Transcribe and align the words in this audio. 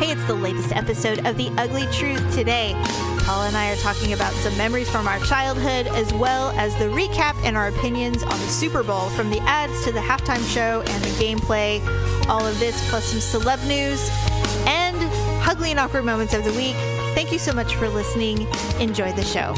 Hey, 0.00 0.12
it's 0.12 0.24
the 0.24 0.32
latest 0.32 0.72
episode 0.72 1.26
of 1.26 1.36
The 1.36 1.50
Ugly 1.58 1.84
Truth 1.92 2.34
today. 2.34 2.72
Paula 3.18 3.48
and 3.48 3.54
I 3.54 3.70
are 3.70 3.76
talking 3.76 4.14
about 4.14 4.32
some 4.32 4.56
memories 4.56 4.88
from 4.88 5.06
our 5.06 5.18
childhood, 5.18 5.88
as 5.88 6.10
well 6.14 6.52
as 6.52 6.74
the 6.76 6.86
recap 6.86 7.36
and 7.44 7.54
our 7.54 7.68
opinions 7.68 8.22
on 8.22 8.30
the 8.30 8.46
Super 8.46 8.82
Bowl, 8.82 9.10
from 9.10 9.28
the 9.28 9.40
ads 9.40 9.84
to 9.84 9.92
the 9.92 10.00
halftime 10.00 10.42
show 10.50 10.80
and 10.86 11.04
the 11.04 11.10
gameplay. 11.22 11.86
All 12.30 12.46
of 12.46 12.58
this, 12.58 12.88
plus 12.88 13.12
some 13.12 13.42
celeb 13.42 13.62
news 13.68 14.08
and 14.66 14.96
ugly 15.46 15.70
and 15.70 15.78
awkward 15.78 16.06
moments 16.06 16.32
of 16.32 16.44
the 16.44 16.52
week. 16.52 16.76
Thank 17.14 17.30
you 17.30 17.38
so 17.38 17.52
much 17.52 17.74
for 17.74 17.86
listening. 17.90 18.48
Enjoy 18.80 19.12
the 19.12 19.22
show. 19.22 19.54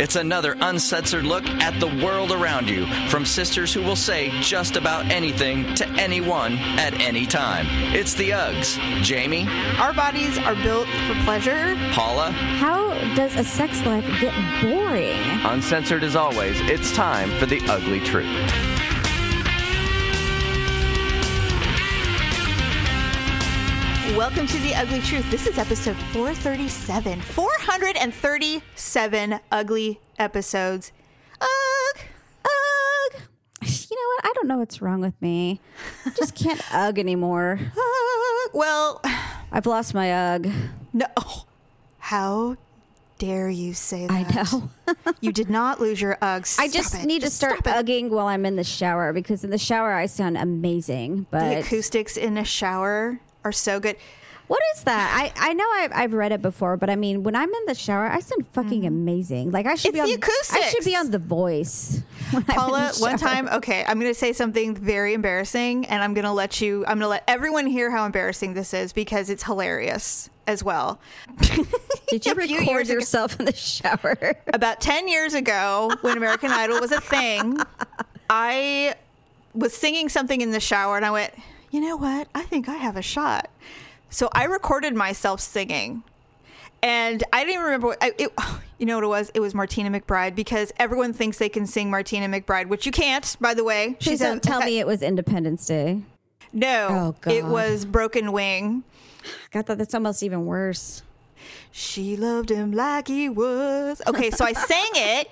It's 0.00 0.16
another 0.16 0.56
uncensored 0.62 1.26
look 1.26 1.46
at 1.46 1.78
the 1.78 1.86
world 2.02 2.32
around 2.32 2.70
you 2.70 2.86
from 3.10 3.26
sisters 3.26 3.74
who 3.74 3.82
will 3.82 3.94
say 3.94 4.30
just 4.40 4.76
about 4.76 5.04
anything 5.10 5.74
to 5.74 5.86
anyone 5.90 6.54
at 6.78 6.98
any 6.98 7.26
time. 7.26 7.66
It's 7.94 8.14
the 8.14 8.30
Uggs. 8.30 8.78
Jamie, 9.02 9.46
Our 9.78 9.92
bodies 9.92 10.38
are 10.38 10.54
built 10.54 10.88
for 11.06 11.14
pleasure. 11.24 11.76
Paula, 11.92 12.30
How 12.30 12.94
does 13.14 13.36
a 13.36 13.44
sex 13.44 13.84
life 13.84 14.06
get 14.22 14.32
boring? 14.62 15.20
Uncensored 15.44 16.02
as 16.02 16.16
always, 16.16 16.58
it's 16.62 16.92
time 16.92 17.30
for 17.38 17.44
the 17.44 17.60
ugly 17.68 18.00
truth. 18.00 18.79
Welcome 24.16 24.46
to 24.48 24.58
The 24.58 24.74
Ugly 24.74 25.00
Truth. 25.02 25.30
This 25.30 25.46
is 25.46 25.56
episode 25.56 25.96
437. 26.12 27.20
437 27.22 29.40
ugly 29.52 30.00
episodes. 30.18 30.90
Ugh. 31.40 31.98
Ugh. 32.44 33.20
You 33.62 33.96
know 33.96 34.08
what? 34.16 34.24
I 34.24 34.32
don't 34.34 34.48
know 34.48 34.58
what's 34.58 34.82
wrong 34.82 35.00
with 35.00 35.14
me. 35.22 35.60
I 36.04 36.10
just 36.10 36.34
can't 36.34 36.60
ugh 36.74 36.98
anymore. 36.98 37.60
Ugh. 37.62 38.50
Well, 38.52 39.00
I've 39.52 39.66
lost 39.66 39.94
my 39.94 40.12
ugh. 40.12 40.48
no. 40.92 41.06
How 41.98 42.56
dare 43.18 43.48
you 43.48 43.74
say 43.74 44.08
that? 44.08 44.12
I 44.12 44.22
know. 44.34 44.70
you 45.20 45.30
did 45.32 45.48
not 45.50 45.80
lose 45.80 46.00
your 46.00 46.16
Uggs. 46.16 46.58
I 46.58 46.66
just 46.68 46.96
it. 46.96 47.06
need 47.06 47.22
to 47.22 47.30
start 47.30 47.62
ugging 47.64 48.10
while 48.10 48.26
I'm 48.26 48.44
in 48.44 48.56
the 48.56 48.64
shower 48.64 49.12
because 49.12 49.44
in 49.44 49.50
the 49.50 49.58
shower 49.58 49.92
I 49.92 50.06
sound 50.06 50.36
amazing. 50.36 51.26
But 51.30 51.48
The 51.48 51.60
acoustics 51.60 52.16
in 52.16 52.36
a 52.36 52.44
shower 52.44 53.20
are 53.44 53.52
so 53.52 53.80
good. 53.80 53.96
what 54.48 54.60
is 54.76 54.82
that? 54.84 55.32
I, 55.36 55.50
I 55.50 55.52
know 55.54 55.64
I've, 55.76 55.92
I've 55.94 56.12
read 56.12 56.32
it 56.32 56.42
before, 56.42 56.76
but 56.76 56.90
I 56.90 56.96
mean, 56.96 57.22
when 57.22 57.36
I'm 57.36 57.48
in 57.48 57.64
the 57.66 57.74
shower, 57.74 58.06
I 58.06 58.18
sound 58.20 58.46
fucking 58.48 58.84
amazing. 58.84 59.50
Like 59.52 59.66
I 59.66 59.74
should 59.76 59.94
Mm-hmm. 59.94 60.04
It's 60.04 60.16
be 60.16 60.16
the 60.16 60.26
on. 60.26 60.62
I 60.64 60.68
should 60.70 60.84
be 60.84 60.96
on 60.96 61.10
The 61.10 61.18
Voice. 61.18 62.02
when 62.32 62.42
I'm 62.48 62.50
in 62.50 62.54
Paula, 62.56 62.92
the 62.94 63.00
one 63.00 63.18
shower. 63.18 63.28
time, 63.28 63.48
okay, 63.48 63.84
I'm 63.86 63.98
going 64.00 64.10
to 64.12 64.18
say 64.18 64.32
something 64.32 64.74
very 64.74 65.14
embarrassing, 65.14 65.86
and 65.86 66.02
I'm 66.02 66.14
going 66.14 66.24
to 66.24 66.32
let 66.32 66.60
you, 66.60 66.80
I'm 66.86 66.98
going 66.98 67.00
to 67.00 67.08
let 67.08 67.24
everyone 67.28 67.66
hear 67.66 67.90
how 67.90 68.04
embarrassing 68.06 68.54
this 68.54 68.74
is 68.74 68.92
because 68.92 69.30
it's 69.30 69.44
hilarious 69.44 70.28
as 70.48 70.64
well. 70.64 70.98
Did 72.08 72.26
you 72.26 72.32
a 72.32 72.34
few 72.34 72.58
record 72.58 72.66
years 72.68 72.88
ago- 72.90 72.94
yourself 72.98 73.38
in 73.38 73.46
the 73.46 73.54
shower? 73.54 74.34
About 74.52 74.80
10 74.80 75.06
years 75.06 75.34
ago, 75.34 75.92
when 76.00 76.16
American 76.16 76.50
Idol 76.50 76.80
was 76.80 76.90
a 76.90 77.00
thing, 77.00 77.56
I 78.28 78.94
was 79.54 79.76
singing 79.76 80.08
something 80.08 80.40
in 80.40 80.50
the 80.50 80.60
shower, 80.60 80.96
and 80.96 81.06
I 81.06 81.10
went, 81.12 81.32
you 81.70 81.80
know 81.80 81.96
what? 81.96 82.28
I 82.34 82.42
think 82.42 82.68
I 82.68 82.76
have 82.76 82.96
a 82.96 83.02
shot. 83.02 83.48
So 84.10 84.28
I 84.32 84.44
recorded 84.44 84.94
myself 84.94 85.40
singing. 85.40 86.02
And 86.82 87.22
I 87.32 87.40
didn't 87.40 87.52
even 87.54 87.64
remember 87.64 87.86
what 87.88 87.98
I, 88.02 88.12
it, 88.18 88.32
you 88.78 88.86
know 88.86 88.96
what 88.96 89.04
it 89.04 89.08
was? 89.08 89.30
It 89.34 89.40
was 89.40 89.54
Martina 89.54 89.90
McBride 89.90 90.34
because 90.34 90.72
everyone 90.78 91.12
thinks 91.12 91.38
they 91.38 91.48
can 91.48 91.66
sing 91.66 91.90
Martina 91.90 92.26
McBride, 92.26 92.66
which 92.68 92.86
you 92.86 92.92
can't, 92.92 93.36
by 93.40 93.54
the 93.54 93.64
way. 93.64 93.96
Please 94.00 94.20
a- 94.20 94.24
don't 94.24 94.42
tell 94.42 94.60
me 94.60 94.78
it 94.78 94.86
was 94.86 95.02
Independence 95.02 95.66
Day. 95.66 96.02
No, 96.52 97.14
Oh, 97.24 97.30
it 97.30 97.44
was 97.44 97.84
Broken 97.84 98.32
Wing. 98.32 98.82
God, 99.52 99.66
that's 99.66 99.94
almost 99.94 100.22
even 100.22 100.46
worse. 100.46 101.02
She 101.70 102.16
loved 102.16 102.50
him 102.50 102.72
like 102.72 103.06
he 103.06 103.28
was. 103.28 104.02
Okay, 104.06 104.30
so 104.30 104.44
I 104.44 104.52
sang 104.52 104.90
it. 104.94 105.30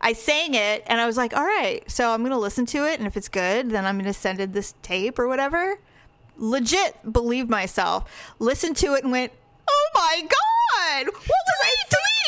I 0.00 0.12
sang 0.14 0.54
it, 0.54 0.82
and 0.86 1.00
I 1.00 1.06
was 1.06 1.16
like, 1.16 1.34
all 1.36 1.44
right, 1.44 1.88
so 1.90 2.10
I'm 2.10 2.20
going 2.20 2.32
to 2.32 2.38
listen 2.38 2.66
to 2.66 2.86
it, 2.86 2.98
and 2.98 3.06
if 3.06 3.16
it's 3.16 3.28
good, 3.28 3.70
then 3.70 3.84
I'm 3.84 3.96
going 3.96 4.06
to 4.06 4.18
send 4.18 4.40
it 4.40 4.52
this 4.52 4.74
tape 4.82 5.18
or 5.18 5.28
whatever. 5.28 5.78
Legit 6.36 7.12
believed 7.12 7.50
myself. 7.50 8.10
Listened 8.38 8.76
to 8.78 8.94
it 8.94 9.02
and 9.02 9.12
went, 9.12 9.32
oh 9.68 9.88
my 9.94 10.22
God, 10.22 11.06
what 11.06 11.24
was 11.24 11.60
I 11.62 11.74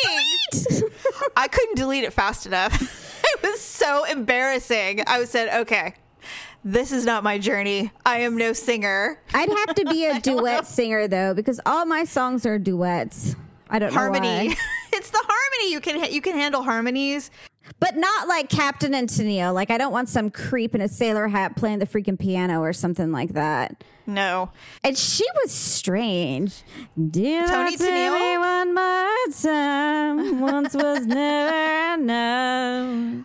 thinking? 0.05 0.91
I 1.37 1.49
couldn't 1.49 1.77
delete 1.77 2.05
it 2.05 2.13
fast 2.13 2.47
enough. 2.47 2.75
it 3.25 3.43
was 3.43 3.61
so 3.61 4.05
embarrassing. 4.05 5.03
I 5.07 5.25
said, 5.25 5.63
okay, 5.63 5.95
this 6.65 6.93
is 6.93 7.05
not 7.05 7.25
my 7.25 7.39
journey. 7.39 7.91
I 8.07 8.21
am 8.21 8.37
no 8.37 8.53
singer. 8.53 9.19
I'd 9.35 9.49
have 9.49 9.75
to 9.77 9.85
be 9.87 10.07
a 10.07 10.21
duet 10.21 10.67
singer 10.67 11.09
though, 11.09 11.35
because 11.35 11.61
all 11.67 11.87
my 11.87 12.05
songs 12.05 12.47
are 12.47 12.59
duets. 12.59 13.35
I 13.69 13.79
don't 13.79 13.93
know 13.93 13.99
harmony. 13.99 14.55
it's 14.93 15.11
the 15.11 15.25
harmony. 15.27 15.73
You 15.73 15.81
can 15.81 16.13
you 16.13 16.21
can 16.21 16.35
handle 16.35 16.63
harmonies. 16.63 17.31
But 17.81 17.97
not 17.97 18.29
like 18.29 18.49
Captain 18.49 18.95
and 18.95 19.09
Tennille. 19.09 19.53
Like 19.55 19.71
I 19.71 19.79
don't 19.79 19.93
want 19.93 20.09
some 20.09 20.31
creep 20.31 20.75
in 20.75 20.81
a 20.81 20.89
sailor 20.89 21.29
hat 21.29 21.57
playing 21.57 21.79
the 21.81 21.87
freaking 21.87 22.19
piano 22.19 22.61
or 22.61 22.73
something 22.73 23.11
like 23.13 23.35
that. 23.35 23.83
No, 24.07 24.51
And 24.83 24.99
she 24.99 25.25
was 25.43 25.53
strange. 25.53 26.63
Did 27.11 27.47
Toni 27.49 27.77
Tennille? 27.77 28.39
one 28.41 28.75
more 28.75 29.33
time? 29.41 30.41
Once 30.41 30.75
was 30.75 31.07
never 31.07 31.95
enough. 32.03 33.25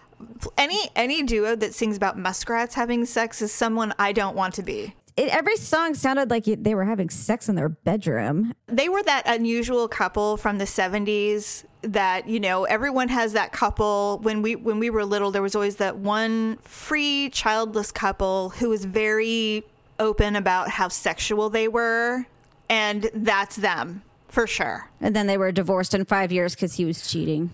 any 0.58 0.78
any 0.96 1.24
duo 1.24 1.56
that 1.56 1.74
sings 1.74 1.98
about 1.98 2.18
muskrats 2.18 2.76
having 2.76 3.06
sex 3.06 3.42
is 3.42 3.52
someone 3.52 3.94
I 3.98 4.12
don't 4.12 4.36
want 4.36 4.54
to 4.56 4.64
be. 4.64 4.94
It, 5.18 5.30
every 5.30 5.58
song 5.58 5.96
sounded 5.96 6.30
like 6.30 6.46
they 6.46 6.76
were 6.76 6.86
having 6.86 7.10
sex 7.10 7.50
in 7.50 7.56
their 7.56 7.70
bedroom. 7.70 8.54
They 8.68 8.88
were 8.88 9.02
that 9.02 9.24
unusual 9.26 9.88
couple 9.88 10.38
from 10.38 10.60
the 10.60 10.66
70s 10.66 11.66
that, 11.82 12.30
you 12.30 12.40
know, 12.40 12.66
everyone 12.66 13.10
has 13.10 13.34
that 13.34 13.52
couple 13.52 14.20
when 14.22 14.44
we 14.44 14.56
when 14.56 14.78
we 14.78 14.92
were 14.92 15.04
little 15.04 15.32
there 15.32 15.42
was 15.42 15.56
always 15.56 15.78
that 15.78 15.98
one 15.98 16.58
free 16.58 17.32
childless 17.32 17.92
couple 17.92 18.50
who 18.50 18.70
was 18.70 18.86
very 18.86 19.64
open 20.00 20.36
about 20.36 20.70
how 20.70 20.88
sexual 20.88 21.50
they 21.50 21.68
were 21.68 22.28
and 22.70 23.10
that's 23.16 23.56
them 23.56 24.04
for 24.28 24.46
sure. 24.46 24.90
And 25.02 25.16
then 25.16 25.26
they 25.26 25.38
were 25.38 25.52
divorced 25.52 25.96
in 25.96 26.06
five 26.06 26.32
years 26.32 26.54
because 26.54 26.76
he 26.76 26.86
was 26.86 27.10
cheating. 27.10 27.50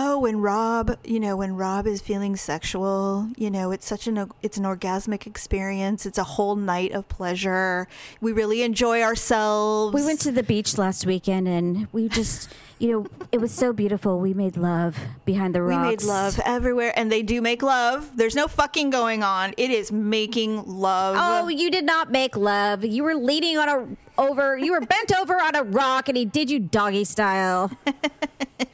Oh, 0.00 0.20
when 0.20 0.40
Rob, 0.40 0.96
you 1.02 1.18
know, 1.18 1.36
when 1.36 1.56
Rob 1.56 1.84
is 1.84 2.00
feeling 2.00 2.36
sexual, 2.36 3.28
you 3.36 3.50
know, 3.50 3.72
it's 3.72 3.84
such 3.84 4.06
an 4.06 4.30
it's 4.42 4.56
an 4.56 4.62
orgasmic 4.62 5.26
experience. 5.26 6.06
It's 6.06 6.18
a 6.18 6.22
whole 6.22 6.54
night 6.54 6.92
of 6.92 7.08
pleasure. 7.08 7.88
We 8.20 8.30
really 8.30 8.62
enjoy 8.62 9.02
ourselves. 9.02 9.92
We 9.92 10.04
went 10.04 10.20
to 10.20 10.30
the 10.30 10.44
beach 10.44 10.78
last 10.78 11.04
weekend 11.04 11.48
and 11.48 11.88
we 11.90 12.08
just, 12.08 12.48
you 12.78 12.92
know, 12.92 13.06
it 13.32 13.40
was 13.40 13.50
so 13.52 13.72
beautiful. 13.72 14.18
We 14.20 14.34
made 14.34 14.56
love 14.56 14.96
behind 15.24 15.54
the 15.54 15.62
rocks. 15.62 15.82
we 15.82 15.88
made 15.90 16.02
love 16.02 16.40
everywhere, 16.44 16.92
and 16.96 17.10
they 17.10 17.22
do 17.22 17.40
make 17.42 17.62
love. 17.62 18.16
There's 18.16 18.34
no 18.36 18.46
fucking 18.48 18.90
going 18.90 19.22
on. 19.22 19.52
It 19.56 19.70
is 19.70 19.90
making 19.90 20.64
love. 20.64 21.16
Oh, 21.18 21.48
you 21.48 21.70
did 21.70 21.84
not 21.84 22.10
make 22.12 22.36
love. 22.36 22.84
You 22.84 23.02
were 23.04 23.14
leaning 23.16 23.58
on 23.58 23.68
a 23.68 24.20
over. 24.20 24.56
You 24.56 24.72
were 24.72 24.80
bent 24.80 25.12
over 25.16 25.34
on 25.40 25.54
a 25.56 25.62
rock, 25.64 26.08
and 26.08 26.16
he 26.16 26.24
did 26.24 26.50
you 26.50 26.58
doggy 26.60 27.04
style. 27.04 27.70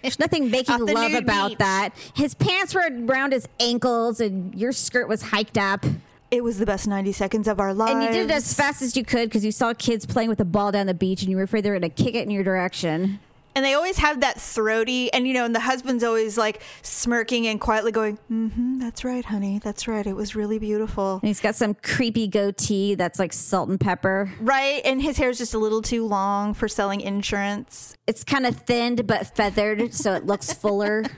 There's 0.02 0.18
nothing 0.18 0.50
making 0.50 0.78
the 0.86 0.92
love 0.92 1.14
about 1.14 1.50
beach. 1.50 1.58
that. 1.58 1.90
His 2.14 2.34
pants 2.34 2.74
were 2.74 2.88
around 3.06 3.32
his 3.32 3.48
ankles, 3.60 4.20
and 4.20 4.54
your 4.54 4.72
skirt 4.72 5.08
was 5.08 5.22
hiked 5.22 5.56
up. 5.58 5.84
it 6.30 6.42
was 6.42 6.58
the 6.58 6.66
best 6.66 6.86
90 6.88 7.12
seconds 7.12 7.48
of 7.48 7.60
our 7.60 7.72
lives. 7.72 7.92
And 7.94 8.02
you 8.02 8.08
did 8.10 8.30
it 8.30 8.34
as 8.34 8.52
fast 8.54 8.82
as 8.82 8.96
you 8.96 9.04
could 9.04 9.28
because 9.28 9.44
you 9.44 9.52
saw 9.52 9.72
kids 9.74 10.04
playing 10.04 10.28
with 10.28 10.40
a 10.40 10.44
ball 10.44 10.72
down 10.72 10.86
the 10.86 10.94
beach, 10.94 11.22
and 11.22 11.30
you 11.30 11.36
were 11.36 11.42
afraid 11.44 11.64
they 11.64 11.70
were 11.70 11.78
going 11.78 11.90
to 11.92 12.02
kick 12.02 12.14
it 12.14 12.22
in 12.22 12.30
your 12.30 12.44
direction. 12.44 13.18
And 13.54 13.64
they 13.64 13.74
always 13.74 13.98
have 13.98 14.20
that 14.20 14.40
throaty, 14.40 15.12
and 15.12 15.26
you 15.28 15.34
know, 15.34 15.44
and 15.44 15.54
the 15.54 15.60
husband's 15.60 16.02
always 16.02 16.36
like 16.36 16.60
smirking 16.82 17.46
and 17.46 17.60
quietly 17.60 17.92
going, 17.92 18.18
"Mm-hmm, 18.30 18.78
that's 18.78 19.04
right, 19.04 19.24
honey, 19.24 19.60
that's 19.60 19.86
right. 19.86 20.06
It 20.06 20.14
was 20.16 20.34
really 20.34 20.58
beautiful." 20.58 21.20
And 21.22 21.28
he's 21.28 21.40
got 21.40 21.54
some 21.54 21.74
creepy 21.74 22.26
goatee 22.26 22.94
that's 22.96 23.18
like 23.18 23.32
salt 23.32 23.68
and 23.68 23.78
pepper. 23.78 24.30
Right, 24.40 24.82
and 24.84 25.00
his 25.00 25.16
hair's 25.16 25.38
just 25.38 25.54
a 25.54 25.58
little 25.58 25.82
too 25.82 26.06
long 26.06 26.54
for 26.54 26.66
selling 26.66 27.00
insurance. 27.00 27.96
It's 28.06 28.24
kind 28.24 28.46
of 28.46 28.56
thinned 28.56 29.06
but 29.06 29.34
feathered, 29.36 29.94
so 29.94 30.14
it 30.14 30.26
looks 30.26 30.52
fuller. 30.52 31.04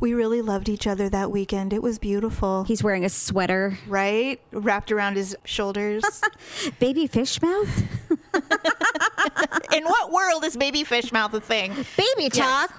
We 0.00 0.12
really 0.14 0.42
loved 0.42 0.68
each 0.68 0.86
other 0.86 1.08
that 1.08 1.30
weekend. 1.30 1.72
It 1.72 1.82
was 1.82 1.98
beautiful. 1.98 2.64
He's 2.64 2.82
wearing 2.82 3.04
a 3.04 3.08
sweater. 3.08 3.78
right? 3.88 4.40
Wrapped 4.52 4.92
around 4.92 5.16
his 5.16 5.36
shoulders. 5.44 6.04
Baby 6.78 7.06
fish 7.06 7.40
mouth? 7.40 7.82
In 9.72 9.84
what 9.84 10.12
world 10.12 10.44
is 10.44 10.56
baby 10.56 10.84
fish 10.84 11.12
mouth 11.12 11.32
a 11.34 11.40
thing? 11.40 11.72
Baby 11.96 12.28
talk? 12.30 12.70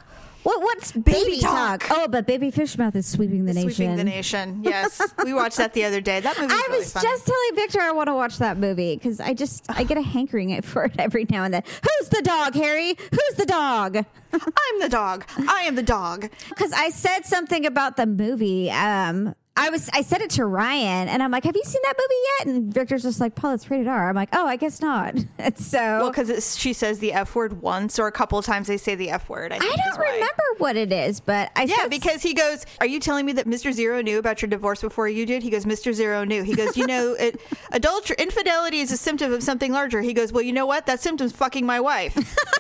What, 0.47 0.61
what's 0.61 0.93
baby, 0.93 1.39
talk. 1.41 1.81
talk? 1.81 1.91
Oh, 1.91 2.07
but 2.07 2.25
baby 2.25 2.51
fish 2.51 2.77
mouth 2.77 2.95
is 2.95 3.05
sweeping 3.05 3.43
the 3.43 3.53
nation. 3.53 3.69
Sweeping 3.69 3.95
the 3.97 4.03
nation. 4.05 4.61
Yes. 4.63 5.01
we 5.25 5.33
watched 5.33 5.57
that 5.57 5.73
the 5.73 5.83
other 5.83 5.99
day. 5.99 6.21
That 6.21 6.39
movie 6.39 6.53
I 6.53 6.67
really 6.69 6.79
was 6.79 6.93
funny. 6.93 7.05
just 7.05 7.25
telling 7.25 7.55
Victor 7.55 7.81
I 7.81 7.91
want 7.91 8.07
to 8.07 8.13
watch 8.13 8.37
that 8.37 8.57
movie 8.57 8.95
because 8.95 9.19
I 9.19 9.33
just 9.33 9.65
I 9.69 9.83
get 9.83 9.97
a 9.97 10.01
hankering 10.01 10.61
for 10.61 10.85
it 10.85 10.93
every 10.99 11.25
now 11.29 11.43
and 11.43 11.53
then. 11.53 11.63
Who's 11.65 12.07
the 12.07 12.21
dog, 12.21 12.53
Harry? 12.53 12.95
Who's 13.11 13.35
the 13.37 13.45
dog? 13.45 13.97
I'm 14.31 14.79
the 14.79 14.87
dog. 14.87 15.25
I 15.49 15.63
am 15.63 15.75
the 15.75 15.83
dog. 15.83 16.29
Because 16.49 16.71
I 16.71 16.91
said 16.91 17.25
something 17.25 17.65
about 17.65 17.97
the 17.97 18.05
movie. 18.05 18.71
Um, 18.71 19.35
I 19.57 19.69
was 19.69 19.89
I 19.91 20.01
said 20.03 20.21
it 20.21 20.29
to 20.31 20.45
Ryan 20.45 21.07
and 21.09 21.21
I'm 21.23 21.31
like, 21.31 21.43
Have 21.43 21.55
you 21.55 21.63
seen 21.63 21.81
that 21.83 21.95
movie 21.97 22.21
yet? 22.37 22.47
And 22.47 22.73
Victor's 22.73 23.03
just 23.03 23.19
like, 23.19 23.35
Paul, 23.35 23.53
it's 23.53 23.69
rated 23.69 23.87
R. 23.87 24.09
I'm 24.09 24.15
like, 24.15 24.29
Oh, 24.33 24.45
I 24.47 24.55
guess 24.55 24.81
not. 24.81 25.15
And 25.39 25.57
so 25.57 25.77
Well, 25.79 26.09
because 26.11 26.57
she 26.57 26.73
says 26.73 26.99
the 26.99 27.13
F 27.13 27.35
word 27.35 27.61
once 27.61 27.99
or 27.99 28.07
a 28.07 28.11
couple 28.11 28.37
of 28.39 28.45
times 28.45 28.67
they 28.67 28.77
say 28.77 28.95
the 28.95 29.09
F 29.09 29.29
word. 29.29 29.51
I, 29.51 29.55
I 29.57 29.59
don't 29.59 29.99
remember 29.99 30.43
what 30.57 30.75
it 30.75 30.91
is, 30.91 31.19
but 31.19 31.51
I 31.55 31.63
Yeah, 31.63 31.87
because 31.87 32.21
he 32.21 32.33
goes, 32.33 32.65
Are 32.79 32.87
you 32.87 32.99
telling 32.99 33.25
me 33.25 33.33
that 33.33 33.45
Mr. 33.45 33.71
Zero 33.71 34.01
knew 34.01 34.19
about 34.19 34.41
your 34.41 34.49
divorce 34.49 34.81
before 34.81 35.07
you 35.07 35.25
did? 35.25 35.43
He 35.43 35.49
goes, 35.49 35.65
Mr. 35.65 35.93
Zero 35.93 36.23
knew. 36.23 36.43
He 36.43 36.53
goes, 36.55 36.77
You 36.77 36.87
know, 36.87 37.13
it, 37.19 37.39
adultery, 37.71 38.15
infidelity 38.19 38.79
is 38.79 38.91
a 38.91 38.97
symptom 38.97 39.33
of 39.33 39.43
something 39.43 39.71
larger. 39.71 40.01
He 40.01 40.13
goes, 40.13 40.31
Well, 40.31 40.43
you 40.43 40.53
know 40.53 40.65
what? 40.65 40.85
That 40.85 40.99
symptom's 40.99 41.31
fucking 41.33 41.65
my 41.65 41.79
wife. 41.79 42.15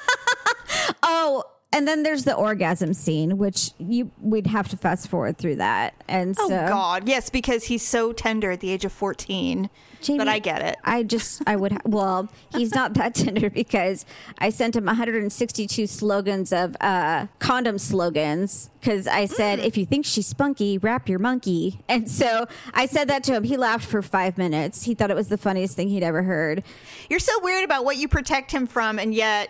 Oh, 1.03 1.43
and 1.73 1.87
then 1.87 2.03
there's 2.03 2.23
the 2.23 2.33
orgasm 2.33 2.93
scene, 2.93 3.37
which 3.37 3.71
you 3.77 4.11
we'd 4.21 4.47
have 4.47 4.69
to 4.69 4.77
fast 4.77 5.09
forward 5.09 5.37
through 5.37 5.57
that. 5.57 5.93
And 6.07 6.35
oh, 6.39 6.47
so 6.47 6.67
God. 6.67 7.07
Yes, 7.07 7.29
because 7.29 7.65
he's 7.65 7.85
so 7.85 8.13
tender 8.13 8.51
at 8.51 8.61
the 8.61 8.71
age 8.71 8.85
of 8.85 8.93
14. 8.93 9.69
Jamie, 10.01 10.17
but 10.19 10.27
I 10.27 10.39
get 10.39 10.61
it. 10.61 10.77
I 10.83 11.03
just, 11.03 11.41
I 11.47 11.55
would, 11.55 11.77
well, 11.83 12.29
he's 12.55 12.73
not 12.73 12.93
that 12.93 13.15
tender 13.15 13.49
because 13.49 14.05
I 14.37 14.49
sent 14.49 14.75
him 14.75 14.85
162 14.85 15.87
slogans 15.87 16.53
of 16.53 16.75
uh, 16.79 17.27
condom 17.39 17.77
slogans 17.77 18.69
because 18.79 19.07
I 19.07 19.25
said, 19.25 19.59
if 19.59 19.75
you 19.75 19.85
think 19.85 20.05
she's 20.05 20.27
spunky, 20.27 20.77
wrap 20.77 21.09
your 21.09 21.19
monkey. 21.19 21.81
And 21.89 22.09
so 22.09 22.47
I 22.73 22.85
said 22.85 23.07
that 23.07 23.23
to 23.23 23.33
him. 23.33 23.43
He 23.43 23.57
laughed 23.57 23.85
for 23.85 24.01
five 24.01 24.37
minutes. 24.37 24.83
He 24.83 24.93
thought 24.93 25.09
it 25.09 25.15
was 25.15 25.29
the 25.29 25.37
funniest 25.37 25.75
thing 25.75 25.89
he'd 25.89 26.03
ever 26.03 26.21
heard. 26.21 26.63
You're 27.09 27.19
so 27.19 27.33
weird 27.41 27.63
about 27.63 27.85
what 27.85 27.97
you 27.97 28.07
protect 28.07 28.51
him 28.51 28.67
from, 28.67 28.99
and 28.99 29.15
yet 29.15 29.49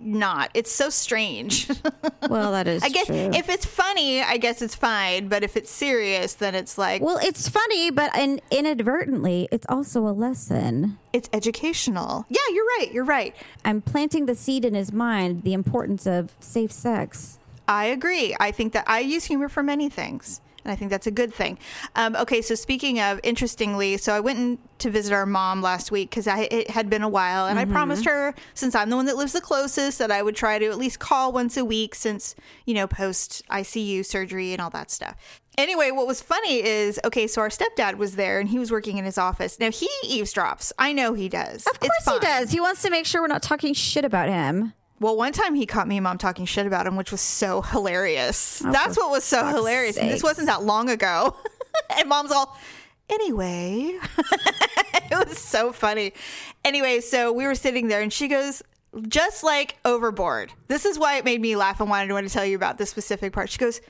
not. 0.00 0.50
It's 0.54 0.70
so 0.72 0.90
strange. 0.90 1.68
Well, 2.28 2.50
that 2.52 2.66
is 2.66 2.82
I 2.82 2.88
guess 2.88 3.06
true. 3.06 3.30
if 3.34 3.48
it's 3.48 3.64
funny, 3.64 4.20
I 4.20 4.36
guess 4.38 4.60
it's 4.60 4.74
fine. 4.74 5.28
But 5.28 5.44
if 5.44 5.56
it's 5.56 5.70
serious, 5.70 6.34
then 6.34 6.56
it's 6.56 6.76
like, 6.76 7.00
well, 7.00 7.18
it's 7.22 7.48
funny, 7.48 7.90
but 7.92 8.16
in, 8.18 8.40
inadvertently, 8.50 9.48
it's 9.52 9.66
also 9.68 10.08
a 10.08 10.10
lesson. 10.10 10.98
it's 11.12 11.28
educational. 11.32 12.26
Yeah, 12.28 12.40
you're 12.52 12.64
right. 12.64 12.88
You're 12.92 13.04
right. 13.04 13.34
I'm 13.64 13.80
planting 13.80 14.26
the 14.26 14.34
seed 14.34 14.64
in 14.64 14.74
his 14.74 14.92
mind 14.92 15.44
the 15.44 15.52
importance 15.52 16.04
of 16.04 16.32
safe 16.40 16.72
sex. 16.72 17.38
I 17.68 17.86
agree. 17.86 18.34
I 18.40 18.50
think 18.50 18.72
that 18.72 18.84
I 18.88 19.00
use 19.00 19.24
humor 19.26 19.48
for 19.48 19.62
many 19.62 19.88
things. 19.88 20.40
And 20.66 20.72
I 20.72 20.74
think 20.74 20.90
that's 20.90 21.06
a 21.06 21.12
good 21.12 21.32
thing. 21.32 21.60
Um, 21.94 22.16
okay, 22.16 22.42
so 22.42 22.56
speaking 22.56 22.98
of, 22.98 23.20
interestingly, 23.22 23.98
so 23.98 24.12
I 24.12 24.18
went 24.18 24.40
in 24.40 24.58
to 24.78 24.90
visit 24.90 25.12
our 25.12 25.24
mom 25.24 25.62
last 25.62 25.92
week 25.92 26.10
because 26.10 26.26
it 26.26 26.70
had 26.70 26.90
been 26.90 27.02
a 27.02 27.08
while, 27.08 27.46
and 27.46 27.56
I 27.56 27.64
promised 27.64 28.04
her, 28.04 28.34
since 28.54 28.74
I'm 28.74 28.90
the 28.90 28.96
one 28.96 29.06
that 29.06 29.16
lives 29.16 29.32
the 29.32 29.40
closest, 29.40 30.00
that 30.00 30.10
I 30.10 30.24
would 30.24 30.34
try 30.34 30.58
to 30.58 30.66
at 30.66 30.76
least 30.76 30.98
call 30.98 31.30
once 31.30 31.56
a 31.56 31.64
week 31.64 31.94
since 31.94 32.34
you 32.64 32.74
know 32.74 32.88
post 32.88 33.44
ICU 33.48 34.04
surgery 34.04 34.52
and 34.52 34.60
all 34.60 34.70
that 34.70 34.90
stuff. 34.90 35.40
Anyway, 35.56 35.92
what 35.92 36.08
was 36.08 36.20
funny 36.20 36.64
is 36.64 36.98
okay, 37.04 37.28
so 37.28 37.42
our 37.42 37.48
stepdad 37.48 37.94
was 37.94 38.16
there 38.16 38.40
and 38.40 38.48
he 38.48 38.58
was 38.58 38.72
working 38.72 38.98
in 38.98 39.04
his 39.04 39.18
office. 39.18 39.60
Now 39.60 39.70
he 39.70 39.88
eavesdrops. 40.04 40.72
I 40.80 40.92
know 40.92 41.14
he 41.14 41.28
does. 41.28 41.64
Of 41.64 41.78
course 41.78 42.08
he 42.12 42.18
does. 42.18 42.50
He 42.50 42.58
wants 42.58 42.82
to 42.82 42.90
make 42.90 43.06
sure 43.06 43.22
we're 43.22 43.28
not 43.28 43.44
talking 43.44 43.72
shit 43.72 44.04
about 44.04 44.28
him. 44.28 44.72
Well, 44.98 45.16
one 45.16 45.32
time 45.32 45.54
he 45.54 45.66
caught 45.66 45.86
me 45.86 45.98
and 45.98 46.04
mom 46.04 46.18
talking 46.18 46.46
shit 46.46 46.66
about 46.66 46.86
him, 46.86 46.96
which 46.96 47.12
was 47.12 47.20
so 47.20 47.60
hilarious. 47.60 48.60
That's 48.60 48.96
what 48.96 49.10
was 49.10 49.24
so 49.24 49.46
hilarious. 49.46 49.98
And 49.98 50.10
this 50.10 50.22
wasn't 50.22 50.46
that 50.46 50.62
long 50.62 50.88
ago. 50.88 51.36
and 51.98 52.08
mom's 52.08 52.32
all, 52.32 52.58
anyway. 53.10 53.98
it 54.18 55.28
was 55.28 55.38
so 55.38 55.72
funny. 55.72 56.12
Anyway, 56.64 57.00
so 57.00 57.30
we 57.30 57.46
were 57.46 57.54
sitting 57.54 57.88
there 57.88 58.00
and 58.00 58.12
she 58.12 58.26
goes, 58.26 58.62
just 59.08 59.44
like 59.44 59.76
overboard. 59.84 60.52
This 60.68 60.86
is 60.86 60.98
why 60.98 61.16
it 61.16 61.24
made 61.24 61.40
me 61.40 61.56
laugh 61.56 61.80
and 61.80 61.90
wanted 61.90 62.08
to 62.08 62.28
tell 62.28 62.46
you 62.46 62.56
about 62.56 62.78
this 62.78 62.90
specific 62.90 63.32
part. 63.32 63.50
She 63.50 63.58
goes, 63.58 63.80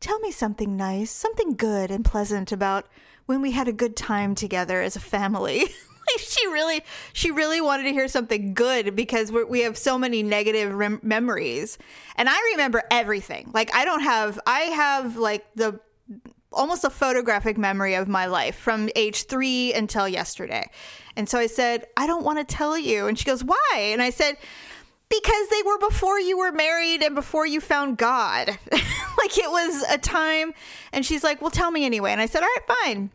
Tell 0.00 0.18
me 0.20 0.30
something 0.30 0.76
nice, 0.76 1.10
something 1.10 1.54
good 1.54 1.90
and 1.90 2.04
pleasant 2.04 2.52
about 2.52 2.86
when 3.24 3.40
we 3.40 3.52
had 3.52 3.66
a 3.66 3.72
good 3.72 3.96
time 3.96 4.34
together 4.34 4.82
as 4.82 4.94
a 4.94 5.00
family. 5.00 5.64
she 6.18 6.46
really, 6.48 6.82
she 7.12 7.30
really 7.30 7.60
wanted 7.60 7.84
to 7.84 7.90
hear 7.92 8.08
something 8.08 8.54
good 8.54 8.94
because 8.96 9.32
we 9.32 9.60
have 9.60 9.76
so 9.76 9.98
many 9.98 10.22
negative 10.22 10.72
rem- 10.72 11.00
memories, 11.02 11.78
and 12.16 12.28
I 12.28 12.38
remember 12.52 12.82
everything. 12.90 13.50
Like 13.52 13.74
I 13.74 13.84
don't 13.84 14.02
have, 14.02 14.38
I 14.46 14.60
have 14.60 15.16
like 15.16 15.46
the 15.54 15.80
almost 16.52 16.84
a 16.84 16.90
photographic 16.90 17.58
memory 17.58 17.94
of 17.94 18.08
my 18.08 18.26
life 18.26 18.56
from 18.56 18.88
age 18.96 19.24
three 19.24 19.72
until 19.74 20.08
yesterday. 20.08 20.68
And 21.16 21.28
so 21.28 21.38
I 21.38 21.46
said, 21.46 21.86
I 21.96 22.06
don't 22.06 22.24
want 22.24 22.38
to 22.38 22.54
tell 22.54 22.78
you. 22.78 23.06
And 23.06 23.18
she 23.18 23.24
goes, 23.24 23.44
Why? 23.44 23.90
And 23.92 24.02
I 24.02 24.10
said, 24.10 24.36
Because 25.08 25.48
they 25.48 25.62
were 25.64 25.78
before 25.78 26.18
you 26.18 26.38
were 26.38 26.52
married 26.52 27.02
and 27.02 27.14
before 27.14 27.46
you 27.46 27.60
found 27.60 27.98
God. 27.98 28.48
like 28.72 29.38
it 29.38 29.50
was 29.50 29.82
a 29.90 29.98
time. 29.98 30.52
And 30.92 31.04
she's 31.04 31.22
like, 31.22 31.40
Well, 31.40 31.50
tell 31.50 31.70
me 31.70 31.84
anyway. 31.84 32.12
And 32.12 32.20
I 32.20 32.26
said, 32.26 32.42
All 32.42 32.48
right, 32.48 32.78
fine. 32.84 33.10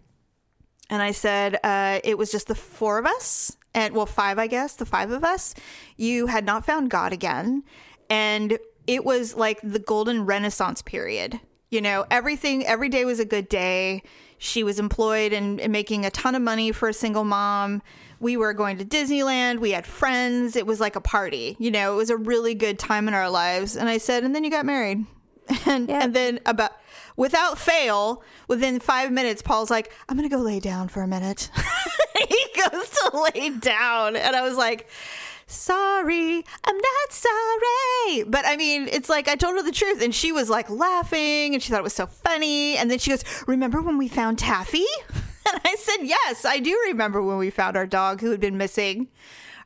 And 0.91 1.01
I 1.01 1.11
said, 1.11 1.57
uh, 1.63 2.01
It 2.03 2.17
was 2.17 2.31
just 2.31 2.47
the 2.47 2.55
four 2.55 2.99
of 2.99 3.07
us. 3.07 3.57
And 3.73 3.95
well, 3.95 4.05
five, 4.05 4.37
I 4.37 4.47
guess, 4.47 4.75
the 4.75 4.85
five 4.85 5.09
of 5.09 5.23
us. 5.23 5.55
You 5.95 6.27
had 6.27 6.45
not 6.45 6.65
found 6.65 6.89
God 6.91 7.13
again. 7.13 7.63
And 8.09 8.59
it 8.85 9.05
was 9.05 9.33
like 9.33 9.59
the 9.63 9.79
golden 9.79 10.25
renaissance 10.25 10.81
period. 10.81 11.39
You 11.69 11.79
know 11.79 12.05
everything 12.11 12.65
every 12.65 12.89
day 12.89 13.05
was 13.05 13.21
a 13.21 13.25
good 13.25 13.47
day. 13.47 14.03
She 14.37 14.63
was 14.63 14.79
employed 14.79 15.31
and, 15.31 15.61
and 15.61 15.71
making 15.71 16.05
a 16.05 16.09
ton 16.09 16.35
of 16.35 16.41
money 16.41 16.73
for 16.73 16.89
a 16.89 16.93
single 16.93 17.23
mom. 17.23 17.81
We 18.19 18.35
were 18.35 18.53
going 18.53 18.77
to 18.79 18.85
disneyland. 18.85 19.59
We 19.59 19.71
had 19.71 19.87
friends. 19.87 20.57
It 20.57 20.67
was 20.67 20.81
like 20.81 20.97
a 20.97 21.01
party. 21.01 21.55
You 21.59 21.71
know 21.71 21.93
it 21.93 21.95
was 21.95 22.09
a 22.09 22.17
really 22.17 22.53
good 22.53 22.77
time 22.77 23.07
in 23.07 23.13
our 23.13 23.29
lives. 23.29 23.77
And 23.77 23.87
i 23.87 23.97
said 23.97 24.25
and 24.25 24.35
then 24.35 24.43
you 24.43 24.51
got 24.51 24.65
married 24.65 25.05
and 25.65 25.89
Yeah. 25.89 26.03
and 26.03 26.13
then 26.13 26.39
about 26.45 26.71
without 27.15 27.57
fail 27.57 28.23
within 28.47 28.79
five 28.79 29.11
minutes 29.11 29.41
paul's 29.41 29.69
like 29.69 29.91
i'm 30.07 30.15
gonna 30.15 30.29
go 30.29 30.37
lay 30.37 30.59
down 30.59 30.87
for 30.87 31.01
a 31.01 31.07
minute 31.07 31.49
he 32.27 32.45
goes 32.55 32.89
to 32.89 33.29
lay 33.35 33.49
down 33.49 34.15
and 34.15 34.35
i 34.35 34.41
was 34.41 34.57
like 34.57 34.87
sorry, 35.51 36.45
I'm 36.63 36.77
not 36.77 37.11
sorry. 37.11 38.23
But 38.25 38.45
I 38.45 38.55
mean, 38.57 38.87
it's 38.87 39.09
like 39.09 39.27
I 39.27 39.35
told 39.35 39.55
her 39.55 39.63
the 39.63 39.71
truth, 39.71 40.01
and 40.01 40.15
she 40.15 40.31
was 40.31 40.49
like 40.49 40.69
laughing, 40.69 41.53
and 41.53 41.61
she 41.61 41.69
thought 41.69 41.79
it 41.79 41.83
was 41.83 41.93
so 41.93 42.07
funny. 42.07 42.77
And 42.77 42.89
then 42.89 42.99
she 42.99 43.11
goes, 43.11 43.23
Remember 43.47 43.81
when 43.81 43.97
we 43.97 44.07
found 44.07 44.39
Taffy? 44.39 44.85
And 45.51 45.59
I 45.65 45.75
said, 45.75 46.05
Yes, 46.05 46.45
I 46.45 46.59
do 46.59 46.79
remember 46.85 47.21
when 47.21 47.37
we 47.37 47.49
found 47.49 47.75
our 47.75 47.87
dog 47.87 48.21
who 48.21 48.29
had 48.29 48.39
been 48.39 48.57
missing, 48.57 49.07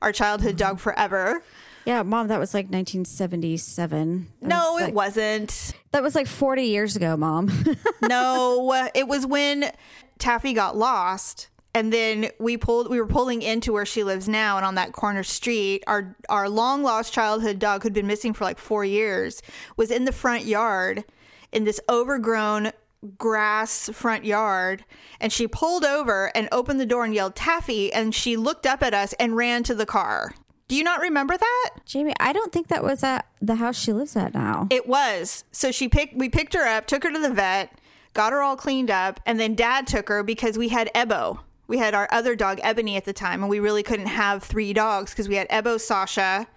our 0.01 0.13
childhood 0.13 0.55
dog 0.55 0.75
mm-hmm. 0.77 0.83
forever. 0.83 1.43
Yeah, 1.85 2.01
mom, 2.03 2.27
that 2.29 2.39
was 2.39 2.53
like 2.53 2.65
1977. 2.65 4.27
That 4.41 4.47
No, 4.47 4.73
was 4.73 4.83
it 4.83 4.93
wasn't. 4.93 5.71
That 5.91 6.01
was 6.03 6.15
like 6.15 6.27
40 6.27 6.63
years 6.63 6.95
ago, 6.95 7.15
mom. 7.15 7.51
no, 8.01 8.71
uh, 8.71 8.89
it 8.95 9.07
was 9.07 9.25
when 9.25 9.71
Taffy 10.17 10.53
got 10.53 10.75
lost. 10.75 11.49
And 11.73 11.91
then 11.91 12.29
we 12.39 12.55
pulled 12.55 12.89
we 12.89 13.01
were 13.01 13.05
pulling 13.07 13.41
into 13.41 13.73
where 13.73 13.85
she 13.85 14.03
lives 14.05 14.29
now 14.29 14.55
and 14.55 14.65
on 14.65 14.75
that 14.75 14.93
corner 14.93 15.23
street, 15.23 15.83
our 15.87 16.15
our 16.29 16.47
long 16.47 16.83
lost 16.83 17.11
childhood 17.13 17.59
dog 17.59 17.83
who'd 17.83 17.91
been 17.93 18.07
missing 18.07 18.33
for 18.33 18.45
like 18.45 18.57
4 18.57 18.85
years 18.85 19.41
was 19.75 19.91
in 19.91 20.05
the 20.05 20.13
front 20.13 20.45
yard 20.45 21.03
in 21.51 21.65
this 21.65 21.81
overgrown 21.89 22.71
grass 23.17 23.89
front 23.89 24.23
yard 24.23 24.85
and 25.19 25.33
she 25.33 25.47
pulled 25.47 25.83
over 25.83 26.31
and 26.33 26.47
opened 26.51 26.79
the 26.79 26.85
door 26.85 27.03
and 27.03 27.13
yelled 27.13 27.35
Taffy 27.35 27.91
and 27.91 28.15
she 28.15 28.37
looked 28.37 28.65
up 28.65 28.81
at 28.81 28.93
us 28.93 29.11
and 29.19 29.35
ran 29.35 29.61
to 29.63 29.75
the 29.75 29.85
car. 29.85 30.33
Do 30.67 30.75
you 30.75 30.83
not 30.83 30.99
remember 30.99 31.37
that? 31.37 31.69
Jamie, 31.85 32.13
I 32.19 32.33
don't 32.33 32.51
think 32.51 32.69
that 32.69 32.83
was 32.83 33.03
at 33.03 33.27
the 33.41 33.55
house 33.55 33.77
she 33.77 33.93
lives 33.93 34.15
at 34.15 34.33
now. 34.33 34.67
It 34.71 34.87
was. 34.87 35.43
So 35.51 35.71
she 35.71 35.87
picked 35.87 36.15
we 36.15 36.29
picked 36.29 36.53
her 36.53 36.65
up, 36.65 36.87
took 36.87 37.03
her 37.03 37.11
to 37.11 37.19
the 37.19 37.29
vet, 37.29 37.79
got 38.13 38.31
her 38.33 38.41
all 38.41 38.55
cleaned 38.55 38.89
up, 38.89 39.19
and 39.25 39.39
then 39.39 39.53
dad 39.55 39.85
took 39.85 40.09
her 40.09 40.23
because 40.23 40.57
we 40.57 40.69
had 40.69 40.89
Ebo. 40.95 41.39
We 41.67 41.77
had 41.77 41.93
our 41.93 42.07
other 42.11 42.35
dog 42.35 42.59
Ebony 42.63 42.95
at 42.95 43.05
the 43.05 43.13
time 43.13 43.41
and 43.41 43.49
we 43.49 43.59
really 43.59 43.83
couldn't 43.83 44.07
have 44.07 44.43
three 44.43 44.73
dogs 44.73 45.11
because 45.11 45.27
we 45.27 45.35
had 45.35 45.47
Ebo, 45.49 45.77
Sasha, 45.77 46.47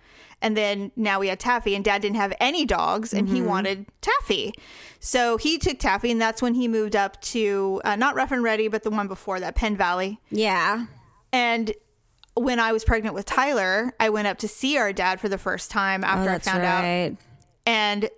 and 0.41 0.57
then 0.57 0.93
now 0.97 1.19
we 1.19 1.29
had 1.29 1.41
Taffy 1.41 1.75
and 1.75 1.85
dad 1.85 2.03
didn't 2.03 2.17
have 2.17 2.35
any 2.41 2.65
dogs 2.65 3.13
and 3.13 3.29
he 3.29 3.43
wanted 3.43 3.87
Taffy. 4.01 4.53
So 5.01 5.37
he 5.37 5.59
took 5.59 5.79
Taffy 5.79 6.11
and 6.11 6.21
that's 6.21 6.41
when 6.43 6.55
he 6.55 6.69
moved 6.69 6.95
up 6.95 7.21
to 7.23 7.81
uh, 7.85 7.97
not 7.97 8.15
Rough 8.15 8.33
and 8.33 8.43
Ready 8.43 8.69
but 8.69 8.83
the 8.83 8.91
one 8.91 9.09
before 9.09 9.41
that, 9.41 9.55
Penn 9.55 9.77
Valley. 9.77 10.19
yeah. 10.31 10.87
And 11.33 11.73
when 12.39 12.61
I 12.61 12.73
was 12.73 12.85
pregnant 12.85 13.15
with 13.15 13.27
Tyler, 13.27 13.93
I 14.01 14.11
went 14.11 14.27
up 14.29 14.39
to 14.39 14.49
see 14.49 14.77
our 14.79 14.93
dad 14.93 15.21
for 15.21 15.29
the 15.29 15.39
first 15.39 15.71
time 15.71 16.05
Oh, 16.05 16.09
after 16.09 16.31
I 16.31 16.33
that's 16.33 16.49
found 16.49 16.63
out 16.65 16.85
and 17.67 18.11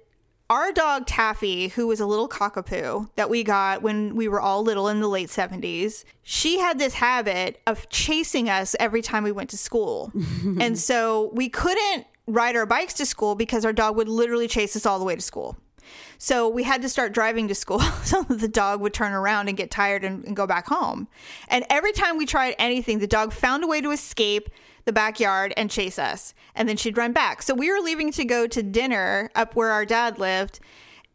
our 0.48 0.72
dog 0.72 1.06
Taffy, 1.06 1.68
who 1.68 1.86
was 1.86 2.00
a 2.00 2.06
little 2.06 2.28
cockapoo 2.28 3.08
that 3.14 3.30
we 3.30 3.44
got 3.44 3.82
when 3.82 4.16
we 4.16 4.26
were 4.26 4.40
all 4.40 4.62
little 4.64 4.88
in 4.88 5.00
the 5.00 5.08
late 5.08 5.28
70s, 5.28 6.04
she 6.22 6.58
had 6.58 6.78
this 6.78 6.94
habit 6.94 7.60
of 7.68 7.88
chasing 7.88 8.48
us 8.50 8.74
every 8.80 9.00
time 9.00 9.22
we 9.22 9.30
went 9.30 9.50
to 9.50 9.56
school. 9.56 10.12
and 10.60 10.76
so 10.76 11.30
we 11.34 11.48
couldn't 11.48 12.04
ride 12.26 12.56
our 12.56 12.66
bikes 12.66 12.94
to 12.94 13.06
school 13.06 13.36
because 13.36 13.64
our 13.64 13.72
dog 13.72 13.96
would 13.96 14.08
literally 14.08 14.48
chase 14.48 14.74
us 14.74 14.86
all 14.86 14.98
the 14.98 15.04
way 15.04 15.14
to 15.14 15.22
school. 15.22 15.56
So 16.22 16.50
we 16.50 16.64
had 16.64 16.82
to 16.82 16.88
start 16.90 17.14
driving 17.14 17.48
to 17.48 17.54
school 17.54 17.80
so 18.04 18.22
that 18.24 18.40
the 18.40 18.46
dog 18.46 18.82
would 18.82 18.92
turn 18.92 19.14
around 19.14 19.48
and 19.48 19.56
get 19.56 19.70
tired 19.70 20.04
and, 20.04 20.22
and 20.26 20.36
go 20.36 20.46
back 20.46 20.68
home. 20.68 21.08
And 21.48 21.64
every 21.70 21.92
time 21.92 22.18
we 22.18 22.26
tried 22.26 22.54
anything, 22.58 22.98
the 22.98 23.06
dog 23.06 23.32
found 23.32 23.64
a 23.64 23.66
way 23.66 23.80
to 23.80 23.90
escape 23.90 24.50
the 24.84 24.92
backyard 24.92 25.54
and 25.56 25.70
chase 25.70 25.98
us. 25.98 26.34
And 26.54 26.68
then 26.68 26.76
she'd 26.76 26.98
run 26.98 27.14
back. 27.14 27.40
So 27.40 27.54
we 27.54 27.72
were 27.72 27.80
leaving 27.80 28.12
to 28.12 28.26
go 28.26 28.46
to 28.46 28.62
dinner 28.62 29.30
up 29.34 29.56
where 29.56 29.70
our 29.70 29.86
dad 29.86 30.18
lived. 30.18 30.60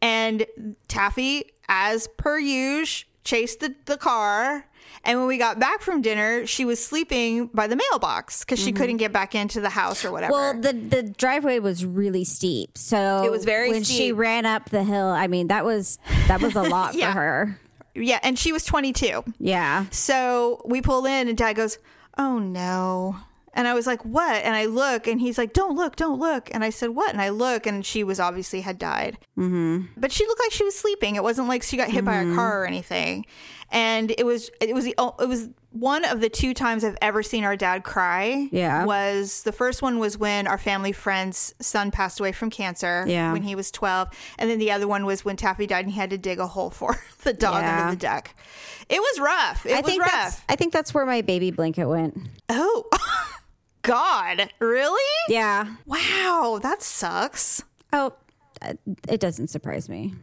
And 0.02 0.44
Taffy, 0.88 1.52
as 1.68 2.08
per 2.16 2.40
usual, 2.40 3.08
chased 3.22 3.60
the, 3.60 3.76
the 3.84 3.96
car. 3.96 4.66
And 5.04 5.18
when 5.18 5.28
we 5.28 5.38
got 5.38 5.58
back 5.60 5.80
from 5.82 6.02
dinner, 6.02 6.46
she 6.46 6.64
was 6.64 6.84
sleeping 6.84 7.46
by 7.54 7.66
the 7.66 7.76
mailbox 7.76 8.44
because 8.44 8.58
she 8.58 8.72
couldn't 8.72 8.96
get 8.96 9.12
back 9.12 9.34
into 9.34 9.60
the 9.60 9.70
house 9.70 10.04
or 10.04 10.10
whatever. 10.12 10.32
Well, 10.32 10.60
the 10.60 10.72
the 10.72 11.02
driveway 11.02 11.58
was 11.60 11.84
really 11.84 12.24
steep, 12.24 12.76
so 12.76 13.22
It 13.24 13.30
was 13.30 13.44
very 13.44 13.70
when 13.70 13.84
she 13.84 14.12
ran 14.12 14.46
up 14.46 14.70
the 14.70 14.82
hill. 14.84 15.06
I 15.06 15.26
mean, 15.28 15.48
that 15.48 15.64
was 15.64 15.98
that 16.28 16.40
was 16.40 16.54
a 16.56 16.62
lot 16.76 16.94
Yeah. 16.94 17.12
for 17.12 17.18
her. 17.20 17.60
yeah, 17.94 18.18
and 18.22 18.38
she 18.38 18.52
was 18.52 18.64
22. 18.64 19.22
Yeah, 19.38 19.86
So 19.90 20.60
we 20.64 20.82
pull 20.82 21.06
in, 21.06 21.28
and 21.28 21.36
dad 21.38 21.54
goes, 21.54 21.78
Oh 22.18 22.38
no. 22.38 23.16
And 23.54 23.66
I 23.66 23.72
was 23.72 23.86
like, 23.86 24.04
What? 24.04 24.42
And 24.44 24.54
I 24.54 24.66
look, 24.66 25.06
and 25.06 25.18
he's 25.20 25.38
like, 25.38 25.52
Don't 25.54 25.76
look, 25.76 25.96
don't 25.96 26.18
look. 26.18 26.50
And 26.52 26.62
I 26.62 26.68
said, 26.70 26.90
What? 26.90 27.10
And 27.12 27.22
I 27.22 27.30
look, 27.30 27.66
and 27.66 27.86
she 27.86 28.04
was 28.04 28.20
obviously 28.20 28.60
had 28.60 28.78
died. 28.78 29.16
Mm-hmm. 29.38 29.86
But 29.96 30.12
she 30.12 30.26
looked 30.26 30.40
like 30.42 30.52
she 30.52 30.64
was 30.64 30.76
sleeping. 30.78 31.14
It 31.16 31.22
wasn't 31.22 31.48
like 31.48 31.62
she 31.62 31.76
got 31.78 31.88
hit 31.90 32.04
by 32.04 32.16
a 32.16 32.34
car 32.34 32.62
or 32.62 32.66
anything. 32.66 33.24
And 33.70 34.12
it 34.16 34.24
was, 34.24 34.50
it 34.60 34.74
was 34.74 34.84
the, 34.84 34.94
it 35.20 35.28
was 35.28 35.48
one 35.72 36.04
of 36.04 36.20
the 36.20 36.28
two 36.30 36.54
times 36.54 36.84
I've 36.84 36.96
ever 37.02 37.22
seen 37.22 37.44
our 37.44 37.56
dad 37.56 37.84
cry. 37.84 38.48
Yeah. 38.52 38.84
Was 38.84 39.42
the 39.42 39.52
first 39.52 39.82
one 39.82 39.98
was 39.98 40.16
when 40.16 40.46
our 40.46 40.56
family 40.56 40.92
friend's 40.92 41.54
son 41.60 41.90
passed 41.90 42.18
away 42.20 42.32
from 42.32 42.48
cancer. 42.48 43.04
Yeah. 43.06 43.32
When 43.32 43.42
he 43.42 43.54
was 43.54 43.70
12. 43.70 44.08
And 44.38 44.48
then 44.48 44.58
the 44.58 44.70
other 44.70 44.88
one 44.88 45.04
was 45.04 45.24
when 45.24 45.36
Taffy 45.36 45.66
died 45.66 45.84
and 45.84 45.92
he 45.92 45.98
had 46.00 46.10
to 46.10 46.18
dig 46.18 46.38
a 46.38 46.46
hole 46.46 46.70
for 46.70 46.96
the 47.24 47.32
dog 47.32 47.62
Yeah. 47.62 47.80
under 47.82 47.90
the 47.94 48.00
deck. 48.00 48.34
It 48.88 49.00
was 49.00 49.20
rough. 49.20 49.66
It 49.66 49.72
I 49.72 49.80
was 49.80 49.90
think 49.90 50.02
rough. 50.02 50.12
that's 50.12 50.40
I 50.48 50.56
think 50.56 50.72
that's 50.72 50.94
where 50.94 51.04
my 51.04 51.20
baby 51.22 51.50
blanket 51.50 51.86
went. 51.86 52.16
Oh, 52.48 52.84
God. 53.82 54.50
Really? 54.60 55.12
Yeah. 55.28 55.74
Wow. 55.86 56.58
That 56.62 56.82
sucks. 56.82 57.62
Oh, 57.92 58.12
uh, 58.62 58.74
it 59.08 59.20
doesn't 59.20 59.48
surprise 59.48 59.88
me. 59.88 60.14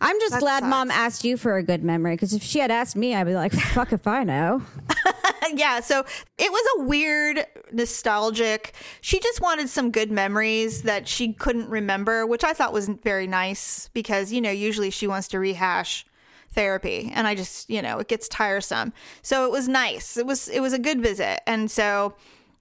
I'm 0.00 0.20
just 0.20 0.32
That 0.32 0.40
glad 0.40 0.64
mom 0.64 0.90
asked 0.90 1.24
you 1.24 1.36
for 1.36 1.56
a 1.56 1.62
good 1.62 1.82
memory 1.82 2.14
because 2.14 2.34
if 2.34 2.42
she 2.42 2.58
had 2.58 2.70
asked 2.70 2.96
me, 2.96 3.14
I'd 3.14 3.24
be 3.24 3.34
like, 3.34 3.52
"Fuck 3.52 3.92
if 3.92 4.06
I 4.06 4.24
know." 4.24 4.62
yeah. 5.54 5.80
So 5.80 6.04
it 6.36 6.52
was 6.52 6.66
a 6.78 6.82
weird, 6.84 7.46
nostalgic. 7.72 8.74
She 9.00 9.20
just 9.20 9.40
wanted 9.40 9.68
some 9.68 9.90
good 9.90 10.10
memories 10.10 10.82
that 10.82 11.08
she 11.08 11.32
couldn't 11.32 11.68
remember, 11.68 12.26
which 12.26 12.44
I 12.44 12.52
thought 12.52 12.72
was 12.72 12.88
very 12.88 13.26
nice 13.26 13.88
because, 13.92 14.32
you 14.32 14.40
know, 14.40 14.50
usually 14.50 14.90
she 14.90 15.06
wants 15.06 15.28
to 15.28 15.38
rehash 15.38 16.06
therapy 16.52 17.12
and 17.14 17.26
I 17.26 17.34
just, 17.34 17.68
you 17.68 17.82
know, 17.82 17.98
it 17.98 18.08
gets 18.08 18.28
tiresome. 18.28 18.92
So 19.22 19.44
it 19.44 19.52
was 19.52 19.68
nice. 19.68 20.16
It 20.16 20.26
was, 20.26 20.48
it 20.48 20.60
was 20.60 20.72
a 20.72 20.78
good 20.78 21.00
visit. 21.00 21.40
And 21.46 21.70
so 21.70 22.14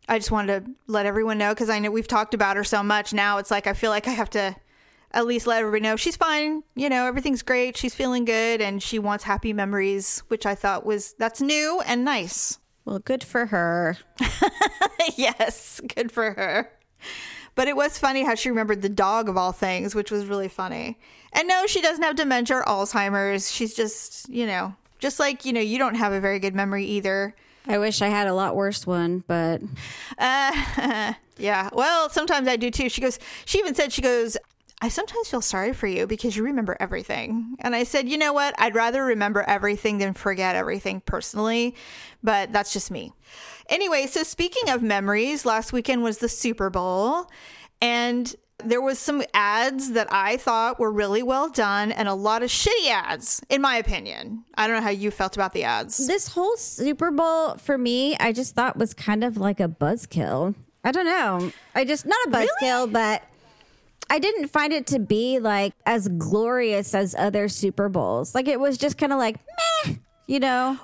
I 0.10 0.17
just 0.19 0.31
wanted 0.31 0.65
to 0.65 0.72
let 0.88 1.05
everyone 1.05 1.38
know 1.38 1.53
because 1.53 1.69
I 1.69 1.79
know 1.79 1.91
we've 1.91 2.07
talked 2.07 2.34
about 2.34 2.57
her 2.57 2.63
so 2.63 2.84
much 2.84 3.13
now. 3.13 3.38
It's 3.38 3.51
like 3.51 3.67
I 3.67 3.74
feel 3.74 3.91
like 3.91 4.07
I 4.07 4.12
have 4.12 4.29
to 4.31 4.55
at 5.18 5.26
least 5.26 5.48
let 5.48 5.62
everybody 5.62 5.82
know 5.82 5.96
she's 5.96 6.16
fine. 6.16 6.62
You 6.76 6.90
know, 6.90 7.08
everything's 7.08 7.42
great. 7.42 7.76
She's 7.76 7.96
feeling 7.96 8.24
good 8.24 8.62
and 8.62 8.84
she 8.84 9.00
wants 9.00 9.24
happy 9.24 9.52
memories, 9.52 10.22
which 10.28 10.46
I 10.46 10.54
thought 10.54 10.86
was 10.86 11.14
that's 11.18 11.42
new 11.42 11.82
and 11.88 12.06
nice. 12.06 12.60
Well, 12.86 13.00
good 13.00 13.24
for 13.24 13.48
her. 13.48 13.98
yes, 15.16 15.82
good 15.96 16.12
for 16.12 16.34
her. 16.34 16.72
But 17.56 17.68
it 17.68 17.76
was 17.76 17.98
funny 17.98 18.24
how 18.24 18.36
she 18.36 18.50
remembered 18.50 18.84
the 18.84 18.90
dog 18.90 19.28
of 19.28 19.38
all 19.38 19.52
things, 19.52 19.96
which 19.96 20.12
was 20.12 20.28
really 20.28 20.48
funny. 20.48 21.00
And 21.34 21.48
no, 21.48 21.66
she 21.66 21.82
doesn't 21.82 22.04
have 22.04 22.16
dementia 22.16 22.58
or 22.58 22.64
Alzheimer's. 22.66 23.52
She's 23.52 23.74
just, 23.74 24.30
you 24.30 24.46
know, 24.46 24.76
just 25.00 25.20
like, 25.20 25.46
you 25.46 25.52
know, 25.52 25.60
you 25.62 25.80
don't 25.80 25.96
have 25.96 26.14
a 26.14 26.20
very 26.20 26.38
good 26.38 26.54
memory 26.54 26.86
either. 26.86 27.36
I 27.66 27.80
wish 27.80 28.04
I 28.04 28.08
had 28.08 28.28
a 28.28 28.36
lot 28.36 28.56
worse 28.56 28.86
one, 28.86 29.24
but 29.28 29.62
Uh, 30.20 31.14
yeah. 31.38 31.70
Well, 31.74 32.10
sometimes 32.10 32.48
I 32.48 32.56
do 32.56 32.70
too. 32.72 32.88
She 32.88 33.02
goes, 33.02 33.20
she 33.46 33.58
even 33.60 33.76
said, 33.76 33.92
she 33.92 34.02
goes, 34.02 34.38
I 34.81 34.89
sometimes 34.89 35.27
feel 35.27 35.41
sorry 35.41 35.74
for 35.74 35.88
you 35.88 36.05
because 36.05 36.38
you 36.38 36.43
remember 36.43 36.77
everything. 36.79 37.55
And 37.60 37.75
I 37.75 37.84
said, 37.84 38.07
you 38.07 38.17
know 38.17 38.31
what? 38.31 38.53
I'd 38.60 38.75
rather 38.75 39.03
remember 39.03 39.41
everything 39.41 39.98
than 39.98 40.13
forget 40.13 40.55
everything 40.55 41.01
personally, 41.01 41.75
but 42.22 42.53
that's 42.53 42.74
just 42.74 42.91
me. 42.91 43.12
Anyway, 43.69 44.05
so 44.05 44.22
speaking 44.22 44.69
of 44.69 44.84
memories, 44.84 45.46
last 45.46 45.74
weekend 45.74 46.03
was 46.03 46.19
the 46.19 46.29
Super 46.29 46.69
Bowl 46.69 47.29
and 47.81 48.36
there 48.63 48.81
was 48.81 48.98
some 48.98 49.24
ads 49.34 49.91
that 49.91 50.12
I 50.12 50.38
thought 50.38 50.79
were 50.79 50.91
really 50.91 51.22
well 51.22 51.50
done 51.50 51.91
and 51.91 52.07
a 52.07 52.13
lot 52.13 52.43
of 52.43 52.50
shitty 52.50 52.89
ads, 52.89 53.41
in 53.50 53.62
my 53.62 53.77
opinion. 53.77 54.43
I 54.55 54.67
don't 54.67 54.77
know 54.77 54.84
how 54.84 54.89
you 54.89 55.12
felt 55.12 55.36
about 55.36 55.53
the 55.53 55.63
ads. 55.63 56.05
this 56.07 56.27
whole 56.27 56.55
Super 56.57 57.12
Bowl 57.12 57.55
for 57.57 57.77
me, 57.77 58.15
I 58.17 58.31
just 58.31 58.55
thought 58.55 58.77
was 58.77 58.93
kind 58.93 59.24
of 59.24 59.38
like 59.38 59.60
a 59.60 59.67
buzzkill. 59.67 60.55
I 60.84 60.91
don't 60.91 61.05
know. 61.05 61.51
I 61.75 61.84
just 61.84 62.05
not 62.05 62.17
a 62.27 62.29
buzzkill, 62.29 62.91
but 62.91 63.24
I 64.10 64.20
didn't 64.20 64.48
find 64.48 64.74
it 64.74 64.88
to 64.88 65.00
be 65.00 65.40
like 65.40 65.74
as 65.86 66.08
glorious 66.08 66.96
as 66.96 67.16
other 67.16 67.48
Super 67.48 67.90
Bowls. 67.90 68.34
Like 68.34 68.48
it 68.48 68.60
was 68.60 68.78
just 68.78 68.98
kind 68.98 69.12
of 69.12 69.20
like 69.20 69.38
meh, 69.86 69.96
you 70.28 70.40
know. 70.40 70.80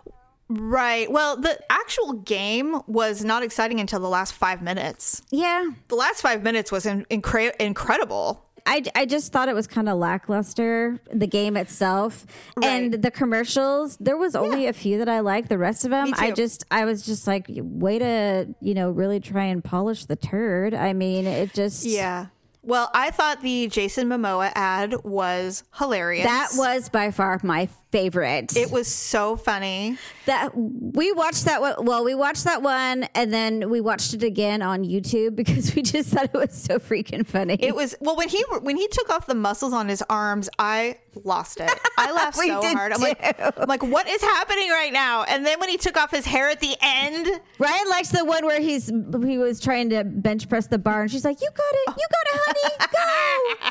Right. 0.49 1.09
Well, 1.09 1.37
the 1.37 1.57
actual 1.69 2.13
game 2.13 2.81
was 2.85 3.23
not 3.23 3.43
exciting 3.43 3.79
until 3.79 3.99
the 3.99 4.09
last 4.09 4.33
five 4.33 4.61
minutes. 4.61 5.21
Yeah. 5.31 5.69
The 5.87 5.95
last 5.95 6.21
five 6.21 6.43
minutes 6.43 6.71
was 6.71 6.85
in, 6.85 7.05
incre- 7.05 7.55
incredible. 7.59 8.45
I, 8.65 8.83
I 8.95 9.05
just 9.05 9.33
thought 9.33 9.49
it 9.49 9.55
was 9.55 9.67
kind 9.67 9.89
of 9.89 9.97
lackluster, 9.97 10.99
the 11.11 11.27
game 11.27 11.57
itself. 11.57 12.25
And 12.61 12.93
the 12.93 13.11
commercials, 13.11 13.97
there 13.97 14.15
was 14.15 14.35
only 14.35 14.67
a 14.67 14.73
few 14.73 14.99
that 14.99 15.09
I 15.09 15.19
liked. 15.19 15.49
The 15.49 15.57
rest 15.57 15.83
of 15.83 15.91
them, 15.91 16.13
I 16.17 16.31
just, 16.31 16.63
I 16.71 16.85
was 16.85 17.05
just 17.05 17.27
like, 17.27 17.47
way 17.49 17.99
to, 17.99 18.47
you 18.61 18.73
know, 18.73 18.89
really 18.89 19.19
try 19.19 19.45
and 19.45 19.61
polish 19.63 20.05
the 20.05 20.15
turd. 20.15 20.73
I 20.73 20.93
mean, 20.93 21.25
it 21.27 21.53
just. 21.53 21.85
Yeah. 21.85 22.27
Well, 22.63 22.89
I 22.93 23.11
thought 23.11 23.41
the 23.41 23.67
Jason 23.67 24.07
Momoa 24.07 24.51
ad 24.55 25.03
was 25.03 25.63
hilarious. 25.77 26.25
That 26.25 26.51
was 26.55 26.87
by 26.87 27.11
far 27.11 27.39
my 27.43 27.67
favorite. 27.93 28.57
It 28.57 28.71
was 28.71 28.87
so 28.87 29.37
funny. 29.37 29.99
that 30.25 30.49
we 30.55 31.11
watched 31.11 31.45
that 31.45 31.61
one. 31.61 31.75
Well, 31.85 32.03
we 32.03 32.15
watched 32.15 32.45
that 32.45 32.63
one, 32.63 33.03
and 33.13 33.31
then 33.31 33.69
we 33.69 33.81
watched 33.81 34.15
it 34.15 34.23
again 34.23 34.63
on 34.63 34.83
YouTube 34.83 35.35
because 35.41 35.75
we 35.75 35.83
just 35.83 36.09
thought 36.09 36.25
it 36.25 36.33
was 36.33 36.53
so 36.59 36.79
freaking 36.79 37.25
funny. 37.25 37.57
It 37.59 37.75
was 37.75 37.95
well 38.01 38.15
when 38.15 38.29
he 38.29 38.43
when 38.61 38.77
he 38.77 38.87
took 38.87 39.11
off 39.11 39.27
the 39.27 39.35
muscles 39.35 39.73
on 39.73 39.87
his 39.87 40.03
arms, 40.09 40.49
I 40.57 40.97
lost 41.23 41.59
it. 41.59 41.69
I 41.97 42.11
laughed 42.19 42.37
so 42.37 42.61
hard. 42.61 42.93
I'm 42.93 43.01
like, 43.01 43.19
I'm 43.39 43.67
like, 43.67 43.83
what 43.83 44.07
is 44.07 44.21
happening 44.21 44.69
right 44.69 44.91
now? 44.91 45.23
And 45.23 45.45
then 45.45 45.59
when 45.59 45.69
he 45.69 45.77
took 45.77 45.95
off 45.95 46.09
his 46.09 46.25
hair 46.25 46.49
at 46.49 46.59
the 46.61 46.75
end, 46.81 47.27
Ryan 47.59 47.89
likes 47.89 48.09
the 48.09 48.25
one 48.25 48.43
where 48.45 48.59
he's 48.59 48.87
he 48.87 49.37
was 49.37 49.59
trying 49.59 49.91
to 49.91 50.03
bench 50.03 50.49
press 50.49 50.65
the 50.65 50.79
bar, 50.79 51.03
and 51.03 51.11
she's 51.11 51.25
like, 51.25 51.39
"You 51.41 51.49
got 51.53 51.95
it, 51.95 52.01
you 52.01 52.07
got 52.09 52.25
it, 52.33 52.41
honey, 52.43 52.89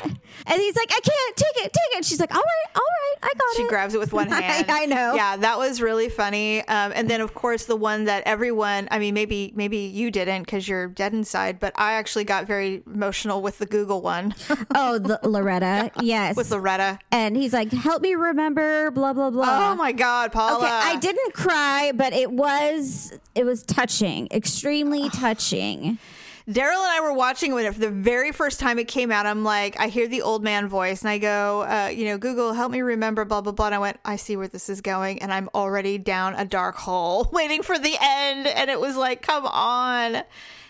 go!" 0.07 0.19
and 0.53 0.61
he's 0.61 0.75
like, 0.77 0.91
"I 0.91 1.01
can't 1.01 1.35
take 1.35 1.65
it, 1.65 1.73
take 1.73 1.99
it." 1.99 2.05
She's 2.05 2.21
like, 2.21 2.33
"All 2.33 2.41
right, 2.41 2.71
all 2.75 2.81
right, 2.81 3.15
I 3.23 3.37
got 3.37 3.55
she 3.55 3.63
it." 3.63 3.65
She 3.65 3.69
grabs 3.69 3.93
it 3.93 3.99
with 3.99 4.12
one 4.13 4.27
hand. 4.31 4.65
I, 4.69 4.83
I 4.83 4.85
know. 4.85 5.15
Yeah, 5.15 5.35
that 5.37 5.57
was 5.57 5.81
really 5.81 6.09
funny. 6.09 6.59
Um, 6.67 6.91
and 6.95 7.09
then, 7.09 7.21
of 7.21 7.33
course, 7.33 7.65
the 7.65 7.75
one 7.75 8.05
that 8.05 8.23
everyone, 8.25 8.87
I 8.91 8.99
mean, 8.99 9.13
maybe 9.13 9.51
maybe 9.55 9.77
you 9.77 10.11
didn't 10.11 10.43
because 10.43 10.67
you're 10.67 10.87
dead 10.87 11.13
inside, 11.13 11.59
but 11.59 11.73
I 11.75 11.93
actually 11.93 12.23
got 12.23 12.45
very 12.47 12.83
emotional 12.87 13.41
with 13.41 13.57
the 13.57 13.65
Google 13.65 14.01
one 14.01 14.33
Oh, 14.75 14.97
the, 14.99 15.19
Loretta, 15.23 15.91
yes. 16.01 16.35
with 16.35 16.51
Loretta. 16.51 16.99
and 17.11 17.35
he's 17.35 17.53
like, 17.53 17.71
"Help 17.71 18.01
me 18.01 18.15
remember," 18.15 18.91
blah 18.91 19.13
blah 19.13 19.29
blah. 19.29 19.71
Oh 19.71 19.75
my 19.75 19.91
God, 19.91 20.31
Paula. 20.31 20.57
Okay, 20.63 20.69
I 20.69 20.95
didn't 20.97 21.33
cry, 21.33 21.91
but 21.95 22.13
it 22.13 22.31
was 22.31 23.17
it 23.35 23.45
was 23.45 23.63
touching, 23.63 24.27
extremely 24.31 25.09
touching. 25.13 25.97
Daryl 26.47 26.75
and 26.83 26.91
I 26.91 26.99
were 27.01 27.13
watching 27.13 27.57
it 27.57 27.73
for 27.73 27.79
the 27.79 27.89
very 27.89 28.31
first 28.33 28.59
time 28.59 28.77
it 28.77 28.87
came 28.87 29.11
out. 29.11 29.25
I'm 29.25 29.43
like, 29.43 29.79
I 29.79 29.87
hear 29.87 30.07
the 30.07 30.21
old 30.21 30.43
man 30.43 30.67
voice, 30.67 31.01
and 31.01 31.09
I 31.09 31.17
go, 31.17 31.61
uh, 31.63 31.87
you 31.87 32.05
know, 32.05 32.17
Google, 32.17 32.51
help 32.53 32.71
me 32.71 32.81
remember, 32.81 33.23
blah 33.23 33.41
blah 33.41 33.53
blah. 33.53 33.67
And 33.67 33.75
I 33.75 33.79
went, 33.79 33.99
I 34.03 34.17
see 34.17 34.35
where 34.35 34.49
this 34.49 34.69
is 34.69 34.81
going, 34.81 35.21
and 35.21 35.31
I'm 35.33 35.49
already 35.55 35.97
down 35.97 36.35
a 36.35 36.43
dark 36.43 36.75
hole, 36.75 37.29
waiting 37.33 37.63
for 37.63 37.79
the 37.79 37.95
end. 38.01 38.47
And 38.47 38.69
it 38.69 38.79
was 38.79 38.95
like, 38.97 39.21
come 39.21 39.45
on. 39.45 40.23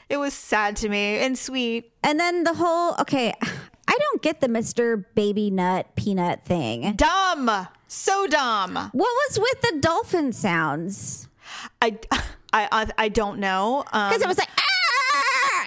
It 0.09 0.17
was 0.17 0.33
sad 0.33 0.75
to 0.77 0.89
me 0.89 1.17
and 1.17 1.35
sweet. 1.37 1.91
And 2.03 2.19
then 2.19 2.43
the 2.43 2.53
whole 2.53 2.95
okay, 2.99 3.33
I 3.87 3.97
don't 3.99 4.21
get 4.21 4.41
the 4.41 4.47
Mr. 4.47 5.05
Baby 5.15 5.49
Nut 5.49 5.87
Peanut 5.95 6.45
thing. 6.45 6.93
Dumb, 6.95 7.67
so 7.87 8.27
dumb. 8.27 8.75
What 8.75 8.93
was 8.93 9.39
with 9.39 9.61
the 9.61 9.79
dolphin 9.79 10.33
sounds? 10.33 11.27
I, 11.81 11.97
I, 12.53 12.67
I, 12.71 12.87
I 12.97 13.09
don't 13.09 13.39
know. 13.39 13.83
Um, 13.91 14.09
Because 14.09 14.21
it 14.21 14.27
was 14.27 14.37
like! 14.37 14.49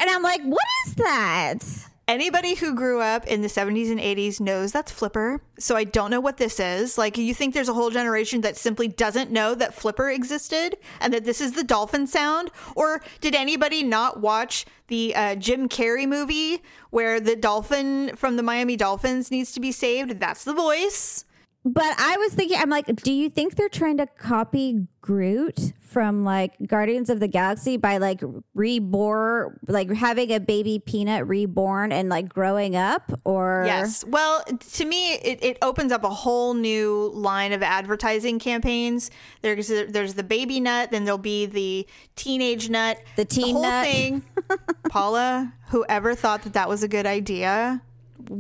And 0.01 0.11
I'm 0.11 0.23
like, 0.23 0.43
what 0.43 0.67
is 0.87 0.95
that? 0.97 1.87
Anybody 2.09 2.55
who 2.55 2.77
grew 2.77 3.01
up 3.01 3.27
in 3.27 3.43
the 3.43 3.49
70s 3.49 3.91
and 3.91 3.99
80s 3.99 4.39
knows 4.39 4.71
that's 4.71 4.93
Flipper. 4.93 5.43
So 5.59 5.75
I 5.75 5.83
don't 5.83 6.13
know 6.13 6.21
what 6.21 6.37
this 6.37 6.61
is. 6.61 6.97
Like, 6.97 7.19
you 7.19 7.35
think 7.35 7.53
there's 7.53 7.69
a 7.69 7.75
whole 7.75 7.91
generation 7.91 8.43
that 8.43 8.57
simply 8.57 8.87
doesn't 8.87 9.33
know 9.33 9.57
that 9.57 9.75
Flipper 9.75 10.09
existed 10.11 10.77
and 11.01 11.13
that 11.13 11.25
this 11.25 11.41
is 11.41 11.53
the 11.53 11.65
dolphin 11.65 12.07
sound? 12.07 12.53
Or 12.77 13.03
did 13.21 13.35
anybody 13.35 13.83
not 13.83 14.21
watch 14.21 14.67
the 14.87 15.17
uh, 15.17 15.35
Jim 15.35 15.69
Carrey 15.69 16.07
movie 16.07 16.63
where 16.91 17.19
the 17.19 17.35
dolphin 17.35 18.15
from 18.15 18.37
the 18.37 18.43
Miami 18.45 18.77
Dolphins 18.77 19.33
needs 19.33 19.51
to 19.53 19.61
be 19.61 19.73
saved? 19.73 20.21
That's 20.21 20.45
the 20.45 20.55
voice. 20.55 21.26
But 21.69 21.99
I 21.99 22.17
was 22.19 22.33
thinking, 22.33 22.59
I'm 22.61 22.71
like, 22.71 22.87
do 23.03 23.13
you 23.13 23.29
think 23.29 23.57
they're 23.57 23.69
trying 23.69 23.97
to 23.97 24.07
copy 24.07 24.87
Groot 25.01 25.73
from 25.81 26.25
like 26.25 26.53
Guardians 26.65 27.11
of 27.11 27.19
the 27.19 27.27
Galaxy 27.27 27.77
by 27.77 27.99
like 27.99 28.23
reborn, 28.55 29.59
like 29.67 29.91
having 29.93 30.33
a 30.33 30.39
baby 30.39 30.79
peanut 30.79 31.27
reborn 31.27 31.91
and 31.91 32.09
like 32.09 32.29
growing 32.29 32.77
up? 32.77 33.11
Or 33.25 33.65
Yes. 33.67 34.05
Well, 34.07 34.45
to 34.45 34.85
me, 34.85 35.15
it, 35.15 35.43
it 35.43 35.59
opens 35.61 35.91
up 35.91 36.05
a 36.05 36.11
whole 36.11 36.55
new 36.55 37.11
line 37.13 37.53
of 37.53 37.65
advertising 37.65 38.39
campaigns. 38.39 39.11
There's 39.43 39.67
there's 39.67 40.15
the 40.15 40.23
baby 40.25 40.61
nut, 40.61 40.93
then 40.93 41.05
there'll 41.05 41.19
be 41.19 41.47
the 41.47 41.87
teenage 42.15 42.71
nut, 42.71 43.01
The 43.17 43.25
teen 43.25 43.55
whole 43.55 43.63
nut. 43.63 43.87
thing. 43.87 44.23
Paula, 44.89 45.53
whoever 45.71 46.15
thought 46.15 46.43
that 46.43 46.53
that 46.53 46.69
was 46.69 46.85
a 46.85 46.89
good 46.89 47.07
idea, 47.07 47.83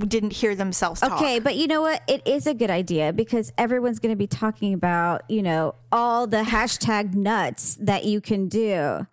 didn't 0.08 0.32
hear 0.32 0.54
themselves 0.54 1.00
talk. 1.00 1.12
Okay, 1.12 1.38
but 1.38 1.56
you 1.56 1.66
know 1.66 1.82
what? 1.82 2.02
It 2.08 2.26
is 2.26 2.46
a 2.46 2.54
good 2.54 2.70
idea 2.70 3.12
because 3.12 3.52
everyone's 3.58 3.98
going 3.98 4.12
to 4.12 4.16
be 4.16 4.26
talking 4.26 4.72
about, 4.74 5.22
you 5.30 5.42
know, 5.42 5.74
all 5.92 6.26
the 6.26 6.42
hashtag 6.42 7.14
nuts 7.14 7.76
that 7.80 8.04
you 8.04 8.20
can 8.20 8.48
do. 8.48 9.06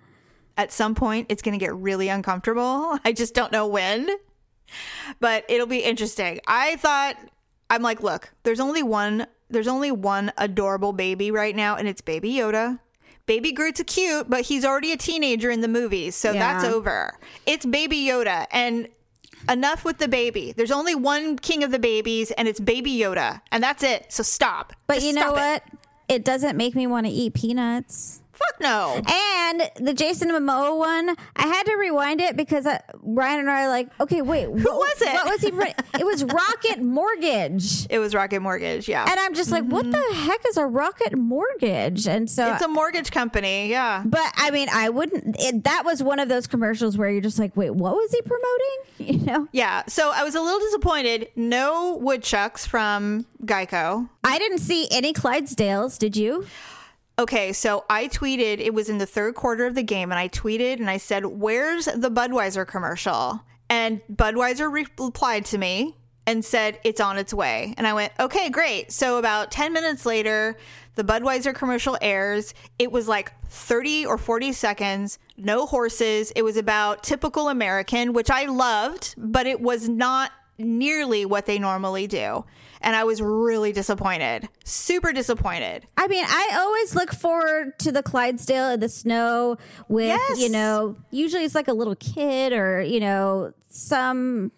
At 0.57 0.71
some 0.71 0.93
point, 0.95 1.27
it's 1.29 1.41
going 1.41 1.57
to 1.57 1.63
get 1.63 1.75
really 1.75 2.09
uncomfortable. 2.09 2.97
I 3.05 3.11
just 3.13 3.33
don't 3.33 3.51
know 3.51 3.67
when, 3.67 4.09
but 5.19 5.45
it'll 5.49 5.67
be 5.67 5.79
interesting. 5.79 6.39
I 6.47 6.75
thought 6.77 7.15
I'm 7.69 7.81
like, 7.81 8.01
look, 8.03 8.31
there's 8.43 8.59
only 8.59 8.83
one. 8.83 9.27
There's 9.49 9.67
only 9.67 9.91
one 9.91 10.31
adorable 10.37 10.93
baby 10.93 11.29
right 11.29 11.55
now, 11.55 11.75
and 11.75 11.87
it's 11.87 12.01
Baby 12.01 12.33
Yoda. 12.33 12.79
Baby 13.25 13.51
Groot's 13.51 13.81
cute, 13.85 14.29
but 14.29 14.41
he's 14.41 14.65
already 14.65 14.91
a 14.91 14.97
teenager 14.97 15.49
in 15.49 15.61
the 15.61 15.67
movies, 15.67 16.15
so 16.15 16.31
Yeah. 16.31 16.39
that's 16.59 16.65
over. 16.73 17.17
It's 17.45 17.65
Baby 17.65 17.97
Yoda, 18.05 18.47
and 18.51 18.87
enough 19.49 19.85
with 19.85 19.97
the 19.97 20.07
baby. 20.07 20.53
There's 20.55 20.71
only 20.71 20.95
one 20.95 21.37
king 21.37 21.63
of 21.63 21.71
the 21.71 21.79
babies, 21.79 22.31
and 22.31 22.47
it's 22.47 22.59
Baby 22.59 22.97
Yoda, 22.97 23.41
and 23.51 23.63
that's 23.63 23.83
it. 23.83 24.11
So 24.11 24.23
stop. 24.23 24.73
But 24.87 24.95
Just 24.95 25.05
you 25.07 25.13
know 25.13 25.21
stop 25.21 25.33
it. 25.33 25.39
what? 25.39 25.63
It. 26.09 26.25
doesn't 26.25 26.57
make 26.57 26.75
me 26.75 26.87
want 26.87 27.05
to 27.05 27.11
eat 27.11 27.33
peanuts. 27.33 28.21
Fuck 28.33 28.59
no. 28.61 29.01
And 29.07 29.69
the 29.77 29.93
Jason 29.93 30.29
Momoa 30.29 30.77
one, 30.77 31.15
I 31.35 31.47
had 31.47 31.63
to 31.63 31.75
rewind 31.77 32.19
it 32.19 32.35
because 32.35 32.65
uh, 32.65 32.79
Ryan 33.01 33.41
and 33.41 33.49
I 33.51 33.65
are 33.65 33.69
like, 33.69 33.89
okay, 34.01 34.21
wait, 34.21 34.45
who 34.45 34.55
was 34.55 35.01
it? 35.01 35.13
What 35.13 35.25
was 35.27 35.41
he? 35.41 35.99
it 35.99 36.05
was 36.05 36.23
Rocket 36.23 36.81
Mortgage. 36.81 37.87
It 37.93 37.99
was 37.99 38.15
Rocket 38.15 38.39
Mortgage, 38.41 38.87
yeah. 38.89 39.05
And 39.07 39.19
I'm 39.19 39.35
just 39.35 39.51
like, 39.51 39.63
what 39.65 39.89
the 39.91 40.03
heck 40.15 40.41
is 40.49 40.57
a 40.57 40.65
Rocket 40.65 41.15
Mortgage? 41.17 42.07
And 42.07 42.29
so, 42.29 42.43
Mm-hmm. 42.43 42.55
it's 42.55 42.63
a 42.63 42.67
mortgage 42.67 43.11
company, 43.11 43.69
yeah. 43.69 44.01
but 44.05 44.33
I 44.35 44.49
mean, 44.51 44.67
I 44.73 44.89
wouldn't. 44.89 45.35
It, 45.39 45.63
that 45.65 45.83
was 45.85 46.01
one 46.01 46.19
of 46.19 46.27
those 46.27 46.47
commercials 46.47 46.97
where 46.97 47.09
you're 47.09 47.21
just 47.21 47.37
like, 47.39 47.55
wait, 47.55 47.69
what 47.71 47.93
was 47.95 48.11
he 48.11 48.21
promoting? 48.21 48.79
You 49.03 49.25
know, 49.25 49.47
Yeah, 49.51 49.83
so 49.87 50.11
I 50.13 50.23
was 50.23 50.33
a 50.33 50.39
little 50.41 50.59
disappointed. 50.61 51.27
No 51.35 51.97
woodchucks 51.97 52.65
from 52.65 53.25
Geico. 53.43 54.07
I 54.23 54.37
didn't 54.39 54.59
see 54.59 54.87
any 54.91 55.11
Clydesdales. 55.13 55.99
Did 55.99 56.15
you? 56.15 56.45
Okay, 57.19 57.53
so 57.53 57.85
I 57.89 58.07
tweeted, 58.07 58.59
it 58.59 58.73
was 58.73 58.89
in 58.89 58.97
the 58.97 59.05
third 59.05 59.35
quarter 59.35 59.67
of 59.67 59.75
the 59.75 59.83
game, 59.83 60.11
and 60.11 60.17
I 60.17 60.29
tweeted 60.29 60.79
and 60.79 60.89
I 60.89 60.97
said, 60.97 61.25
Where's 61.25 61.85
the 61.85 62.09
Budweiser 62.09 62.65
commercial? 62.65 63.39
And 63.69 64.01
Budweiser 64.11 64.71
re- 64.71 64.87
replied 64.99 65.45
to 65.45 65.59
me 65.59 65.95
and 66.25 66.43
said, 66.43 66.79
It's 66.83 66.99
on 66.99 67.19
its 67.19 67.31
way. 67.31 67.75
And 67.77 67.85
I 67.85 67.93
went, 67.93 68.13
Okay, 68.19 68.49
great. 68.49 68.91
So 68.91 69.17
about 69.17 69.51
10 69.51 69.73
minutes 69.73 70.07
later, 70.07 70.57
the 70.95 71.03
Budweiser 71.03 71.53
commercial 71.53 71.97
airs. 72.01 72.55
It 72.79 72.91
was 72.91 73.07
like 73.07 73.31
30 73.45 74.07
or 74.07 74.17
40 74.17 74.51
seconds, 74.51 75.19
no 75.37 75.67
horses. 75.67 76.31
It 76.35 76.41
was 76.41 76.57
about 76.57 77.03
typical 77.03 77.49
American, 77.49 78.13
which 78.13 78.31
I 78.31 78.45
loved, 78.45 79.13
but 79.17 79.45
it 79.45 79.61
was 79.61 79.87
not 79.87 80.31
nearly 80.57 81.25
what 81.25 81.45
they 81.45 81.59
normally 81.59 82.07
do. 82.07 82.45
And 82.83 82.95
I 82.97 83.05
was 83.05 83.21
really 83.21 83.71
disappointed, 83.71 84.49
super 84.65 85.13
disappointed. 85.13 85.87
I 85.95 86.07
mean, 86.07 86.25
I 86.27 86.57
always 86.59 86.93
look 86.95 87.13
forward 87.13 87.79
to 87.79 87.91
the 87.93 88.03
Clydesdale 88.03 88.71
in 88.71 88.81
the 88.81 88.89
snow 88.89 89.57
with, 89.87 90.07
Yes. 90.07 90.39
you 90.39 90.49
know, 90.49 90.97
usually 91.09 91.45
it's 91.45 91.55
like 91.55 91.69
a 91.69 91.73
little 91.73 91.95
kid 91.95 92.51
or, 92.51 92.81
you 92.81 92.99
know, 92.99 93.53
some 93.69 94.51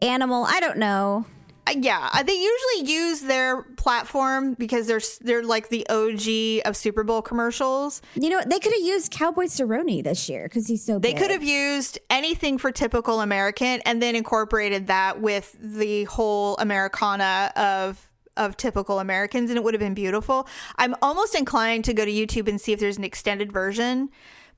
animal. 0.00 0.44
I 0.48 0.60
don't 0.60 0.78
know. 0.78 1.26
Uh, 1.68 1.74
yeah, 1.80 2.08
uh, 2.12 2.22
they 2.22 2.34
usually 2.34 2.92
use 2.92 3.20
their 3.20 3.62
platform 3.76 4.54
because 4.54 4.86
they're 4.86 5.00
they're 5.20 5.42
like 5.42 5.68
the 5.68 5.86
OG 5.88 6.66
of 6.66 6.76
Super 6.76 7.04
Bowl 7.04 7.22
commercials. 7.22 8.00
You 8.14 8.30
know, 8.30 8.40
they 8.46 8.58
could 8.58 8.72
have 8.72 8.82
used 8.82 9.10
Cowboy 9.10 9.44
Cerrone 9.44 10.02
this 10.02 10.28
year 10.28 10.44
because 10.44 10.66
he's 10.66 10.84
so 10.84 10.98
They 10.98 11.12
could 11.12 11.30
have 11.30 11.42
used 11.42 11.98
anything 12.10 12.58
for 12.58 12.72
typical 12.72 13.20
American 13.20 13.80
and 13.84 14.02
then 14.02 14.16
incorporated 14.16 14.86
that 14.86 15.20
with 15.20 15.56
the 15.60 16.04
whole 16.04 16.56
Americana 16.56 17.52
of 17.56 18.04
of 18.36 18.56
typical 18.56 19.00
Americans 19.00 19.50
and 19.50 19.58
it 19.58 19.64
would 19.64 19.74
have 19.74 19.80
been 19.80 19.94
beautiful. 19.94 20.48
I'm 20.76 20.94
almost 21.02 21.34
inclined 21.34 21.84
to 21.86 21.92
go 21.92 22.04
to 22.04 22.10
YouTube 22.10 22.48
and 22.48 22.60
see 22.60 22.72
if 22.72 22.78
there's 22.80 22.96
an 22.96 23.04
extended 23.04 23.52
version 23.52 24.10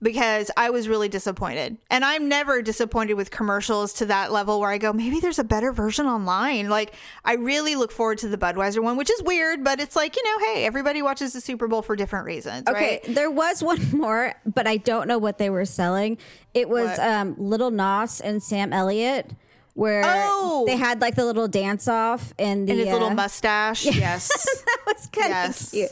because 0.02 0.50
I 0.56 0.70
was 0.70 0.88
really 0.88 1.08
disappointed. 1.08 1.76
And 1.90 2.04
I'm 2.04 2.28
never 2.28 2.62
disappointed 2.62 3.14
with 3.14 3.30
commercials 3.30 3.92
to 3.94 4.06
that 4.06 4.32
level 4.32 4.58
where 4.60 4.70
I 4.70 4.78
go, 4.78 4.92
maybe 4.92 5.20
there's 5.20 5.38
a 5.38 5.44
better 5.44 5.72
version 5.72 6.06
online. 6.06 6.68
Like 6.68 6.94
I 7.24 7.34
really 7.34 7.76
look 7.76 7.92
forward 7.92 8.18
to 8.18 8.28
the 8.28 8.38
Budweiser 8.38 8.82
one, 8.82 8.96
which 8.96 9.10
is 9.10 9.22
weird, 9.22 9.62
but 9.62 9.78
it's 9.80 9.96
like, 9.96 10.16
you 10.16 10.22
know, 10.24 10.46
hey, 10.54 10.64
everybody 10.64 11.02
watches 11.02 11.32
the 11.34 11.40
Super 11.40 11.68
Bowl 11.68 11.82
for 11.82 11.96
different 11.96 12.24
reasons, 12.24 12.66
Okay, 12.68 13.00
right? 13.06 13.14
there 13.14 13.30
was 13.30 13.62
one 13.62 13.90
more, 13.90 14.34
but 14.46 14.66
I 14.66 14.78
don't 14.78 15.06
know 15.06 15.18
what 15.18 15.38
they 15.38 15.50
were 15.50 15.64
selling. 15.66 16.16
It 16.54 16.68
was 16.68 16.98
um, 16.98 17.34
Little 17.38 17.70
Nas 17.70 18.20
and 18.20 18.42
Sam 18.42 18.72
Elliott, 18.72 19.30
where 19.74 20.02
Oh! 20.04 20.64
they 20.66 20.76
had 20.76 21.00
like 21.00 21.14
the 21.14 21.24
little 21.24 21.46
dance 21.46 21.86
off 21.88 22.32
and 22.38 22.66
the 22.66 22.72
And 22.72 22.80
his 22.80 22.88
little 22.92 23.08
uh, 23.08 23.14
mustache. 23.14 23.84
Yes. 23.96 24.28
that 24.66 24.78
was 24.86 25.06
kind 25.12 25.28
Yes. 25.28 25.62
of 25.66 25.70
cute. 25.72 25.90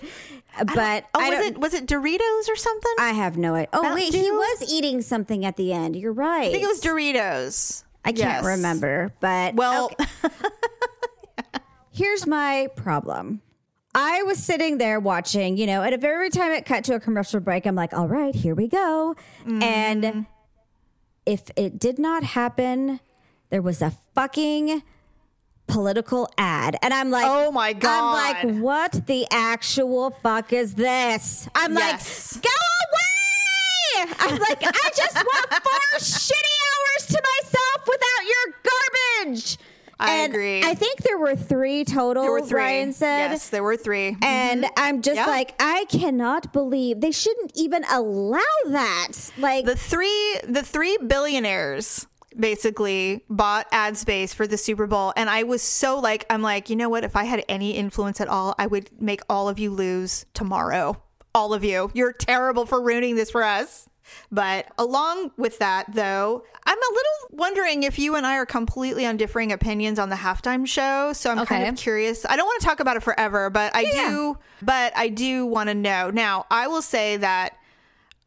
But 0.74 1.04
Oh, 1.14 1.20
I 1.20 1.30
was 1.30 1.46
it 1.46 1.58
was 1.58 1.74
it 1.74 1.86
Doritos 1.86 2.48
or 2.48 2.56
something? 2.56 2.94
I 2.98 3.10
have 3.10 3.36
no 3.36 3.54
idea. 3.54 3.68
Oh 3.72 3.94
wait, 3.94 4.12
he 4.14 4.30
was 4.30 4.72
eating 4.72 5.02
something 5.02 5.44
at 5.44 5.56
the 5.56 5.72
end. 5.72 5.96
You're 5.96 6.12
right. 6.12 6.48
I 6.48 6.50
think 6.52 6.64
it 6.64 6.66
was 6.66 6.80
Doritos. 6.80 7.84
I 8.04 8.12
can't 8.12 8.44
remember, 8.44 9.12
but 9.20 9.54
Well, 9.54 9.90
here's 11.92 12.26
my 12.26 12.68
problem. 12.76 13.42
I 13.94 14.22
was 14.22 14.38
sitting 14.38 14.78
there 14.78 15.00
watching, 15.00 15.56
you 15.56 15.66
know, 15.66 15.82
and 15.82 15.92
every 15.92 16.30
time 16.30 16.52
it 16.52 16.64
cut 16.64 16.84
to 16.84 16.94
a 16.94 17.00
commercial 17.00 17.40
break, 17.40 17.66
I'm 17.66 17.74
like, 17.74 17.92
all 17.92 18.06
right, 18.06 18.34
here 18.34 18.54
we 18.54 18.68
go. 18.68 19.16
Mm-hmm. 19.40 19.62
And 19.62 20.26
if 21.26 21.50
it 21.56 21.78
did 21.78 21.98
not 21.98 22.22
happen, 22.22 23.00
there 23.50 23.62
was 23.62 23.82
a 23.82 23.92
fucking 24.14 24.82
political 25.68 26.28
ad. 26.36 26.76
And 26.82 26.92
I'm 26.92 27.10
like, 27.10 27.26
Oh 27.28 27.52
my 27.52 27.72
God. 27.72 28.42
I'm 28.42 28.54
like, 28.54 28.62
what 28.62 29.06
the 29.06 29.26
actual 29.30 30.10
fuck 30.10 30.52
is 30.52 30.74
this? 30.74 31.48
I'm 31.54 31.74
Yes. 31.74 32.34
like, 32.36 32.42
go 32.44 32.50
away! 34.00 34.12
I'm 34.20 34.38
like, 34.38 34.62
I 34.62 34.90
just 34.96 35.14
want 35.16 35.50
four 35.62 35.98
shitty 35.98 36.56
hours 36.66 37.06
to 37.08 37.22
myself 37.22 37.86
without 37.86 38.26
your 38.26 38.54
garbage. 39.24 39.58
I 40.00 40.14
And 40.22 40.32
agree. 40.32 40.62
I 40.62 40.74
think 40.74 41.02
there 41.02 41.18
were 41.18 41.34
three 41.34 41.84
total. 41.84 42.22
there 42.22 42.30
were 42.30 42.40
three. 42.40 42.60
Ryan 42.60 42.92
said. 42.92 43.30
yes, 43.32 43.48
there 43.48 43.64
were 43.64 43.76
three. 43.76 44.16
And 44.22 44.62
mm-hmm. 44.62 44.72
I'm 44.76 45.02
just 45.02 45.16
Yeah. 45.16 45.26
like, 45.26 45.54
I 45.58 45.86
cannot 45.88 46.52
believe 46.52 47.00
they 47.00 47.10
shouldn't 47.10 47.50
even 47.56 47.82
allow 47.90 48.38
that. 48.68 49.08
Like, 49.38 49.64
the 49.64 49.74
three 49.74 50.36
the 50.46 50.62
three 50.62 50.96
billionaires 51.04 52.06
basically 52.38 53.24
bought 53.28 53.66
ad 53.72 53.96
space 53.96 54.32
for 54.32 54.46
the 54.46 54.56
Super 54.58 54.86
Bowl 54.86 55.12
and 55.16 55.28
I 55.28 55.42
was 55.42 55.62
so 55.62 55.98
like 55.98 56.24
I'm 56.30 56.42
like, 56.42 56.70
you 56.70 56.76
know 56.76 56.88
what, 56.88 57.04
if 57.04 57.16
I 57.16 57.24
had 57.24 57.44
any 57.48 57.72
influence 57.72 58.20
at 58.20 58.28
all, 58.28 58.54
I 58.58 58.66
would 58.66 58.90
make 59.00 59.20
all 59.28 59.48
of 59.48 59.58
you 59.58 59.70
lose 59.70 60.24
tomorrow. 60.34 61.00
All 61.34 61.52
of 61.54 61.64
you. 61.64 61.90
You're 61.94 62.12
terrible 62.12 62.66
for 62.66 62.80
ruining 62.80 63.16
this 63.16 63.30
for 63.30 63.42
us. 63.42 63.88
But 64.32 64.66
along 64.78 65.32
with 65.36 65.58
that, 65.58 65.92
though, 65.94 66.42
I'm 66.64 66.78
a 66.78 66.94
little 66.94 67.38
wondering 67.38 67.82
if 67.82 67.98
you 67.98 68.14
and 68.16 68.26
I 68.26 68.36
are 68.36 68.46
completely 68.46 69.04
on 69.04 69.18
differing 69.18 69.52
opinions 69.52 69.98
on 69.98 70.08
the 70.08 70.16
halftime 70.16 70.66
show. 70.66 71.12
So 71.12 71.30
I'm 71.30 71.44
kind 71.44 71.68
of 71.68 71.76
curious. 71.76 72.24
I 72.26 72.36
don't 72.36 72.46
want 72.46 72.60
to 72.62 72.66
talk 72.66 72.80
about 72.80 72.96
it 72.96 73.02
forever, 73.02 73.50
but 73.50 73.76
I 73.76 73.82
Yeah. 73.82 74.08
do. 74.08 74.38
But 74.62 74.96
I 74.96 75.08
do 75.08 75.44
want 75.44 75.68
to 75.68 75.74
know. 75.74 76.10
Now, 76.10 76.46
I 76.50 76.68
will 76.68 76.80
say 76.80 77.18
that 77.18 77.56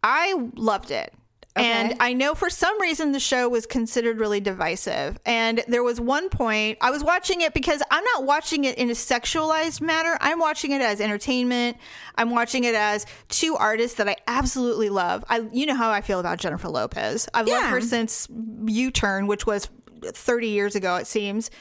I 0.04 0.34
loved 0.56 0.92
it. 0.92 1.14
And 1.56 1.96
I 2.00 2.14
know 2.14 2.34
for 2.34 2.50
some 2.50 2.80
reason 2.80 3.12
the 3.12 3.20
show 3.20 3.50
was 3.50 3.66
considered 3.66 4.20
really 4.20 4.40
divisive. 4.40 5.20
And 5.26 5.64
there 5.68 5.84
was 5.84 6.00
one 6.00 6.30
point 6.30 6.78
I 6.82 6.92
was 6.92 7.04
watching 7.04 7.42
it 7.42 7.54
because 7.54 7.84
I'm 7.92 8.04
not 8.16 8.26
watching 8.26 8.64
it 8.64 8.78
in 8.78 8.90
a 8.90 8.94
sexualized 8.94 9.82
manner. 9.82 10.18
I'm 10.22 10.40
watching 10.40 10.72
it 10.72 10.82
as 10.82 11.02
entertainment. 11.02 11.78
I'm 12.16 12.30
watching 12.30 12.64
it 12.64 12.76
as 12.76 13.06
two 13.30 13.56
artists 13.56 13.98
that 13.98 14.08
I 14.08 14.16
absolutely 14.28 14.90
love. 14.90 15.26
I 15.30 15.48
you 15.52 15.66
know 15.66 15.76
how 15.76 15.90
I 15.90 16.02
feel 16.02 16.20
about 16.20 16.40
Jennifer 16.40 16.70
Lopez. 16.70 17.28
I've 17.34 17.48
loved 17.48 17.68
her 17.68 17.82
since 17.82 18.28
U-Turn, 18.66 19.28
which 19.28 19.46
was 19.46 19.70
30 20.04 20.48
years 20.48 20.76
ago 20.76 20.96
it 20.96 21.08
seems. 21.08 21.52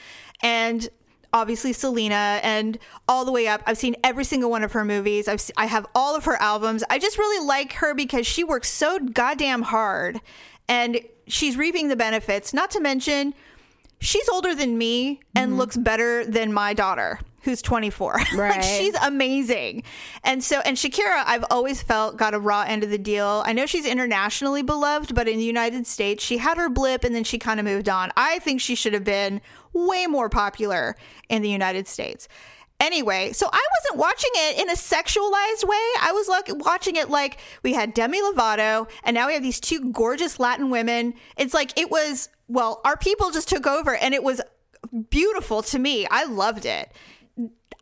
And 0.42 0.88
obviously 1.32 1.72
Selena 1.72 2.40
and 2.42 2.78
all 3.08 3.24
the 3.24 3.32
way 3.32 3.46
up. 3.46 3.62
I've 3.66 3.78
seen 3.78 3.96
every 4.02 4.24
single 4.24 4.50
one 4.50 4.64
of 4.64 4.72
her 4.72 4.84
movies. 4.84 5.28
I've 5.28 5.50
I 5.56 5.66
have 5.66 5.86
all 5.94 6.16
of 6.16 6.24
her 6.24 6.40
albums. 6.40 6.84
I 6.90 6.98
just 6.98 7.18
really 7.18 7.46
like 7.46 7.74
her 7.74 7.94
because 7.94 8.26
she 8.26 8.44
works 8.44 8.68
so 8.68 8.98
goddamn 8.98 9.62
hard 9.62 10.20
and 10.68 11.00
she's 11.26 11.56
reaping 11.56 11.88
the 11.88 11.96
benefits. 11.96 12.52
Not 12.52 12.70
to 12.72 12.80
mention 12.80 13.34
she's 14.00 14.28
older 14.28 14.54
than 14.54 14.78
me 14.78 15.20
and 15.34 15.50
mm-hmm. 15.50 15.58
looks 15.58 15.76
better 15.76 16.24
than 16.24 16.52
my 16.52 16.74
daughter. 16.74 17.20
Who's 17.42 17.62
24. 17.62 18.20
like 18.34 18.62
she's 18.62 18.94
amazing. 18.96 19.82
And 20.24 20.42
so 20.42 20.60
and 20.60 20.76
Shakira 20.76 21.22
I've 21.26 21.44
always 21.50 21.82
felt 21.82 22.16
got 22.16 22.34
a 22.34 22.38
raw 22.38 22.62
end 22.62 22.84
of 22.84 22.90
the 22.90 22.98
deal. 22.98 23.42
I 23.46 23.52
know 23.52 23.66
she's 23.66 23.86
internationally 23.86 24.62
beloved, 24.62 25.14
but 25.14 25.28
in 25.28 25.38
the 25.38 25.44
United 25.44 25.86
States 25.86 26.22
she 26.24 26.38
had 26.38 26.56
her 26.56 26.68
blip 26.68 27.04
and 27.04 27.14
then 27.14 27.24
she 27.24 27.38
kind 27.38 27.60
of 27.60 27.66
moved 27.66 27.88
on. 27.88 28.12
I 28.16 28.38
think 28.40 28.60
she 28.60 28.74
should 28.74 28.94
have 28.94 29.04
been 29.04 29.40
way 29.72 30.06
more 30.06 30.28
popular 30.28 30.96
in 31.28 31.42
the 31.42 31.50
United 31.50 31.86
States. 31.88 32.28
Anyway, 32.80 33.30
so 33.32 33.46
I 33.52 33.66
wasn't 33.78 33.98
watching 33.98 34.30
it 34.34 34.58
in 34.58 34.70
a 34.70 34.72
sexualized 34.72 35.68
way. 35.68 35.86
I 36.00 36.12
was 36.14 36.28
like 36.28 36.64
watching 36.64 36.96
it 36.96 37.10
like 37.10 37.38
we 37.62 37.74
had 37.74 37.92
Demi 37.92 38.22
Lovato 38.22 38.88
and 39.04 39.14
now 39.14 39.26
we 39.26 39.34
have 39.34 39.42
these 39.42 39.60
two 39.60 39.92
gorgeous 39.92 40.40
Latin 40.40 40.70
women. 40.70 41.12
It's 41.36 41.52
like 41.52 41.78
it 41.78 41.90
was 41.90 42.30
well, 42.48 42.80
our 42.84 42.96
people 42.96 43.30
just 43.30 43.48
took 43.48 43.66
over 43.66 43.94
and 43.94 44.14
it 44.14 44.24
was 44.24 44.40
beautiful 45.10 45.62
to 45.62 45.78
me. 45.78 46.06
I 46.10 46.24
loved 46.24 46.64
it. 46.64 46.90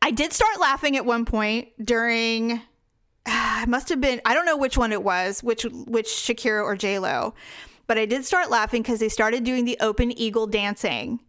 I 0.02 0.11
did 0.11 0.32
start 0.32 0.61
laughing 0.61 0.96
at 0.96 1.04
one 1.04 1.24
point 1.24 1.68
during 1.84 2.61
it 3.26 3.68
must 3.68 3.88
have 3.88 4.00
been 4.00 4.20
I 4.24 4.34
don't 4.34 4.46
know 4.46 4.56
which 4.56 4.78
one 4.78 4.92
it 4.92 5.02
was, 5.02 5.42
which 5.42 5.64
which 5.64 6.06
Shakira 6.06 6.62
or 6.62 6.76
J 6.76 6.98
Lo, 6.98 7.34
but 7.87 7.98
I 7.98 8.06
did 8.06 8.24
start 8.24 8.50
laughing 8.50 8.82
because 8.82 9.00
they 9.00 9.08
started 9.08 9.44
doing 9.44 9.64
the 9.64 9.76
open 9.80 10.16
eagle 10.18 10.46
dancing, 10.46 11.20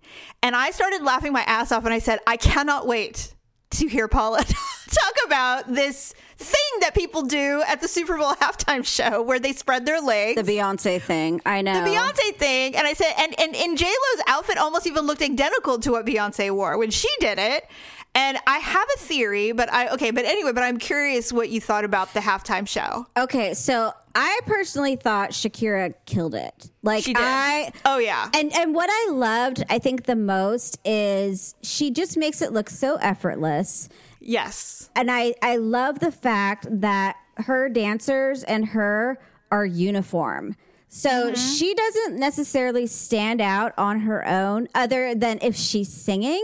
and 0.42 0.56
I 0.56 0.72
started 0.72 1.04
laughing 1.04 1.34
my 1.34 1.44
ass 1.44 1.72
off, 1.72 1.86
and 1.86 1.94
I 1.94 2.00
said, 2.00 2.20
I 2.28 2.38
cannot 2.38 2.88
wait 2.88 3.34
to 3.72 3.88
hear 3.88 4.08
Paula 4.08 4.44
talk 4.90 5.14
about 5.26 5.74
this 5.74 6.14
thing 6.38 6.80
that 6.82 6.96
people 6.96 7.22
do 7.22 7.64
at 7.68 7.82
the 7.82 7.88
Super 7.88 8.18
Bowl 8.18 8.34
halftime 8.34 8.86
show 8.86 9.22
where 9.22 9.40
they 9.40 9.54
spread 9.54 9.86
their 9.86 10.02
legs. 10.02 10.42
The 10.42 10.52
Beyonce 10.52 11.02
thing. 11.02 11.42
I 11.46 11.62
know. 11.62 11.84
The 11.84 11.90
Beyonce 11.90 12.36
thing, 12.36 12.76
and 12.76 12.88
I 12.88 12.94
said, 12.94 13.14
and 13.18 13.40
and, 13.40 13.56
and 13.56 13.78
J 13.78 13.86
Lo's 13.86 14.24
outfit 14.28 14.58
almost 14.58 14.88
even 14.88 15.06
looked 15.06 15.22
identical 15.22 15.80
to 15.80 15.92
what 15.92 16.06
Beyonce 16.06 16.52
wore 16.52 16.78
when 16.78 16.92
she 16.92 17.10
did 17.20 17.40
it. 17.40 17.70
And 18.16 18.38
I 18.48 18.58
have 18.58 18.88
a 18.96 19.00
theory, 19.00 19.52
but 19.52 19.72
I 19.72 19.90
okay, 19.90 20.12
but 20.12 20.26
anyway, 20.26 20.52
but 20.52 20.64
I'm 20.64 20.78
curious 20.78 21.32
what 21.32 21.50
you 21.50 21.62
thought 21.62 21.86
about 21.86 22.14
the 22.14 22.20
halftime 22.20 22.68
show. 22.68 23.06
Okay, 23.16 23.54
so 23.54 23.94
I 24.16 24.40
personally 24.46 24.96
thought 24.96 25.30
Shakira 25.30 25.94
killed 26.06 26.34
it. 26.34 26.72
Like 26.82 27.04
She 27.04 27.14
did. 27.14 27.24
I 27.24 27.72
oh 27.86 28.00
yeah, 28.00 28.30
and 28.34 28.52
and 28.54 28.74
what 28.74 28.90
I 28.92 29.12
loved, 29.12 29.64
I 29.70 29.80
think 29.80 30.06
the 30.06 30.16
most 30.16 30.80
is 30.84 31.56
she 31.62 31.92
just 31.92 32.18
makes 32.18 32.42
it 32.42 32.52
look 32.52 32.70
so 32.70 32.96
effortless. 32.96 33.90
yes, 34.20 34.90
And 34.96 35.12
I 35.12 35.36
I 35.42 35.58
love 35.58 36.00
the 36.00 36.12
fact 36.12 36.68
that 36.70 37.16
her 37.38 37.70
dancers 37.70 38.44
and 38.44 38.70
her 38.70 39.20
are 39.52 39.66
uniform. 39.66 40.56
So 40.90 41.10
mm-hmm. 41.10 41.36
she 41.36 41.74
doesn't 41.76 42.20
necessarily 42.20 42.88
stand 42.88 43.42
out 43.42 43.74
on 43.78 44.02
her 44.02 44.28
own 44.28 44.68
other 44.74 45.14
than 45.14 45.38
if 45.42 45.56
she's 45.56 45.94
singing, 45.94 46.44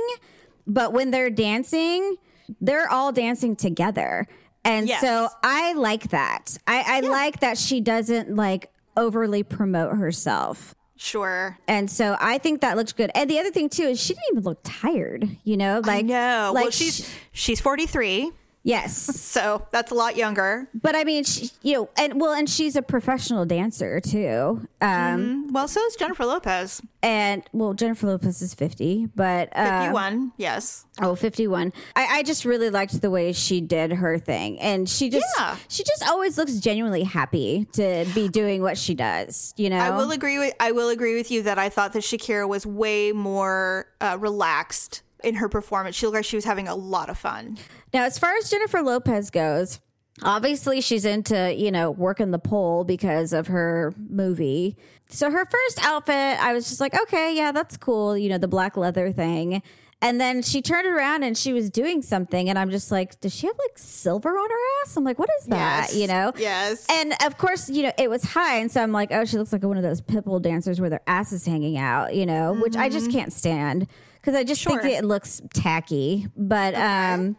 but 0.68 0.94
when 0.94 1.12
they're 1.12 1.30
dancing, 1.30 2.16
they're 2.62 2.90
all 2.90 3.12
dancing 3.12 3.56
together. 3.56 4.28
And 4.64 4.88
Yes. 4.88 5.02
so 5.02 5.30
I 5.44 5.74
like 5.74 6.10
that. 6.10 6.58
I, 6.68 6.84
I 6.98 7.00
like 7.02 7.40
that 7.42 7.58
she 7.58 7.82
doesn't 7.82 8.36
like 8.36 8.72
overly 8.98 9.44
promote 9.44 9.96
herself. 9.98 10.74
sure. 10.98 11.58
And 11.68 11.92
so 11.92 12.16
I 12.20 12.38
think 12.38 12.62
that 12.62 12.78
looked 12.78 12.96
good. 12.96 13.12
And 13.14 13.30
the 13.30 13.38
other 13.40 13.52
thing 13.52 13.70
too 13.70 13.84
is 13.84 14.00
she 14.02 14.14
didn't 14.14 14.24
even 14.32 14.44
look 14.44 14.60
tired, 14.64 15.30
you 15.44 15.58
know? 15.58 15.82
Like 15.84 16.06
no, 16.06 16.52
like 16.54 16.64
well 16.66 16.72
she's 16.72 17.14
she's 17.32 17.60
43, 17.60 18.32
yes. 18.66 18.94
so 19.22 19.66
that's 19.72 19.92
a 19.92 19.96
lot 19.96 20.18
younger. 20.18 20.68
But 20.74 20.96
I 20.98 21.06
mean, 21.06 21.24
she, 21.24 21.52
you 21.62 21.74
know, 21.76 21.90
and 21.98 22.20
well, 22.20 22.34
and 22.34 22.50
she's 22.50 22.76
a 22.76 22.82
professional 22.82 23.46
dancer 23.46 24.02
too. 24.02 24.68
Um, 24.82 25.54
Well, 25.54 25.70
so 25.70 25.80
is 25.86 25.96
Jennifer 25.96 26.26
Lopez, 26.26 26.82
and 27.02 27.44
well, 27.54 27.74
Jennifer 27.74 28.08
Lopez 28.08 28.42
is 28.42 28.54
50, 28.54 29.08
but 29.16 29.50
uh, 29.56 29.82
51. 29.84 30.34
yes, 30.38 30.86
oh, 31.02 31.16
51. 31.16 31.72
I, 31.96 32.18
I 32.20 32.24
just 32.24 32.44
really 32.44 32.70
liked 32.70 33.02
the 33.02 33.10
way 33.10 33.32
she 33.32 33.62
did 33.62 33.94
her 33.94 34.18
thing. 34.20 34.60
And 34.60 34.90
she 34.90 35.10
just, 35.10 35.26
Yeah. 35.38 35.56
she 35.70 35.84
just 35.84 36.04
always 36.08 36.38
looks 36.38 36.56
genuinely 36.60 37.04
happy 37.04 37.68
to 37.74 38.06
be 38.14 38.28
doing 38.28 38.62
what 38.62 38.78
she 38.78 38.96
does, 38.96 39.54
you 39.58 39.70
know? 39.70 39.78
I 39.78 39.92
will 39.92 40.12
agree 40.12 40.38
with 40.40 40.54
I 40.60 40.72
will 40.72 40.90
agree 40.90 41.16
with 41.16 41.32
you 41.32 41.44
that 41.44 41.58
I 41.60 41.70
thought 41.70 41.94
that 41.94 42.04
Shakira 42.04 42.48
was 42.48 42.66
way 42.66 43.12
more 43.12 43.88
uh, 44.02 44.18
relaxed 44.20 45.04
in 45.26 45.36
her 45.36 45.50
performance. 45.50 45.96
She 45.96 46.06
looked 46.06 46.16
like 46.16 46.26
she 46.26 46.38
was 46.38 46.46
having 46.46 46.68
a 46.68 46.76
lot 46.76 47.10
of 47.10 47.18
fun. 47.18 47.58
Now, 47.94 48.04
as 48.04 48.20
far 48.20 48.36
as 48.38 48.50
Jennifer 48.50 48.82
Lopez 48.82 49.30
goes, 49.30 49.80
obviously 50.24 50.82
she's 50.82 51.04
into, 51.04 51.54
you 51.54 51.72
know, 51.72 51.92
working 51.92 52.32
the 52.32 52.40
pole 52.40 52.84
because 52.84 53.34
of 53.34 53.48
her 53.48 53.94
movie. 53.98 54.78
So 55.10 55.30
her 55.30 55.46
first 55.46 55.84
outfit, 55.84 56.42
I 56.42 56.54
was 56.54 56.68
just 56.68 56.80
like, 56.80 57.00
okay, 57.04 57.36
yeah, 57.36 57.52
that's 57.52 57.78
cool, 57.78 58.18
you 58.18 58.30
know, 58.30 58.38
the 58.38 58.48
black 58.48 58.78
leather 58.78 59.12
thing. 59.12 59.62
And 60.02 60.20
then 60.20 60.42
she 60.42 60.62
turned 60.62 60.88
around 60.88 61.24
and 61.24 61.38
she 61.38 61.54
was 61.54 61.70
doing 61.70 62.02
something, 62.02 62.50
and 62.50 62.60
I'm 62.60 62.70
just 62.70 62.92
like, 62.92 63.20
does 63.22 63.34
she 63.34 63.48
have 63.48 63.56
like 63.58 63.78
silver 63.78 64.30
on 64.30 64.50
her 64.50 64.84
ass? 64.84 64.98
I'm 64.98 65.04
like, 65.04 65.18
what 65.18 65.30
is 65.40 65.46
that? 65.46 65.88
Yes. 65.90 65.96
You 65.96 66.08
know? 66.08 66.34
Yes. 66.38 66.86
And 66.92 67.14
of 67.26 67.38
course, 67.38 67.70
you 67.70 67.84
know, 67.84 67.92
it 67.98 68.10
was 68.10 68.24
high. 68.24 68.58
And 68.58 68.72
so 68.72 68.84
I'm 68.84 68.92
like, 68.92 69.12
oh, 69.12 69.26
she 69.26 69.38
looks 69.38 69.54
like 69.54 69.64
one 69.64 69.78
of 69.78 69.84
those 69.84 70.02
pitbull 70.02 70.42
dancers 70.42 70.82
where 70.82 70.90
their 70.90 71.02
ass 71.08 71.32
is 71.32 71.46
hanging 71.46 71.78
out, 71.78 72.14
you 72.14 72.26
know, 72.26 72.54
which 72.54 72.76
I 72.76 72.90
just 72.90 73.08
mm-hmm. 73.08 73.20
can't 73.20 73.34
stand 73.34 73.88
because 74.26 74.40
I 74.40 74.44
just 74.44 74.64
think 74.64 74.82
Mm-hmm. 74.82 74.88
It 74.88 75.06
looks 75.06 75.42
tacky. 75.54 76.28
But, 76.36 76.74
um, 76.74 77.38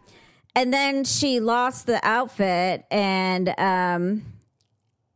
and 0.55 0.73
then 0.73 1.03
she 1.03 1.39
lost 1.39 1.85
the 1.85 1.99
outfit 2.01 2.85
and, 2.89 3.53
um, 3.59 4.23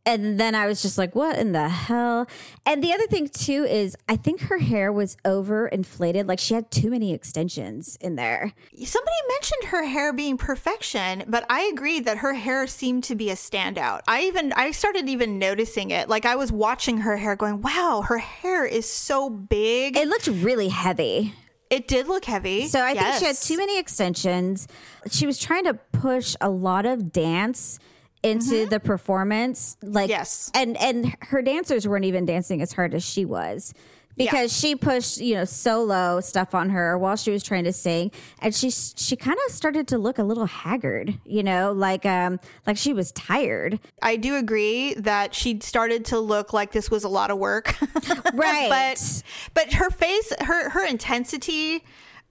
and 0.06 0.40
then 0.40 0.56
I 0.56 0.66
was 0.66 0.82
just 0.82 0.98
like, 0.98 1.16
what 1.16 1.38
in 1.38 1.52
the 1.52 1.70
hell? 1.70 2.28
And 2.66 2.84
the 2.84 2.92
other 2.92 3.06
thing 3.08 3.28
too 3.30 3.64
is 3.64 3.96
I 4.10 4.16
think 4.16 4.42
her 4.42 4.58
hair 4.58 4.92
was 4.92 5.16
over 5.24 5.68
inflated. 5.68 6.28
Like 6.28 6.40
she 6.40 6.54
had 6.56 6.72
too 6.72 6.90
many 6.90 7.14
extensions 7.14 7.98
in 8.02 8.16
there. 8.16 8.52
Somebody 8.84 9.16
mentioned 9.30 9.64
her 9.70 9.86
hair 9.86 10.12
being 10.12 10.38
perfection, 10.38 11.24
but 11.28 11.46
I 11.50 11.70
agree 11.72 12.00
that 12.02 12.18
her 12.18 12.34
hair 12.34 12.66
seemed 12.68 13.04
to 13.06 13.16
be 13.16 13.30
a 13.30 13.36
standout. 13.36 14.02
I 14.08 14.24
even 14.24 14.54
I 14.54 14.72
started 14.72 15.08
even 15.08 15.38
noticing 15.38 15.92
it. 15.92 16.10
Like 16.10 16.26
I 16.26 16.36
was 16.36 16.52
watching 16.52 17.00
her 17.00 17.18
hair 17.18 17.36
going, 17.36 17.62
"Wow, 17.62 18.04
her 18.08 18.18
hair 18.18 18.66
is 18.66 18.90
so 18.90 19.30
big." 19.30 19.96
It 19.96 20.08
looked 20.08 20.28
really 20.28 20.70
heavy. 20.70 21.34
It 21.72 21.88
did 21.88 22.08
look 22.08 22.26
heavy. 22.26 22.68
So 22.68 22.84
I 22.84 22.94
think 22.94 23.16
she 23.16 23.26
had 23.26 23.36
too 23.38 23.58
many 23.58 23.80
extensions. 23.80 24.68
She 25.10 25.26
was 25.26 25.40
trying 25.40 25.64
to 25.64 25.74
push 25.74 26.36
a 26.42 26.50
lot 26.50 26.86
of 26.86 27.12
dance 27.12 27.80
into 28.24 28.68
the 28.68 28.80
performance 28.80 29.78
like 29.82 30.04
Mm-hmm. 30.04 30.10
Yes. 30.12 30.52
and 30.54 30.78
and 30.78 31.16
her 31.22 31.42
dancers 31.42 31.88
weren't 31.88 32.06
even 32.06 32.26
dancing 32.26 32.62
as 32.62 32.72
hard 32.74 32.94
as 32.94 33.04
she 33.04 33.26
was 33.26 33.74
because 34.18 34.56
she 34.56 34.76
pushed 34.76 35.20
you 35.20 35.36
know 35.36 35.46
solo 35.46 36.20
stuff 36.22 36.54
on 36.54 36.70
her 36.70 36.98
while 36.98 37.16
she 37.16 37.32
was 37.32 37.44
trying 37.44 37.64
to 37.64 37.74
sing 37.74 38.12
and 38.42 38.54
she 38.54 38.70
she 38.70 39.16
kind 39.16 39.38
of 39.48 39.54
started 39.54 39.88
to 39.88 39.98
look 39.98 40.18
a 40.20 40.24
little 40.24 40.46
haggard 40.46 41.18
you 41.26 41.44
know 41.44 41.72
like 41.72 42.06
um 42.06 42.40
like 42.66 42.78
she 42.78 42.94
was 42.94 43.12
tired 43.12 43.80
I 44.02 44.16
do 44.16 44.36
agree 44.36 44.94
that 44.96 45.36
she 45.36 45.60
started 45.62 46.06
to 46.06 46.20
look 46.20 46.54
like 46.54 46.72
this 46.72 46.90
was 46.90 47.04
a 47.04 47.10
lot 47.10 47.32
of 47.32 47.38
work. 47.38 47.76
Right. 48.34 48.70
but 48.70 49.24
but 49.54 49.74
her 49.74 49.90
face, 49.90 50.32
her 50.42 50.70
her 50.70 50.86
intensity, 50.86 51.84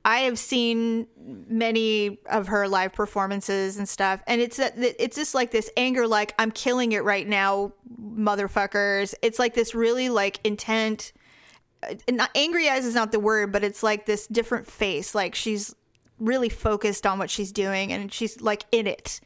I 0.05 0.21
have 0.21 0.38
seen 0.38 1.07
many 1.19 2.19
of 2.27 2.49
her 2.49 2.66
live 2.69 2.93
performances 2.93 3.77
and 3.77 3.88
stuff, 3.88 4.23
and 4.27 4.40
it's 4.40 4.57
that 4.57 4.75
it's 4.77 5.16
just 5.16 5.35
like 5.35 5.51
this 5.51 5.71
anger, 5.77 6.07
like 6.07 6.35
I'm 6.38 6.51
killing 6.51 6.93
it 6.93 7.05
right 7.05 7.27
now, 7.27 7.73
motherfuckers. 8.01 9.14
It's 9.23 9.38
like 9.38 9.55
this 9.55 9.75
really 9.75 10.09
like 10.09 10.40
intent. 10.45 11.12
Not 12.11 12.31
angry 12.35 12.69
eyes 12.69 12.85
is 12.85 12.95
not 12.95 13.12
the 13.12 13.21
word, 13.21 13.53
but 13.53 13.64
it's 13.64 13.83
like 13.83 14.07
this 14.07 14.27
different 14.27 14.66
face. 14.66 15.14
Like 15.14 15.35
she's 15.35 15.75
really 16.19 16.49
focused 16.49 17.07
on 17.07 17.19
what 17.19 17.31
she's 17.31 17.53
doing, 17.53 17.93
and 17.93 18.12
she's 18.12 18.40
like 18.40 18.64
in 18.73 18.87
it. 18.87 19.21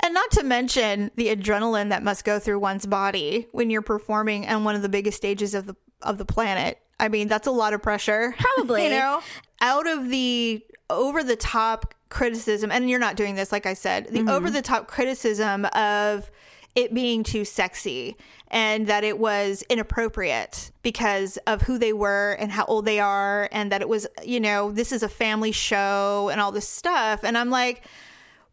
And 0.00 0.14
not 0.14 0.30
to 0.32 0.42
mention 0.42 1.10
the 1.16 1.34
adrenaline 1.34 1.90
that 1.90 2.02
must 2.02 2.24
go 2.24 2.38
through 2.38 2.58
one's 2.58 2.86
body 2.86 3.48
when 3.52 3.70
you're 3.70 3.82
performing 3.82 4.48
on 4.48 4.64
one 4.64 4.74
of 4.74 4.82
the 4.82 4.88
biggest 4.88 5.16
stages 5.16 5.54
of 5.54 5.66
the 5.66 5.76
of 6.02 6.18
the 6.18 6.24
planet. 6.24 6.78
I 6.98 7.08
mean, 7.08 7.28
that's 7.28 7.46
a 7.46 7.50
lot 7.50 7.72
of 7.72 7.82
pressure. 7.82 8.34
Probably. 8.38 8.84
you 8.84 8.90
know, 8.90 9.20
out 9.60 9.86
of 9.86 10.08
the 10.08 10.64
over 10.88 11.22
the 11.22 11.36
top 11.36 11.94
criticism, 12.08 12.70
and 12.70 12.88
you're 12.90 12.98
not 12.98 13.16
doing 13.16 13.34
this, 13.34 13.52
like 13.52 13.66
I 13.66 13.74
said, 13.74 14.06
the 14.06 14.20
mm-hmm. 14.20 14.28
over 14.28 14.50
the 14.50 14.62
top 14.62 14.88
criticism 14.88 15.66
of 15.66 16.30
it 16.74 16.94
being 16.94 17.22
too 17.22 17.44
sexy 17.44 18.16
and 18.48 18.86
that 18.86 19.04
it 19.04 19.18
was 19.18 19.62
inappropriate 19.68 20.70
because 20.82 21.36
of 21.46 21.62
who 21.62 21.78
they 21.78 21.92
were 21.92 22.36
and 22.40 22.50
how 22.50 22.64
old 22.64 22.84
they 22.84 22.98
are, 22.98 23.48
and 23.52 23.70
that 23.70 23.80
it 23.80 23.88
was, 23.88 24.06
you 24.24 24.40
know, 24.40 24.72
this 24.72 24.90
is 24.92 25.02
a 25.02 25.08
family 25.08 25.52
show 25.52 26.28
and 26.30 26.40
all 26.40 26.50
this 26.50 26.68
stuff. 26.68 27.22
And 27.22 27.38
I'm 27.38 27.50
like, 27.50 27.84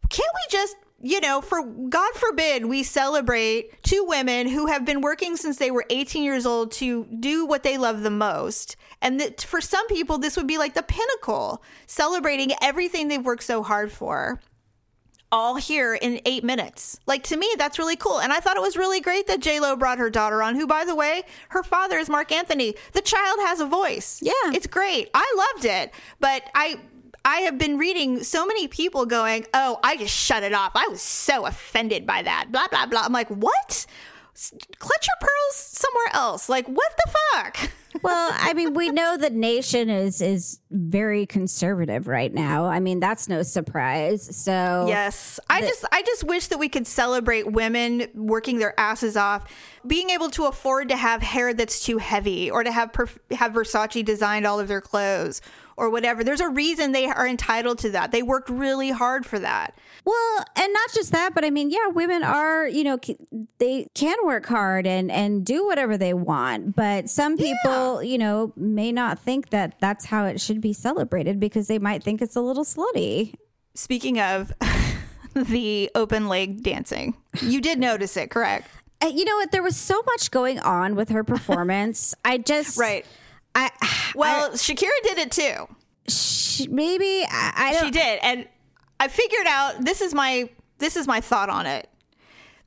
can't 0.08 0.30
we 0.34 0.40
just 0.50 0.76
you 1.00 1.20
know 1.20 1.40
for 1.40 1.62
god 1.62 2.12
forbid 2.14 2.66
we 2.66 2.82
celebrate 2.82 3.82
two 3.84 4.04
women 4.08 4.48
who 4.48 4.66
have 4.66 4.84
been 4.84 5.00
working 5.00 5.36
since 5.36 5.56
they 5.56 5.70
were 5.70 5.84
18 5.90 6.24
years 6.24 6.44
old 6.44 6.72
to 6.72 7.04
do 7.20 7.46
what 7.46 7.62
they 7.62 7.78
love 7.78 8.02
the 8.02 8.10
most 8.10 8.74
and 9.00 9.20
that 9.20 9.42
for 9.42 9.60
some 9.60 9.86
people 9.86 10.18
this 10.18 10.36
would 10.36 10.48
be 10.48 10.58
like 10.58 10.74
the 10.74 10.82
pinnacle 10.82 11.62
celebrating 11.86 12.50
everything 12.60 13.06
they've 13.06 13.24
worked 13.24 13.44
so 13.44 13.62
hard 13.62 13.92
for 13.92 14.40
all 15.30 15.56
here 15.56 15.94
in 15.94 16.20
eight 16.24 16.44
minutes. 16.44 16.98
Like 17.06 17.22
to 17.24 17.36
me, 17.36 17.48
that's 17.58 17.78
really 17.78 17.96
cool. 17.96 18.20
And 18.20 18.32
I 18.32 18.40
thought 18.40 18.56
it 18.56 18.62
was 18.62 18.76
really 18.76 19.00
great 19.00 19.26
that 19.26 19.40
J 19.40 19.60
Lo 19.60 19.76
brought 19.76 19.98
her 19.98 20.10
daughter 20.10 20.42
on, 20.42 20.54
who, 20.54 20.66
by 20.66 20.84
the 20.84 20.94
way, 20.94 21.22
her 21.50 21.62
father 21.62 21.98
is 21.98 22.08
Marc 22.08 22.32
Anthony. 22.32 22.74
The 22.92 23.02
child 23.02 23.38
has 23.40 23.60
a 23.60 23.66
voice. 23.66 24.20
Yeah. 24.22 24.32
it's 24.46 24.66
great. 24.66 25.10
I 25.14 25.52
loved 25.54 25.64
it, 25.64 25.92
but 26.20 26.42
I. 26.54 26.80
I 27.24 27.40
have 27.40 27.58
been 27.58 27.76
reading 27.76 28.22
so 28.22 28.46
many 28.46 28.68
people 28.68 29.04
going, 29.04 29.44
"Oh, 29.52 29.80
I 29.82 29.98
just 29.98 30.16
shut 30.16 30.44
it 30.44 30.54
off. 30.54 30.72
I 30.74 30.86
was 30.88 31.02
so 31.02 31.44
offended 31.44 32.06
by 32.06 32.22
that." 32.22 32.50
Blah 32.50 32.68
blah 32.68 32.86
blah. 32.86 33.02
I'm 33.04 33.12
like, 33.12 33.28
"What? 33.28 33.84
Clutch 34.78 35.06
your 35.06 35.16
pearls 35.20 35.54
somewhere 35.54 36.10
else. 36.14 36.48
Like, 36.48 36.66
what 36.66 36.92
the 37.04 37.12
fuck?" 37.32 37.70
well, 38.02 38.30
I 38.32 38.52
mean, 38.54 38.74
we 38.74 38.90
know 38.90 39.16
the 39.16 39.30
nation 39.30 39.90
is 39.90 40.20
is 40.20 40.60
very 40.70 41.26
conservative 41.26 42.06
right 42.06 42.32
now. 42.32 42.66
I 42.66 42.80
mean, 42.80 43.00
that's 43.00 43.28
no 43.28 43.42
surprise. 43.42 44.36
So 44.36 44.86
Yes. 44.86 45.40
I 45.50 45.60
just 45.62 45.84
I 45.90 46.02
just 46.02 46.24
wish 46.24 46.48
that 46.48 46.58
we 46.58 46.68
could 46.68 46.86
celebrate 46.86 47.50
women 47.50 48.06
working 48.14 48.58
their 48.58 48.78
asses 48.78 49.16
off, 49.16 49.50
being 49.86 50.10
able 50.10 50.30
to 50.30 50.44
afford 50.46 50.88
to 50.90 50.96
have 50.96 51.22
hair 51.22 51.54
that's 51.54 51.84
too 51.84 51.98
heavy 51.98 52.50
or 52.50 52.62
to 52.62 52.70
have 52.70 52.92
perf- 52.92 53.18
have 53.32 53.52
Versace 53.52 54.04
designed 54.04 54.46
all 54.46 54.60
of 54.60 54.68
their 54.68 54.80
clothes 54.80 55.40
or 55.78 55.90
whatever. 55.90 56.24
There's 56.24 56.40
a 56.40 56.48
reason 56.48 56.92
they 56.92 57.06
are 57.06 57.26
entitled 57.26 57.78
to 57.78 57.90
that. 57.90 58.10
They 58.10 58.22
worked 58.22 58.50
really 58.50 58.90
hard 58.90 59.24
for 59.24 59.38
that. 59.38 59.74
Well, 60.04 60.44
and 60.56 60.72
not 60.72 60.92
just 60.92 61.12
that, 61.12 61.34
but 61.34 61.44
I 61.44 61.50
mean, 61.50 61.70
yeah, 61.70 61.86
women 61.88 62.24
are, 62.24 62.66
you 62.66 62.82
know, 62.82 62.98
they 63.58 63.86
can 63.94 64.16
work 64.24 64.46
hard 64.46 64.86
and 64.86 65.10
and 65.10 65.46
do 65.46 65.64
whatever 65.66 65.96
they 65.96 66.14
want, 66.14 66.74
but 66.74 67.08
some 67.08 67.36
people, 67.36 68.02
you 68.02 68.18
know, 68.18 68.52
may 68.56 68.90
not 68.90 69.18
think 69.18 69.50
that 69.50 69.76
that's 69.80 70.06
how 70.06 70.24
it 70.24 70.40
should 70.40 70.60
be 70.60 70.72
celebrated 70.72 71.38
because 71.38 71.68
they 71.68 71.78
might 71.78 72.02
think 72.02 72.20
it's 72.20 72.36
a 72.36 72.40
little 72.40 72.64
slutty. 72.64 73.34
Speaking 73.74 74.20
of 74.20 74.52
the 75.34 75.90
open 75.94 76.28
leg 76.28 76.62
dancing, 76.62 77.14
you 77.40 77.60
did 77.60 77.78
notice 77.78 78.16
it, 78.16 78.30
correct? 78.30 78.68
Uh, 79.00 79.06
you 79.06 79.24
know 79.24 79.36
what? 79.36 79.52
There 79.52 79.62
was 79.62 79.76
so 79.76 80.02
much 80.06 80.30
going 80.32 80.58
on 80.58 80.96
with 80.96 81.10
her 81.10 81.22
performance. 81.22 82.14
I 82.24 82.38
just 82.38 82.76
Right. 82.80 83.06
I 83.66 84.12
Well, 84.14 84.50
Shakira 84.52 84.88
did 85.02 85.18
it 85.18 85.30
too. 85.32 85.68
sh- 86.08 86.66
maybe 86.68 87.24
I, 87.28 87.52
I 87.56 87.72
don't. 87.72 87.84
She 87.86 87.90
did, 87.90 88.18
and 88.22 88.46
I 89.00 89.08
figured 89.08 89.46
out 89.46 89.84
this 89.84 90.00
is 90.00 90.14
my 90.14 90.50
this 90.78 90.96
is 90.96 91.06
my 91.06 91.20
thought 91.20 91.50
on 91.50 91.66
it. 91.66 91.88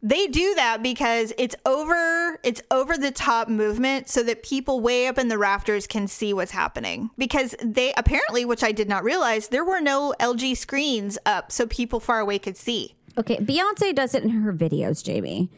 They 0.04 0.26
do 0.26 0.56
that 0.56 0.82
because 0.82 1.32
it's 1.38 1.56
over 1.66 2.40
it's 2.44 2.62
over 2.72 2.98
the 2.98 3.12
top 3.12 3.48
movement 3.48 4.10
so 4.10 4.24
that 4.24 4.42
people 4.42 4.80
way 4.80 5.06
up 5.08 5.20
in 5.20 5.28
the 5.28 5.38
rafters 5.38 5.86
can 5.86 6.08
see 6.08 6.34
what's 6.34 6.52
happening. 6.52 7.12
Because 7.18 7.56
they 7.64 7.94
apparently, 7.96 8.44
which 8.44 8.64
I 8.64 8.72
did 8.72 8.90
not 8.90 9.04
realize, 9.04 9.50
there 9.50 9.64
were 9.64 9.80
no 9.80 10.16
LG 10.20 10.58
screens 10.58 11.20
up 11.26 11.52
so 11.52 11.68
people 11.68 12.00
far 12.00 12.20
away 12.20 12.40
could 12.40 12.58
see. 12.58 12.96
Okay, 13.18 13.38
Beyonce 13.38 13.94
does 13.94 14.16
it 14.16 14.24
in 14.24 14.30
her 14.30 14.54
videos, 14.54 15.04
Jamie. 15.04 15.50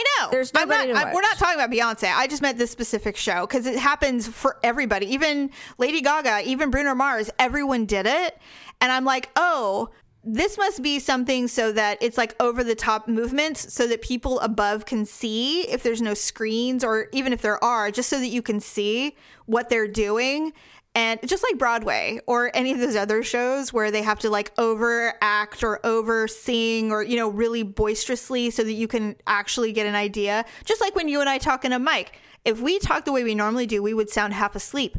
I 0.00 0.04
know. 0.24 0.30
There's 0.30 0.52
nobody 0.54 0.92
not, 0.92 0.94
to 0.94 1.00
I- 1.00 1.04
watch. 1.04 1.14
we're 1.14 1.20
not 1.22 1.38
talking 1.38 1.54
about 1.60 1.70
Beyonce. 1.70 2.12
I 2.14 2.26
just 2.26 2.42
meant 2.42 2.58
this 2.58 2.70
specific 2.70 3.16
show 3.16 3.46
because 3.46 3.66
it 3.66 3.78
happens 3.78 4.26
for 4.26 4.58
everybody. 4.62 5.06
Even 5.12 5.50
Lady 5.78 6.00
Gaga, 6.00 6.42
even 6.48 6.70
Bruno 6.70 6.94
Mars, 6.94 7.30
everyone 7.38 7.86
did 7.86 8.06
it. 8.06 8.38
And 8.80 8.90
I'm 8.90 9.04
like, 9.04 9.30
oh, 9.36 9.90
this 10.22 10.58
must 10.58 10.82
be 10.82 10.98
something 10.98 11.48
so 11.48 11.72
that 11.72 11.98
it's 12.02 12.18
like 12.18 12.34
over 12.40 12.62
the 12.62 12.74
top 12.74 13.08
movements 13.08 13.72
so 13.72 13.86
that 13.86 14.02
people 14.02 14.38
above 14.40 14.84
can 14.84 15.06
see 15.06 15.62
if 15.62 15.82
there's 15.82 16.02
no 16.02 16.14
screens 16.14 16.84
or 16.84 17.08
even 17.12 17.32
if 17.32 17.40
there 17.42 17.62
are, 17.62 17.90
just 17.90 18.08
so 18.10 18.18
that 18.18 18.28
you 18.28 18.42
can 18.42 18.60
see 18.60 19.16
what 19.46 19.68
they're 19.70 19.88
doing. 19.88 20.52
And 20.94 21.20
just 21.24 21.44
like 21.44 21.58
Broadway 21.58 22.20
or 22.26 22.50
any 22.52 22.72
of 22.72 22.78
those 22.78 22.96
other 22.96 23.22
shows 23.22 23.72
where 23.72 23.92
they 23.92 24.02
have 24.02 24.18
to 24.20 24.30
like 24.30 24.52
overact 24.58 25.62
or 25.62 25.84
over 25.86 26.26
sing 26.26 26.90
or, 26.90 27.02
you 27.02 27.16
know, 27.16 27.28
really 27.28 27.62
boisterously 27.62 28.50
so 28.50 28.64
that 28.64 28.72
you 28.72 28.88
can 28.88 29.14
actually 29.26 29.72
get 29.72 29.86
an 29.86 29.94
idea. 29.94 30.44
Just 30.64 30.80
like 30.80 30.96
when 30.96 31.08
you 31.08 31.20
and 31.20 31.28
I 31.28 31.38
talk 31.38 31.64
in 31.64 31.72
a 31.72 31.78
mic, 31.78 32.18
if 32.44 32.60
we 32.60 32.80
talk 32.80 33.04
the 33.04 33.12
way 33.12 33.22
we 33.22 33.36
normally 33.36 33.66
do, 33.66 33.82
we 33.82 33.94
would 33.94 34.10
sound 34.10 34.34
half 34.34 34.56
asleep. 34.56 34.96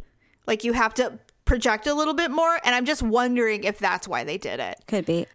Like 0.48 0.64
you 0.64 0.72
have 0.74 0.94
to 0.96 1.20
project 1.44 1.88
a 1.88 1.94
little 1.94 2.14
bit 2.14 2.32
more. 2.32 2.58
And 2.64 2.74
I'm 2.74 2.86
just 2.86 3.04
wondering 3.04 3.66
if 3.66 3.78
that's 3.78 4.08
why 4.08 4.24
they 4.24 4.38
did 4.38 4.62
it. 4.62 4.78
Could 4.88 5.06
be. 5.06 5.26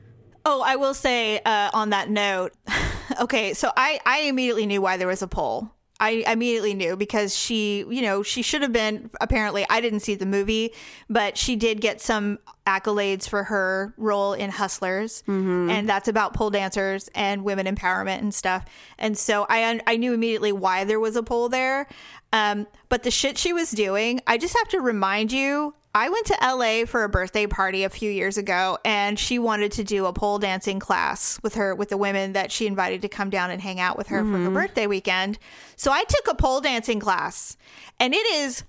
Oh, 0.47 0.62
I 0.64 0.77
will 0.77 0.95
say 0.95 1.40
uh, 1.45 1.71
on 1.75 1.90
that 1.90 2.09
note, 2.09 2.53
okay, 3.21 3.53
so 3.53 3.71
I, 3.77 4.01
I 4.07 4.21
immediately 4.21 4.64
knew 4.64 4.81
why 4.81 4.97
there 4.97 5.09
was 5.09 5.21
a 5.21 5.27
poll. 5.27 5.71
I 5.99 6.25
immediately 6.27 6.75
knew 6.75 6.97
because 6.97 7.35
she, 7.35 7.79
you 7.89 8.03
know, 8.03 8.23
she 8.23 8.43
should 8.43 8.63
have 8.63 8.73
been. 8.73 9.11
Apparently, 9.21 9.65
I 9.71 9.81
didn't 9.81 10.01
see 10.01 10.15
the 10.15 10.27
movie, 10.27 10.75
but 11.09 11.39
she 11.39 11.57
did 11.57 11.81
get 11.81 12.01
some 12.01 12.39
accolades 12.67 13.29
for 13.29 13.45
her 13.45 13.95
role 13.97 14.33
in 14.35 14.51
Hustlers, 14.51 15.23
and 15.27 15.89
that's 15.89 16.09
about 16.09 16.35
pole 16.35 16.51
dancers 16.51 17.09
and 17.15 17.45
women 17.45 17.67
empowerment 17.67 18.19
and 18.19 18.35
stuff. 18.35 18.65
And 18.99 19.17
so 19.17 19.47
I, 19.49 19.81
I 19.87 19.97
knew 19.97 20.13
immediately 20.13 20.53
why 20.53 20.85
there 20.85 21.01
was 21.01 21.17
a 21.17 21.23
pole 21.23 21.49
there. 21.49 21.87
Um, 22.33 22.67
but 22.89 23.03
the 23.03 23.11
shit 23.11 23.39
she 23.39 23.53
was 23.53 23.71
doing, 23.71 24.21
I 24.27 24.37
just 24.37 24.57
have 24.59 24.69
to 24.69 24.81
remind 24.81 25.33
you. 25.33 25.75
I 25.97 26.11
went 26.11 26.27
to 26.27 26.37
LA 26.43 26.85
for 26.85 27.05
a 27.05 27.09
birthday 27.09 27.47
party 27.47 27.85
a 27.85 27.89
few 27.89 28.11
years 28.11 28.37
ago 28.37 28.77
and 28.85 29.19
she 29.19 29.39
wanted 29.39 29.73
to 29.73 29.83
do 29.83 30.05
a 30.05 30.13
pole 30.13 30.39
dancing 30.39 30.79
class 30.79 31.41
with 31.43 31.55
her 31.55 31.75
with 31.75 31.89
the 31.89 31.97
women 31.97 32.35
that 32.35 32.53
she 32.53 32.67
invited 32.67 33.01
to 33.01 33.09
come 33.09 33.31
down 33.31 33.51
and 33.51 33.63
hang 33.63 33.81
out 33.81 33.97
with 33.97 34.09
her 34.09 34.23
for 34.23 34.33
her 34.33 34.37
mm-hmm. 34.37 34.53
birthday 34.53 34.87
weekend. 34.87 35.39
So 35.75 35.91
I 35.91 36.05
took 36.05 36.29
a 36.29 36.35
pole 36.35 36.61
dancing 36.61 37.01
class 37.01 37.57
and 37.99 38.13
it 38.13 38.27
is 38.27 38.65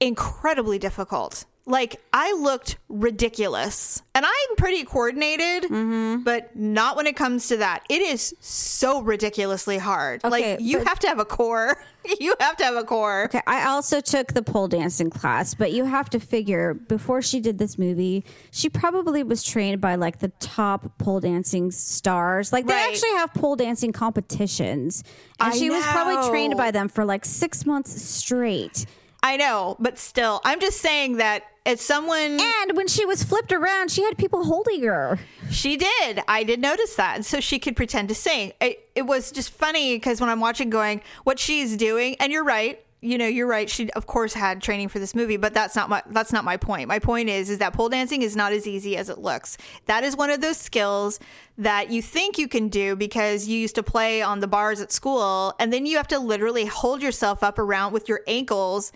incredibly 0.00 0.80
difficult. 0.80 1.44
Like 1.68 2.00
I 2.12 2.32
looked 2.34 2.78
ridiculous. 2.88 4.00
And 4.14 4.24
I'm 4.24 4.56
pretty 4.56 4.84
coordinated, 4.84 5.64
mm-hmm. 5.64 6.22
but 6.22 6.54
not 6.54 6.96
when 6.96 7.06
it 7.08 7.16
comes 7.16 7.48
to 7.48 7.56
that. 7.58 7.82
It 7.90 8.00
is 8.00 8.34
so 8.40 9.02
ridiculously 9.02 9.76
hard. 9.76 10.24
Okay, 10.24 10.52
like 10.52 10.60
you 10.60 10.78
but- 10.78 10.86
have 10.86 10.98
to 11.00 11.08
have 11.08 11.18
a 11.18 11.24
core. 11.24 11.84
you 12.20 12.36
have 12.38 12.56
to 12.58 12.64
have 12.64 12.76
a 12.76 12.84
core. 12.84 13.24
Okay, 13.24 13.40
I 13.48 13.66
also 13.66 14.00
took 14.00 14.32
the 14.32 14.42
pole 14.42 14.68
dancing 14.68 15.10
class, 15.10 15.54
but 15.54 15.72
you 15.72 15.84
have 15.84 16.08
to 16.10 16.20
figure 16.20 16.72
before 16.72 17.20
she 17.20 17.40
did 17.40 17.58
this 17.58 17.78
movie, 17.78 18.24
she 18.52 18.68
probably 18.68 19.24
was 19.24 19.42
trained 19.42 19.80
by 19.80 19.96
like 19.96 20.20
the 20.20 20.28
top 20.38 20.96
pole 20.98 21.18
dancing 21.18 21.72
stars. 21.72 22.52
Like 22.52 22.66
they 22.66 22.74
Right. 22.74 22.88
actually 22.88 23.10
have 23.16 23.34
pole 23.34 23.56
dancing 23.56 23.90
competitions, 23.92 25.02
and 25.40 25.52
I 25.52 25.56
she 25.56 25.68
was 25.68 25.82
probably 25.86 26.30
trained 26.30 26.56
by 26.56 26.70
them 26.70 26.88
for 26.88 27.04
like 27.04 27.24
six 27.24 27.66
months 27.66 28.00
straight. 28.00 28.86
I 29.22 29.36
know, 29.36 29.76
but 29.80 29.98
still, 29.98 30.40
I'm 30.44 30.60
just 30.60 30.80
saying 30.80 31.16
that 31.16 31.42
as 31.66 31.80
someone 31.80 32.38
And 32.40 32.76
when 32.76 32.86
she 32.86 33.04
was 33.04 33.22
flipped 33.24 33.52
around, 33.52 33.90
she 33.90 34.02
had 34.02 34.16
people 34.16 34.44
holding 34.44 34.84
her. 34.84 35.18
She 35.50 35.76
did. 35.76 36.20
I 36.28 36.44
did 36.44 36.60
notice 36.60 36.94
that. 36.94 37.24
So 37.24 37.40
she 37.40 37.58
could 37.58 37.76
pretend 37.76 38.08
to 38.08 38.14
sing. 38.14 38.52
It, 38.60 38.88
it 38.94 39.02
was 39.02 39.32
just 39.32 39.50
funny 39.50 39.96
because 39.96 40.20
when 40.20 40.30
I'm 40.30 40.40
watching, 40.40 40.70
going, 40.70 41.02
what 41.24 41.38
she's 41.38 41.76
doing, 41.76 42.16
and 42.20 42.32
you're 42.32 42.44
right. 42.44 42.80
You 43.02 43.18
know, 43.18 43.26
you're 43.26 43.46
right. 43.46 43.68
She 43.68 43.92
of 43.92 44.06
course 44.06 44.32
had 44.32 44.62
training 44.62 44.88
for 44.88 44.98
this 44.98 45.14
movie, 45.14 45.36
but 45.36 45.52
that's 45.52 45.76
not 45.76 45.88
my 45.88 46.02
that's 46.10 46.32
not 46.32 46.44
my 46.44 46.56
point. 46.56 46.88
My 46.88 46.98
point 46.98 47.28
is 47.28 47.50
is 47.50 47.58
that 47.58 47.74
pole 47.74 47.90
dancing 47.90 48.22
is 48.22 48.34
not 48.34 48.52
as 48.52 48.66
easy 48.66 48.96
as 48.96 49.10
it 49.10 49.18
looks. 49.18 49.58
That 49.84 50.02
is 50.02 50.16
one 50.16 50.30
of 50.30 50.40
those 50.40 50.56
skills 50.56 51.20
that 51.58 51.90
you 51.90 52.00
think 52.00 52.38
you 52.38 52.48
can 52.48 52.68
do 52.68 52.96
because 52.96 53.46
you 53.46 53.58
used 53.58 53.74
to 53.74 53.82
play 53.82 54.22
on 54.22 54.40
the 54.40 54.48
bars 54.48 54.80
at 54.80 54.92
school, 54.92 55.54
and 55.60 55.72
then 55.72 55.84
you 55.84 55.98
have 55.98 56.08
to 56.08 56.18
literally 56.18 56.64
hold 56.64 57.02
yourself 57.02 57.42
up 57.42 57.58
around 57.58 57.92
with 57.92 58.08
your 58.08 58.22
ankles. 58.26 58.92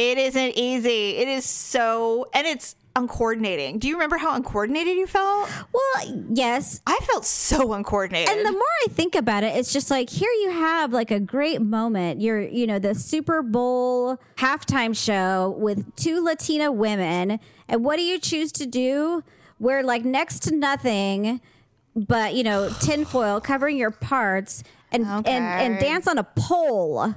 It 0.00 0.16
isn't 0.16 0.52
easy. 0.56 1.18
It 1.18 1.28
is 1.28 1.44
so, 1.44 2.24
and 2.32 2.46
it's 2.46 2.74
uncoordinating. 2.96 3.78
Do 3.78 3.86
you 3.86 3.96
remember 3.96 4.16
how 4.16 4.34
uncoordinated 4.34 4.96
you 4.96 5.06
felt? 5.06 5.50
Well, 5.74 6.24
yes. 6.32 6.80
I 6.86 6.98
felt 7.02 7.26
so 7.26 7.74
uncoordinated. 7.74 8.34
And 8.34 8.46
the 8.46 8.52
more 8.52 8.62
I 8.86 8.88
think 8.88 9.14
about 9.14 9.44
it, 9.44 9.54
it's 9.54 9.74
just 9.74 9.90
like 9.90 10.08
here 10.08 10.30
you 10.30 10.52
have 10.52 10.94
like 10.94 11.10
a 11.10 11.20
great 11.20 11.60
moment. 11.60 12.22
You're, 12.22 12.40
you 12.40 12.66
know, 12.66 12.78
the 12.78 12.94
Super 12.94 13.42
Bowl 13.42 14.16
halftime 14.38 14.96
show 14.96 15.54
with 15.58 15.94
two 15.96 16.24
Latina 16.24 16.72
women. 16.72 17.38
And 17.68 17.84
what 17.84 17.96
do 17.96 18.02
you 18.02 18.18
choose 18.18 18.52
to 18.52 18.64
do? 18.64 19.22
Wear 19.58 19.82
like 19.82 20.06
next 20.06 20.44
to 20.44 20.56
nothing 20.56 21.42
but, 21.94 22.32
you 22.32 22.42
know, 22.42 22.70
tinfoil 22.80 23.42
covering 23.42 23.76
your 23.76 23.90
parts 23.90 24.64
and, 24.92 25.04
and, 25.04 25.28
and 25.28 25.78
dance 25.78 26.08
on 26.08 26.16
a 26.16 26.24
pole. 26.24 27.14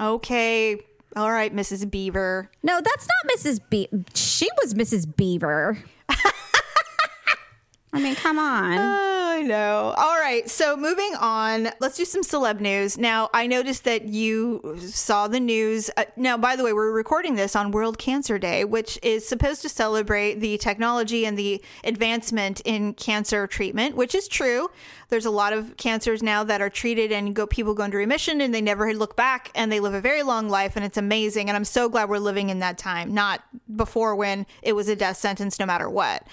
okay, 0.00 0.80
all 1.16 1.30
right, 1.30 1.54
Mrs. 1.54 1.90
Beaver. 1.90 2.50
No, 2.62 2.80
that's 2.80 3.06
not 3.06 3.36
Mrs. 3.36 3.60
Be- 3.70 3.88
she 4.14 4.48
was 4.62 4.74
Mrs. 4.74 5.16
Beaver. 5.16 5.78
I 7.92 8.00
mean, 8.00 8.16
come 8.16 8.38
on. 8.38 8.76
I 8.78 9.42
know. 9.42 9.94
All 9.96 10.13
right, 10.24 10.48
so 10.48 10.74
moving 10.74 11.14
on, 11.20 11.68
let's 11.80 11.98
do 11.98 12.04
some 12.06 12.22
celeb 12.22 12.58
news. 12.58 12.96
Now, 12.96 13.28
I 13.34 13.46
noticed 13.46 13.84
that 13.84 14.04
you 14.06 14.78
saw 14.80 15.28
the 15.28 15.38
news. 15.38 15.90
Uh, 15.98 16.04
now, 16.16 16.38
by 16.38 16.56
the 16.56 16.64
way, 16.64 16.72
we're 16.72 16.92
recording 16.92 17.34
this 17.34 17.54
on 17.54 17.72
World 17.72 17.98
Cancer 17.98 18.38
Day, 18.38 18.64
which 18.64 18.98
is 19.02 19.28
supposed 19.28 19.60
to 19.62 19.68
celebrate 19.68 20.40
the 20.40 20.56
technology 20.56 21.26
and 21.26 21.38
the 21.38 21.62
advancement 21.84 22.62
in 22.64 22.94
cancer 22.94 23.46
treatment, 23.46 23.96
which 23.96 24.14
is 24.14 24.26
true. 24.26 24.70
There's 25.10 25.26
a 25.26 25.30
lot 25.30 25.52
of 25.52 25.76
cancers 25.76 26.22
now 26.22 26.42
that 26.44 26.62
are 26.62 26.70
treated 26.70 27.12
and 27.12 27.34
go 27.34 27.46
people 27.46 27.74
go 27.74 27.84
into 27.84 27.98
remission 27.98 28.40
and 28.40 28.54
they 28.54 28.62
never 28.62 28.94
look 28.94 29.16
back 29.16 29.50
and 29.54 29.70
they 29.70 29.78
live 29.78 29.92
a 29.92 30.00
very 30.00 30.22
long 30.22 30.48
life 30.48 30.74
and 30.74 30.86
it's 30.86 30.96
amazing. 30.96 31.50
And 31.50 31.56
I'm 31.56 31.66
so 31.66 31.90
glad 31.90 32.08
we're 32.08 32.16
living 32.16 32.48
in 32.48 32.60
that 32.60 32.78
time, 32.78 33.12
not 33.12 33.42
before 33.76 34.16
when 34.16 34.46
it 34.62 34.72
was 34.72 34.88
a 34.88 34.96
death 34.96 35.18
sentence 35.18 35.58
no 35.58 35.66
matter 35.66 35.90
what. 35.90 36.26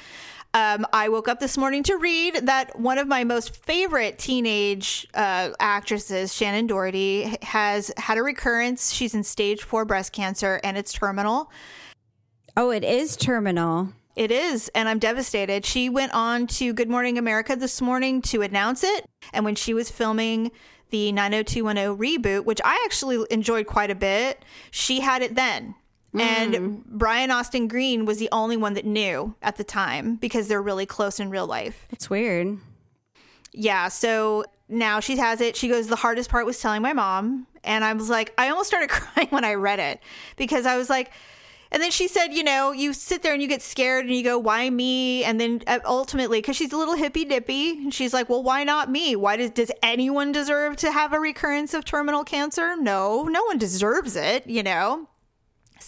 Um, 0.53 0.85
I 0.91 1.07
woke 1.07 1.29
up 1.29 1.39
this 1.39 1.57
morning 1.57 1.81
to 1.83 1.95
read 1.95 2.35
that 2.47 2.77
one 2.77 2.97
of 2.97 3.07
my 3.07 3.23
most 3.23 3.55
favorite 3.63 4.19
teenage 4.19 5.07
uh, 5.13 5.51
actresses, 5.59 6.33
Shannen 6.33 6.67
Doherty, 6.67 7.37
has 7.41 7.89
had 7.95 8.17
a 8.17 8.23
recurrence. 8.23 8.91
She's 8.91 9.13
in 9.13 9.23
stage 9.23 9.63
four 9.63 9.85
breast 9.85 10.11
cancer 10.11 10.59
and 10.63 10.77
it's 10.77 10.91
terminal. 10.91 11.49
Oh, 12.57 12.69
it 12.69 12.83
is 12.83 13.15
terminal. 13.15 13.93
It 14.17 14.29
is, 14.29 14.69
and 14.75 14.89
I'm 14.89 14.99
devastated. 14.99 15.65
She 15.65 15.87
went 15.87 16.13
on 16.13 16.47
to 16.47 16.73
Good 16.73 16.89
Morning 16.89 17.17
America 17.17 17.55
this 17.55 17.81
morning 17.81 18.21
to 18.23 18.41
announce 18.41 18.83
it, 18.83 19.05
and 19.31 19.45
when 19.45 19.55
she 19.55 19.73
was 19.73 19.89
filming 19.89 20.51
the 20.89 21.13
90210 21.13 21.97
reboot, 21.97 22.43
which 22.43 22.59
I 22.65 22.81
actually 22.83 23.25
enjoyed 23.31 23.67
quite 23.67 23.89
a 23.89 23.95
bit, 23.95 24.43
she 24.69 24.99
had 24.99 25.21
it 25.21 25.35
then. 25.35 25.75
And 26.13 26.83
Brian 26.85 27.31
Austin 27.31 27.67
Green 27.67 28.05
was 28.05 28.17
the 28.17 28.29
only 28.31 28.57
one 28.57 28.73
that 28.73 28.85
knew 28.85 29.35
at 29.41 29.55
the 29.55 29.63
time 29.63 30.15
because 30.15 30.47
they're 30.47 30.61
really 30.61 30.85
close 30.85 31.19
in 31.19 31.29
real 31.29 31.47
life. 31.47 31.87
It's 31.89 32.09
weird. 32.09 32.57
Yeah, 33.53 33.87
so 33.87 34.43
now 34.67 34.99
she 34.99 35.17
has 35.17 35.41
it. 35.41 35.55
She 35.55 35.67
goes, 35.67 35.87
The 35.87 35.95
hardest 35.95 36.29
part 36.29 36.45
was 36.45 36.59
telling 36.59 36.81
my 36.81 36.93
mom. 36.93 37.47
And 37.63 37.83
I 37.83 37.93
was 37.93 38.09
like, 38.09 38.33
I 38.37 38.49
almost 38.49 38.67
started 38.67 38.89
crying 38.89 39.29
when 39.29 39.45
I 39.45 39.53
read 39.53 39.79
it 39.79 40.01
because 40.35 40.65
I 40.65 40.77
was 40.77 40.89
like, 40.89 41.11
and 41.73 41.81
then 41.81 41.91
she 41.91 42.09
said, 42.09 42.33
you 42.33 42.43
know, 42.43 42.73
you 42.73 42.91
sit 42.91 43.23
there 43.23 43.31
and 43.31 43.41
you 43.41 43.47
get 43.47 43.61
scared 43.61 44.05
and 44.05 44.13
you 44.13 44.23
go, 44.23 44.37
why 44.37 44.69
me? 44.69 45.23
And 45.23 45.39
then 45.39 45.61
uh, 45.67 45.79
ultimately, 45.85 46.39
because 46.39 46.57
she's 46.57 46.73
a 46.73 46.77
little 46.77 46.95
hippy 46.95 47.23
dippy, 47.23 47.71
and 47.71 47.93
she's 47.93 48.13
like, 48.13 48.27
well, 48.27 48.43
why 48.43 48.65
not 48.65 48.91
me? 48.91 49.15
Why 49.15 49.37
does 49.37 49.51
does 49.51 49.71
anyone 49.81 50.33
deserve 50.33 50.75
to 50.77 50.91
have 50.91 51.13
a 51.13 51.19
recurrence 51.19 51.73
of 51.73 51.85
terminal 51.85 52.25
cancer? 52.25 52.75
No, 52.75 53.23
no 53.23 53.43
one 53.45 53.57
deserves 53.57 54.17
it. 54.17 54.45
You 54.47 54.63
know, 54.63 55.07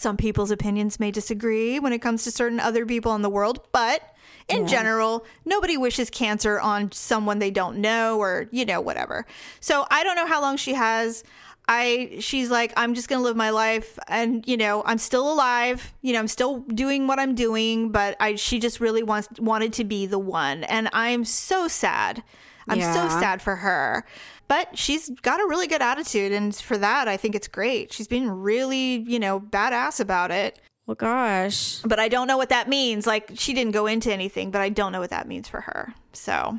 some 0.04 0.18
people's 0.18 0.50
opinions 0.50 1.00
may 1.00 1.10
disagree 1.10 1.78
when 1.78 1.94
it 1.94 2.00
comes 2.00 2.24
to 2.24 2.30
certain 2.30 2.60
other 2.60 2.84
people 2.84 3.14
in 3.14 3.22
the 3.22 3.30
world, 3.30 3.66
but 3.72 4.14
in 4.48 4.66
general, 4.66 5.24
nobody 5.46 5.78
wishes 5.78 6.10
cancer 6.10 6.60
on 6.60 6.92
someone 6.92 7.38
they 7.38 7.50
don't 7.50 7.78
know 7.78 8.18
or, 8.18 8.46
you 8.50 8.66
know, 8.66 8.82
whatever. 8.82 9.24
So 9.60 9.86
I 9.90 10.04
don't 10.04 10.16
know 10.16 10.26
how 10.26 10.42
long 10.42 10.58
she 10.58 10.74
has. 10.74 11.24
I 11.66 12.18
she's 12.20 12.50
like 12.50 12.74
I'm 12.76 12.92
just 12.92 13.08
going 13.08 13.20
to 13.20 13.24
live 13.24 13.34
my 13.34 13.48
life 13.48 13.98
and 14.06 14.46
you 14.46 14.58
know, 14.58 14.82
I'm 14.84 14.98
still 14.98 15.32
alive. 15.32 15.94
You 16.02 16.12
know, 16.12 16.18
I'm 16.18 16.28
still 16.28 16.58
doing 16.58 17.06
what 17.06 17.18
I'm 17.18 17.34
doing, 17.34 17.88
but 17.88 18.14
I 18.20 18.34
she 18.34 18.58
just 18.58 18.80
really 18.80 19.02
wants 19.02 19.28
wanted 19.38 19.72
to 19.72 19.84
be 19.84 20.04
the 20.04 20.18
one 20.18 20.64
and 20.64 20.90
I'm 20.92 21.24
so 21.24 21.66
sad. 21.66 22.22
I'm 22.68 22.80
so 22.80 23.08
sad 23.08 23.42
for 23.42 23.56
her. 23.56 24.04
But 24.48 24.76
she's 24.76 25.10
got 25.22 25.40
a 25.40 25.46
really 25.46 25.66
good 25.66 25.82
attitude 25.82 26.32
and 26.32 26.54
for 26.54 26.76
that 26.78 27.08
I 27.08 27.16
think 27.16 27.34
it's 27.34 27.48
great. 27.48 27.92
She's 27.92 28.08
been 28.08 28.30
really, 28.30 28.96
you 28.96 29.18
know, 29.18 29.40
badass 29.40 30.00
about 30.00 30.30
it. 30.30 30.60
Well, 30.86 30.94
gosh. 30.94 31.80
But 31.84 31.98
I 31.98 32.08
don't 32.08 32.26
know 32.26 32.36
what 32.36 32.50
that 32.50 32.68
means. 32.68 33.06
Like 33.06 33.30
she 33.34 33.54
didn't 33.54 33.72
go 33.72 33.86
into 33.86 34.12
anything, 34.12 34.50
but 34.50 34.60
I 34.60 34.68
don't 34.68 34.92
know 34.92 35.00
what 35.00 35.10
that 35.10 35.26
means 35.26 35.48
for 35.48 35.62
her. 35.62 35.94
So 36.12 36.58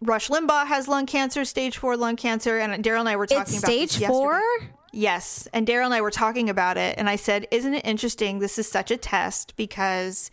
Rush 0.00 0.28
Limbaugh 0.28 0.66
has 0.66 0.88
lung 0.88 1.06
cancer, 1.06 1.44
stage 1.44 1.78
four 1.78 1.96
lung 1.96 2.16
cancer, 2.16 2.58
and 2.58 2.84
Daryl 2.84 3.00
and 3.00 3.08
I 3.08 3.16
were 3.16 3.26
talking 3.26 3.42
It's 3.42 3.58
about 3.58 3.70
stage 3.70 4.06
four? 4.06 4.40
Yes, 4.92 5.46
and 5.52 5.66
Daryl 5.66 5.86
and 5.86 5.94
I 5.94 6.00
were 6.00 6.10
talking 6.10 6.48
about 6.48 6.76
it, 6.76 6.96
and 6.98 7.08
I 7.08 7.16
said, 7.16 7.46
"Isn't 7.50 7.74
it 7.74 7.84
interesting? 7.84 8.38
This 8.38 8.58
is 8.58 8.70
such 8.70 8.90
a 8.90 8.96
test 8.96 9.54
because 9.56 10.30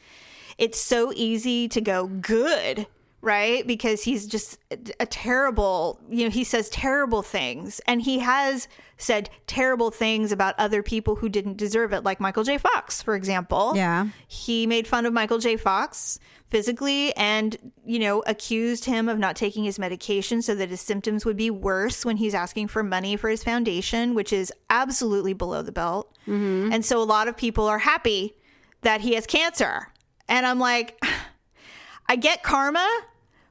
it's 0.58 0.80
so 0.80 1.12
easy 1.16 1.68
to 1.70 1.82
go 1.82 2.08
good." 2.08 2.88
Right? 3.24 3.66
Because 3.66 4.04
he's 4.04 4.28
just 4.28 4.60
a 5.00 5.06
terrible, 5.06 5.98
you 6.10 6.26
know, 6.26 6.30
he 6.30 6.44
says 6.44 6.68
terrible 6.70 7.22
things. 7.22 7.80
And 7.88 8.02
he 8.02 8.20
has 8.20 8.68
said 8.98 9.30
terrible 9.48 9.92
things 9.92 10.34
about 10.34 10.56
other 10.58 10.84
people 10.84 11.16
who 11.16 11.30
didn't 11.30 11.56
deserve 11.56 11.94
it, 11.94 12.04
like 12.04 12.20
Michael 12.20 12.44
J. 12.44 12.58
Fox, 12.58 13.02
for 13.02 13.16
example. 13.16 13.74
Yeah. 13.76 14.10
He 14.28 14.68
made 14.68 14.88
fun 14.88 15.06
of 15.06 15.14
Michael 15.14 15.38
J. 15.38 15.56
Fox 15.56 16.20
physically 16.50 17.16
and, 17.16 17.72
you 17.86 17.98
know, 17.98 18.24
accused 18.28 18.86
him 18.86 19.08
of 19.08 19.18
not 19.18 19.38
taking 19.38 19.64
his 19.64 19.80
medication 19.80 20.42
so 20.42 20.54
that 20.54 20.70
his 20.70 20.82
symptoms 20.82 21.26
would 21.26 21.38
be 21.38 21.50
worse 21.50 22.06
when 22.06 22.18
he's 22.18 22.36
asking 22.36 22.68
for 22.68 22.84
money 22.84 23.16
for 23.16 23.30
his 23.30 23.42
foundation, 23.44 24.16
which 24.16 24.34
is 24.34 24.52
absolutely 24.70 25.34
below 25.34 25.62
the 25.62 25.72
belt. 25.72 26.14
Mm-hmm. 26.28 26.74
And 26.74 26.86
so 26.86 27.02
a 27.02 27.04
lot 27.04 27.28
of 27.30 27.38
people 27.38 27.68
are 27.68 27.80
happy 27.80 28.36
that 28.82 29.00
he 29.02 29.16
has 29.16 29.26
cancer. 29.26 29.88
And 30.28 30.46
I'm 30.46 30.60
like, 30.60 31.02
I 32.08 32.18
get 32.18 32.44
karma, 32.44 32.88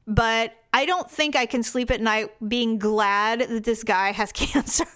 but 0.07 0.55
I 0.73 0.87
don't 0.87 1.11
think 1.11 1.37
I 1.37 1.47
can 1.47 1.63
sleep 1.63 1.91
at 1.91 2.01
night 2.01 2.31
being 2.49 2.79
glad 2.79 3.41
that 3.41 3.65
this 3.65 3.85
guy 3.85 4.13
has 4.13 4.33
cancer 4.43 4.87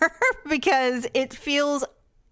because 0.49 1.07
it 1.15 1.33
feels 1.35 1.85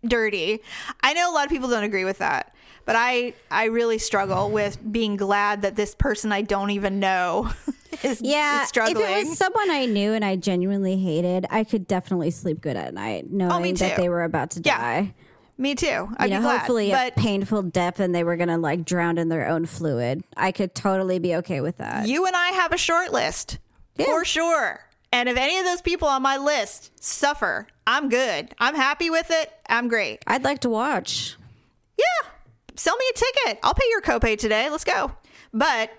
dirty. 0.07 0.61
I 1.03 1.13
know 1.15 1.31
a 1.31 1.35
lot 1.35 1.45
of 1.45 1.51
people 1.51 1.69
don't 1.69 1.85
agree 1.85 2.05
with 2.05 2.19
that, 2.19 2.55
but 2.85 2.97
I 2.97 3.35
I 3.51 3.65
really 3.67 3.99
struggle 3.99 4.51
with 4.51 4.79
being 4.93 5.17
glad 5.17 5.63
that 5.63 5.77
this 5.77 5.95
person 5.95 6.33
I 6.33 6.43
don't 6.43 6.71
even 6.71 7.01
know 7.01 7.51
is, 8.03 8.21
Yeah, 8.23 8.63
is 8.63 8.69
struggling. 8.69 9.03
if 9.05 9.11
it 9.11 9.29
was 9.29 9.39
someone 9.39 9.71
I 9.71 9.87
knew 9.87 10.13
and 10.13 10.25
I 10.25 10.37
genuinely 10.37 10.97
hated, 10.99 11.47
I 11.51 11.65
could 11.65 11.87
definitely 11.87 12.31
sleep 12.31 12.61
good 12.61 12.77
at 12.77 12.93
night, 12.95 13.25
oh, 13.27 13.35
knowing 13.37 13.75
that 13.77 13.97
they 13.97 14.09
were 14.09 14.25
about 14.25 14.51
to 14.53 14.63
Yeah. 14.65 14.79
die. 14.79 15.15
Me 15.57 15.75
too. 15.75 16.09
I'd 16.17 16.31
You 16.31 16.35
know, 16.37 16.41
be 16.41 16.43
glad. 16.43 16.59
hopefully 16.59 16.91
but 16.91 17.13
a 17.17 17.21
painful 17.21 17.63
death, 17.63 18.01
and 18.01 18.15
they 18.15 18.25
were 18.25 18.37
gonna 18.37 18.59
like 18.59 18.85
drown 18.85 19.19
in 19.19 19.29
their 19.29 19.47
own 19.49 19.67
fluid. 19.67 20.25
I 20.37 20.51
could 20.53 20.75
totally 20.75 21.19
be 21.19 21.37
okay 21.37 21.61
with 21.61 21.77
that. 21.79 22.09
you 22.09 22.27
and 22.27 22.35
I 22.35 22.49
have 22.49 22.73
a 22.73 22.79
short 22.79 23.13
list 23.13 23.59
for 23.97 24.25
sure. 24.25 24.81
And 25.13 25.29
if 25.29 25.37
any 25.37 25.59
of 25.59 25.65
those 25.65 25.81
people 25.81 26.09
on 26.09 26.23
my 26.23 26.39
list 26.39 26.91
suffer, 27.01 27.69
I'm 27.87 28.09
good. 28.09 28.53
I'm 28.59 28.75
happy 28.75 29.11
with 29.11 29.31
it. 29.31 29.53
I'm 29.69 29.87
great. 29.87 30.19
I'd 30.27 30.43
like 30.43 30.59
to 30.61 30.69
watch. 30.71 31.37
Yeah, 31.97 32.31
sell 32.75 32.97
me 32.97 33.05
a 33.11 33.17
ticket. 33.17 33.61
I'll 33.63 33.75
pay 33.75 33.87
your 33.91 34.01
copay 34.01 34.37
today. 34.37 34.69
Let's 34.71 34.83
go. 34.83 35.13
But 35.53 35.91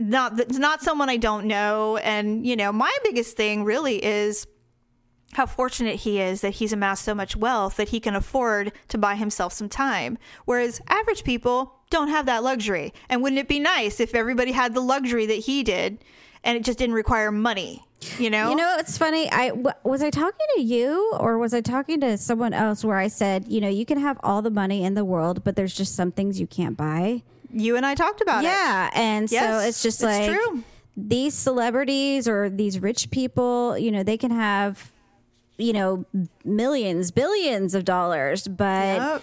not 0.00 0.40
it's 0.40 0.58
not 0.58 0.82
someone 0.82 1.08
I 1.08 1.16
don't 1.16 1.46
know. 1.46 1.96
And 1.98 2.44
you 2.44 2.56
know, 2.56 2.72
my 2.72 2.92
biggest 3.04 3.36
thing 3.36 3.62
really 3.62 4.04
is 4.04 4.48
how 5.36 5.46
fortunate 5.46 5.96
he 6.00 6.20
is 6.20 6.40
that 6.40 6.54
he's 6.54 6.72
amassed 6.72 7.04
so 7.04 7.14
much 7.14 7.36
wealth 7.36 7.76
that 7.76 7.88
he 7.90 8.00
can 8.00 8.14
afford 8.16 8.72
to 8.88 8.98
buy 8.98 9.14
himself 9.14 9.52
some 9.52 9.68
time. 9.68 10.18
Whereas 10.44 10.80
average 10.88 11.24
people 11.24 11.72
don't 11.90 12.08
have 12.08 12.26
that 12.26 12.42
luxury. 12.42 12.92
And 13.08 13.22
wouldn't 13.22 13.38
it 13.38 13.48
be 13.48 13.60
nice 13.60 14.00
if 14.00 14.14
everybody 14.14 14.52
had 14.52 14.74
the 14.74 14.80
luxury 14.80 15.26
that 15.26 15.34
he 15.34 15.62
did 15.62 15.98
and 16.42 16.56
it 16.56 16.64
just 16.64 16.78
didn't 16.78 16.94
require 16.94 17.30
money? 17.30 17.82
You 18.18 18.28
know? 18.30 18.50
You 18.50 18.56
know, 18.56 18.76
it's 18.78 18.98
funny. 18.98 19.30
I 19.30 19.48
w- 19.48 19.72
was 19.82 20.02
I 20.02 20.10
talking 20.10 20.46
to 20.56 20.60
you 20.62 21.12
or 21.18 21.38
was 21.38 21.54
I 21.54 21.60
talking 21.60 22.00
to 22.00 22.18
someone 22.18 22.52
else 22.52 22.84
where 22.84 22.98
I 22.98 23.08
said, 23.08 23.46
you 23.48 23.60
know, 23.60 23.68
you 23.68 23.86
can 23.86 23.98
have 23.98 24.18
all 24.22 24.42
the 24.42 24.50
money 24.50 24.84
in 24.84 24.94
the 24.94 25.04
world, 25.04 25.44
but 25.44 25.56
there's 25.56 25.74
just 25.74 25.94
some 25.94 26.12
things 26.12 26.38
you 26.38 26.46
can't 26.46 26.76
buy. 26.76 27.22
you 27.52 27.76
and 27.76 27.86
I 27.86 27.94
talked 27.94 28.20
about 28.20 28.44
it. 28.44 28.48
Yeah, 28.48 28.90
and 28.94 29.28
so 29.30 29.58
it's 29.60 29.82
just 29.82 30.02
it's 30.02 30.04
like 30.04 30.30
true. 30.30 30.62
these 30.96 31.34
celebrities 31.34 32.28
or 32.28 32.50
these 32.50 32.78
rich 32.80 33.10
people, 33.10 33.76
you 33.78 33.90
know, 33.90 34.02
they 34.02 34.18
can 34.18 34.30
have, 34.30 34.92
you 35.58 35.72
know, 35.72 36.04
millions, 36.44 37.10
billions 37.10 37.74
of 37.74 37.84
dollars, 37.84 38.46
but 38.48 38.96
Yep. 38.98 39.22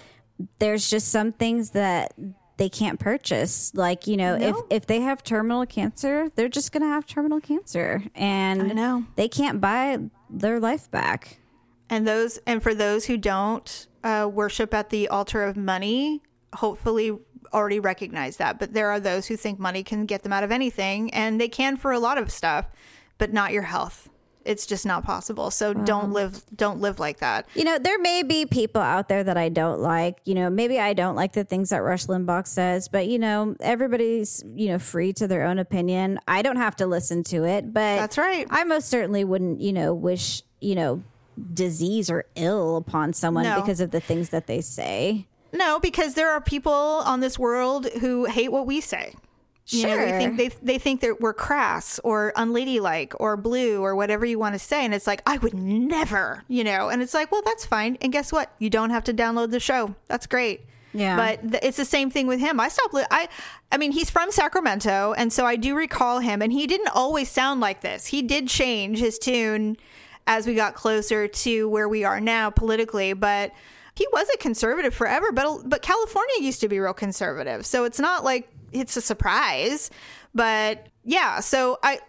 there's 0.60 0.90
just 0.90 1.10
some 1.10 1.32
things 1.32 1.72
that 1.72 2.14
they 2.58 2.70
can't 2.70 3.00
purchase. 3.00 3.74
Like, 3.76 4.08
you 4.08 4.18
know, 4.18 4.36
if 4.36 4.56
No. 4.56 4.66
if 4.70 4.86
they 4.86 5.02
have 5.02 5.24
terminal 5.24 5.66
cancer, 5.66 6.30
they're 6.36 6.50
just 6.50 6.72
going 6.72 6.82
to 6.84 6.88
have 6.90 7.06
terminal 7.06 7.40
cancer 7.40 8.04
and 8.16 8.62
I 8.62 8.68
know. 8.74 9.06
they 9.16 9.28
can't 9.28 9.60
buy 9.62 9.98
their 10.30 10.60
life 10.60 10.90
back. 10.92 11.38
and 11.90 12.08
those 12.08 12.40
and 12.48 12.64
for 12.64 12.74
those 12.74 13.06
who 13.06 13.18
don't 13.18 13.88
uh, 14.04 14.28
worship 14.32 14.74
at 14.74 14.90
the 14.90 15.08
altar 15.10 15.44
of 15.44 15.56
money 15.58 16.22
hopefully 16.56 17.12
already 17.54 17.80
recognize 17.80 18.38
that 18.38 18.58
but 18.58 18.74
there 18.74 18.90
are 18.90 19.00
those 19.00 19.28
who 19.28 19.36
think 19.36 19.60
money 19.60 19.84
can 19.84 20.06
get 20.06 20.24
them 20.24 20.32
out 20.34 20.44
of 20.44 20.52
anything 20.52 21.14
and 21.14 21.40
they 21.40 21.48
can 21.50 21.76
for 21.78 21.92
a 21.92 22.00
lot 22.00 22.18
of 22.18 22.32
stuff 22.32 22.66
but 23.18 23.32
not 23.34 23.52
your 23.52 23.62
health 23.64 24.10
it's 24.46 24.66
just 24.66 24.86
not 24.86 25.04
possible 25.04 25.52
so 25.52 25.74
don't 25.74 26.06
mm-hmm. 26.06 26.14
live 26.14 26.44
don't 26.56 26.80
live 26.80 27.00
like 27.00 27.20
that 27.20 27.48
You 27.56 27.64
know, 27.64 27.78
there 27.78 28.00
may 28.00 28.24
be 28.24 28.46
people 28.46 28.82
out 28.82 29.10
there 29.10 29.24
that 29.24 29.38
I 29.38 29.50
don't 29.50 29.80
like. 29.80 30.18
You 30.26 30.36
know, 30.36 30.50
maybe 30.50 30.80
I 30.80 30.94
don't 30.94 31.16
like 31.16 31.34
the 31.34 31.44
things 31.44 31.70
that 31.70 31.84
Rush 31.84 32.08
Limbaugh 32.08 32.48
says, 32.48 32.88
but 32.88 33.08
you 33.08 33.20
know, 33.20 33.56
everybody's 33.60 34.44
you 34.56 34.68
know 34.70 34.80
free 34.80 35.14
to 35.14 35.28
their 35.28 35.44
own 35.44 35.60
opinion. 35.60 36.20
I 36.28 36.42
don't 36.42 36.58
have 36.58 36.76
to 36.78 36.88
listen 36.88 37.24
to 37.26 37.46
it, 37.46 37.74
but 37.74 37.98
That's 37.98 38.18
right. 38.18 38.48
I 38.50 38.64
most 38.64 38.90
certainly 38.90 39.24
wouldn't, 39.24 39.62
you 39.62 39.74
know, 39.74 39.94
wish 39.94 40.44
you 40.62 40.76
know 40.76 41.04
disease 41.54 42.10
or 42.10 42.26
ill 42.36 42.78
upon 42.78 43.14
someone 43.14 43.44
No. 43.44 43.60
because 43.62 43.80
of 43.80 43.92
the 43.92 44.00
things 44.00 44.30
that 44.30 44.48
they 44.48 44.62
say. 44.62 45.28
no 45.52 45.80
because 45.80 46.14
there 46.16 46.32
are 46.32 46.42
people 46.42 46.72
on 46.72 47.20
this 47.20 47.40
world 47.40 47.88
who 48.02 48.26
hate 48.26 48.52
what 48.52 48.66
we 48.66 48.82
say 48.82 49.16
You 49.68 49.88
know, 49.88 49.96
they 49.98 50.10
Sure. 50.10 50.18
think 50.20 50.38
they 50.38 50.48
they 50.62 50.78
think 50.78 51.00
that 51.02 51.22
we're 51.22 51.34
crass 51.34 51.98
or 52.04 52.34
unladylike 52.36 53.14
or 53.20 53.38
blue 53.38 53.82
or 53.82 53.96
whatever 53.96 54.26
you 54.26 54.38
want 54.38 54.56
to 54.56 54.60
say, 54.60 54.84
and 54.84 54.94
it's 54.94 55.08
like 55.08 55.22
I 55.26 55.38
would 55.38 55.54
never, 55.54 56.44
you 56.50 56.64
know. 56.66 56.90
And 56.90 57.02
it's 57.02 57.14
like, 57.14 57.32
well, 57.32 57.42
that's 57.46 57.66
fine. 57.66 57.98
And 58.02 58.12
guess 58.12 58.32
what? 58.34 58.52
You 58.60 58.70
don't 58.70 58.90
have 58.90 59.06
to 59.06 59.14
download 59.14 59.52
the 59.52 59.62
show. 59.62 59.96
That's 60.08 60.28
great. 60.28 60.66
Yeah. 60.94 61.16
But 61.16 61.42
th- 61.50 61.64
it's 61.64 61.78
the 61.78 61.86
same 61.86 62.10
thing 62.12 62.28
with 62.28 62.40
him. 62.42 62.60
I 62.60 62.68
stopped. 62.68 62.94
Li- 62.94 63.06
I, 63.10 63.30
I 63.72 63.78
mean, 63.78 63.94
he's 63.94 64.10
from 64.10 64.32
Sacramento, 64.32 65.14
and 65.18 65.32
so 65.32 65.46
I 65.46 65.56
do 65.56 65.76
recall 65.76 66.20
him. 66.20 66.42
And 66.42 66.52
he 66.52 66.68
didn't 66.68 66.90
always 66.90 67.30
sound 67.30 67.62
like 67.62 67.82
this. 67.82 68.08
He 68.08 68.22
did 68.22 68.48
change 68.50 69.00
his 69.00 69.18
tune 69.18 69.78
as 70.28 70.46
we 70.46 70.56
got 70.56 70.76
closer 70.76 71.28
to 71.28 71.70
where 71.70 71.88
we 71.88 72.04
are 72.04 72.20
now 72.20 72.50
politically, 72.50 73.14
but. 73.14 73.52
He 73.96 74.08
was 74.12 74.28
a 74.34 74.38
conservative 74.38 74.94
forever, 74.94 75.32
but 75.32 75.70
but 75.70 75.82
California 75.82 76.36
used 76.40 76.62
to 76.62 76.68
be 76.68 76.80
real 76.80 76.94
conservative, 76.94 77.66
so 77.66 77.84
it's 77.84 78.00
not 78.00 78.24
like 78.24 78.50
it's 78.72 78.98
a 78.98 79.02
surprise. 79.02 79.92
But 80.34 80.88
yeah, 81.04 81.40
so 81.40 81.78
I 81.84 82.00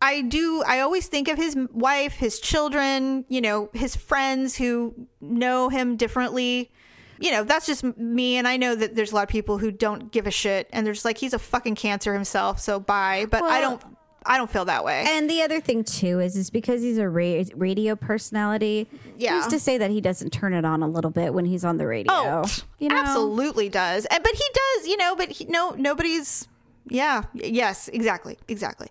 I 0.00 0.22
do 0.22 0.62
I 0.66 0.80
always 0.80 1.08
think 1.08 1.28
of 1.28 1.36
his 1.36 1.56
wife, 1.72 2.14
his 2.14 2.38
children, 2.38 3.24
you 3.28 3.40
know, 3.40 3.70
his 3.72 3.96
friends 3.96 4.56
who 4.56 4.94
know 5.20 5.68
him 5.68 5.96
differently 5.96 6.70
you 7.18 7.30
know, 7.30 7.44
that's 7.44 7.66
just 7.66 7.84
me. 7.96 8.36
And 8.36 8.48
I 8.48 8.56
know 8.56 8.74
that 8.74 8.94
there's 8.94 9.12
a 9.12 9.14
lot 9.14 9.22
of 9.22 9.28
people 9.28 9.58
who 9.58 9.70
don't 9.70 10.10
give 10.10 10.26
a 10.26 10.30
shit 10.30 10.68
and 10.72 10.86
they're 10.86 10.94
just 10.94 11.04
like, 11.04 11.18
he's 11.18 11.32
a 11.32 11.38
fucking 11.38 11.74
cancer 11.74 12.12
himself. 12.12 12.60
So 12.60 12.80
bye. 12.80 13.26
But 13.30 13.44
I 13.44 13.60
don't, 13.60 13.82
I 14.26 14.38
don't 14.38 14.50
feel 14.50 14.64
that 14.64 14.84
way. 14.84 15.04
And 15.06 15.28
the 15.28 15.42
other 15.42 15.60
thing 15.60 15.84
too 15.84 16.20
is, 16.20 16.36
is 16.36 16.50
because 16.50 16.82
he's 16.82 16.98
a 16.98 17.08
ra- 17.08 17.44
radio 17.54 17.94
personality. 17.94 18.88
Yeah. 19.18 19.34
Who's 19.34 19.46
to 19.48 19.60
say 19.60 19.78
that 19.78 19.90
he 19.90 20.00
doesn't 20.00 20.30
turn 20.30 20.54
it 20.54 20.64
on 20.64 20.82
a 20.82 20.88
little 20.88 21.10
bit 21.10 21.34
when 21.34 21.44
he's 21.44 21.64
on 21.64 21.76
the 21.76 21.86
radio? 21.86 22.12
Oh, 22.12 22.44
you 22.78 22.88
know? 22.88 22.96
absolutely 22.96 23.68
does. 23.68 24.06
And 24.06 24.22
but 24.22 24.32
he 24.32 24.44
does, 24.54 24.86
you 24.88 24.96
know, 24.96 25.14
but 25.14 25.30
he, 25.30 25.44
no 25.46 25.70
nobody's 25.70 26.48
yeah, 26.88 27.24
yes, 27.32 27.88
exactly. 27.88 28.38
Exactly. 28.48 28.88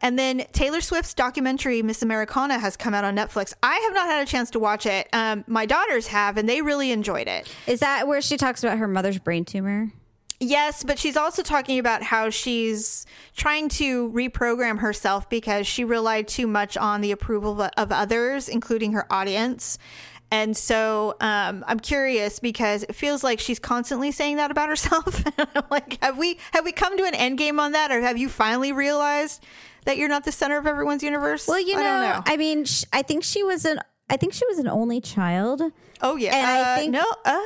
And 0.00 0.18
then 0.18 0.44
Taylor 0.52 0.80
Swift's 0.80 1.14
documentary 1.14 1.82
Miss 1.82 2.02
Americana 2.02 2.58
has 2.58 2.76
come 2.76 2.94
out 2.94 3.04
on 3.04 3.16
Netflix. 3.16 3.54
I 3.62 3.76
have 3.76 3.94
not 3.94 4.06
had 4.06 4.26
a 4.26 4.30
chance 4.30 4.50
to 4.50 4.58
watch 4.58 4.86
it. 4.86 5.08
Um, 5.12 5.44
my 5.46 5.66
daughters 5.66 6.08
have 6.08 6.36
and 6.36 6.48
they 6.48 6.62
really 6.62 6.90
enjoyed 6.90 7.28
it. 7.28 7.52
Is 7.66 7.80
that 7.80 8.06
where 8.06 8.20
she 8.20 8.36
talks 8.36 8.62
about 8.62 8.78
her 8.78 8.88
mother's 8.88 9.18
brain 9.18 9.44
tumor? 9.44 9.92
Yes, 10.40 10.84
but 10.84 10.98
she's 11.00 11.16
also 11.16 11.42
talking 11.42 11.78
about 11.80 12.02
how 12.04 12.30
she's 12.30 13.04
trying 13.36 13.68
to 13.70 14.10
reprogram 14.12 14.78
herself 14.78 15.28
because 15.28 15.66
she 15.66 15.82
relied 15.84 16.28
too 16.28 16.46
much 16.46 16.76
on 16.76 17.00
the 17.00 17.10
approval 17.10 17.60
of, 17.76 17.90
others, 17.92 18.48
including 18.48 18.92
her 18.92 19.04
audience. 19.12 19.78
And 20.30 20.56
so 20.56 21.16
um, 21.20 21.64
I'm 21.66 21.80
curious 21.80 22.38
because 22.38 22.84
it 22.84 22.94
feels 22.94 23.24
like 23.24 23.40
she's 23.40 23.58
constantly 23.58 24.12
saying 24.12 24.36
that 24.36 24.50
about 24.52 24.68
herself. 24.68 25.24
I'm 25.38 25.64
like, 25.70 25.98
have 26.04 26.16
we 26.18 26.38
have 26.52 26.64
we 26.64 26.70
come 26.72 26.96
to 26.98 27.04
an 27.04 27.14
end 27.14 27.38
game 27.38 27.58
on 27.58 27.72
that, 27.72 27.90
or 27.90 28.00
have 28.02 28.18
you 28.18 28.28
finally 28.28 28.70
realized 28.70 29.42
that 29.86 29.96
you're 29.96 30.08
not 30.08 30.24
the 30.24 30.32
center 30.32 30.58
of 30.58 30.66
everyone's 30.66 31.02
universe? 31.02 31.48
Well, 31.48 31.58
you 31.58 31.74
know, 31.74 31.80
I 31.80 31.82
don't 31.84 32.02
know. 32.02 32.22
I 32.32 32.36
mean, 32.36 32.64
sh- 32.66 32.84
I 32.92 33.00
think 33.02 33.24
she 33.24 33.42
was 33.42 33.64
an. 33.64 33.80
I 34.10 34.16
think 34.18 34.34
she 34.34 34.44
was 34.46 34.58
an 34.58 34.68
only 34.68 35.00
child. 35.00 35.62
oh 36.02 36.16
yeah, 36.16 36.36
and 36.36 36.46
I 36.46 36.60
Uh, 36.60 36.76
think- 36.76 36.92
no. 36.92 37.04
Uh, 37.24 37.40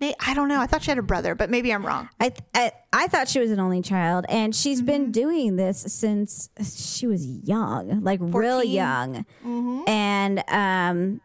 I 0.00 0.34
don't 0.34 0.48
know. 0.48 0.60
I 0.60 0.66
thought 0.66 0.82
she 0.82 0.90
had 0.90 0.98
a 0.98 1.02
brother, 1.02 1.34
but 1.34 1.50
maybe 1.50 1.72
I'm 1.72 1.84
wrong. 1.84 2.08
I, 2.20 2.32
I 2.54 2.72
I 2.92 3.06
thought 3.08 3.28
she 3.28 3.38
was 3.40 3.50
an 3.50 3.60
only 3.60 3.82
child, 3.82 4.24
and 4.28 4.54
she's 4.54 4.78
Mm-hmm. 4.78 4.86
been 4.86 5.12
doing 5.12 5.56
this 5.56 5.80
since 5.92 6.50
she 6.62 7.06
was 7.06 7.26
young, 7.26 8.02
like 8.02 8.20
real 8.22 8.62
young, 8.62 9.24
Mm-hmm. 9.44 9.88
and 9.88 10.44
um, 10.48 11.20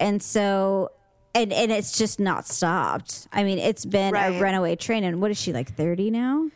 and 0.00 0.22
so. 0.22 0.90
And, 1.34 1.52
and 1.52 1.70
it's 1.70 1.96
just 1.96 2.18
not 2.18 2.48
stopped. 2.48 3.28
I 3.32 3.44
mean, 3.44 3.58
it's 3.58 3.84
been 3.84 4.12
Right. 4.14 4.34
a 4.34 4.40
runaway 4.40 4.74
train. 4.76 5.04
And 5.04 5.20
what 5.20 5.30
is 5.30 5.38
she 5.38 5.52
like, 5.52 5.72
thirty 5.76 6.10
now? 6.10 6.48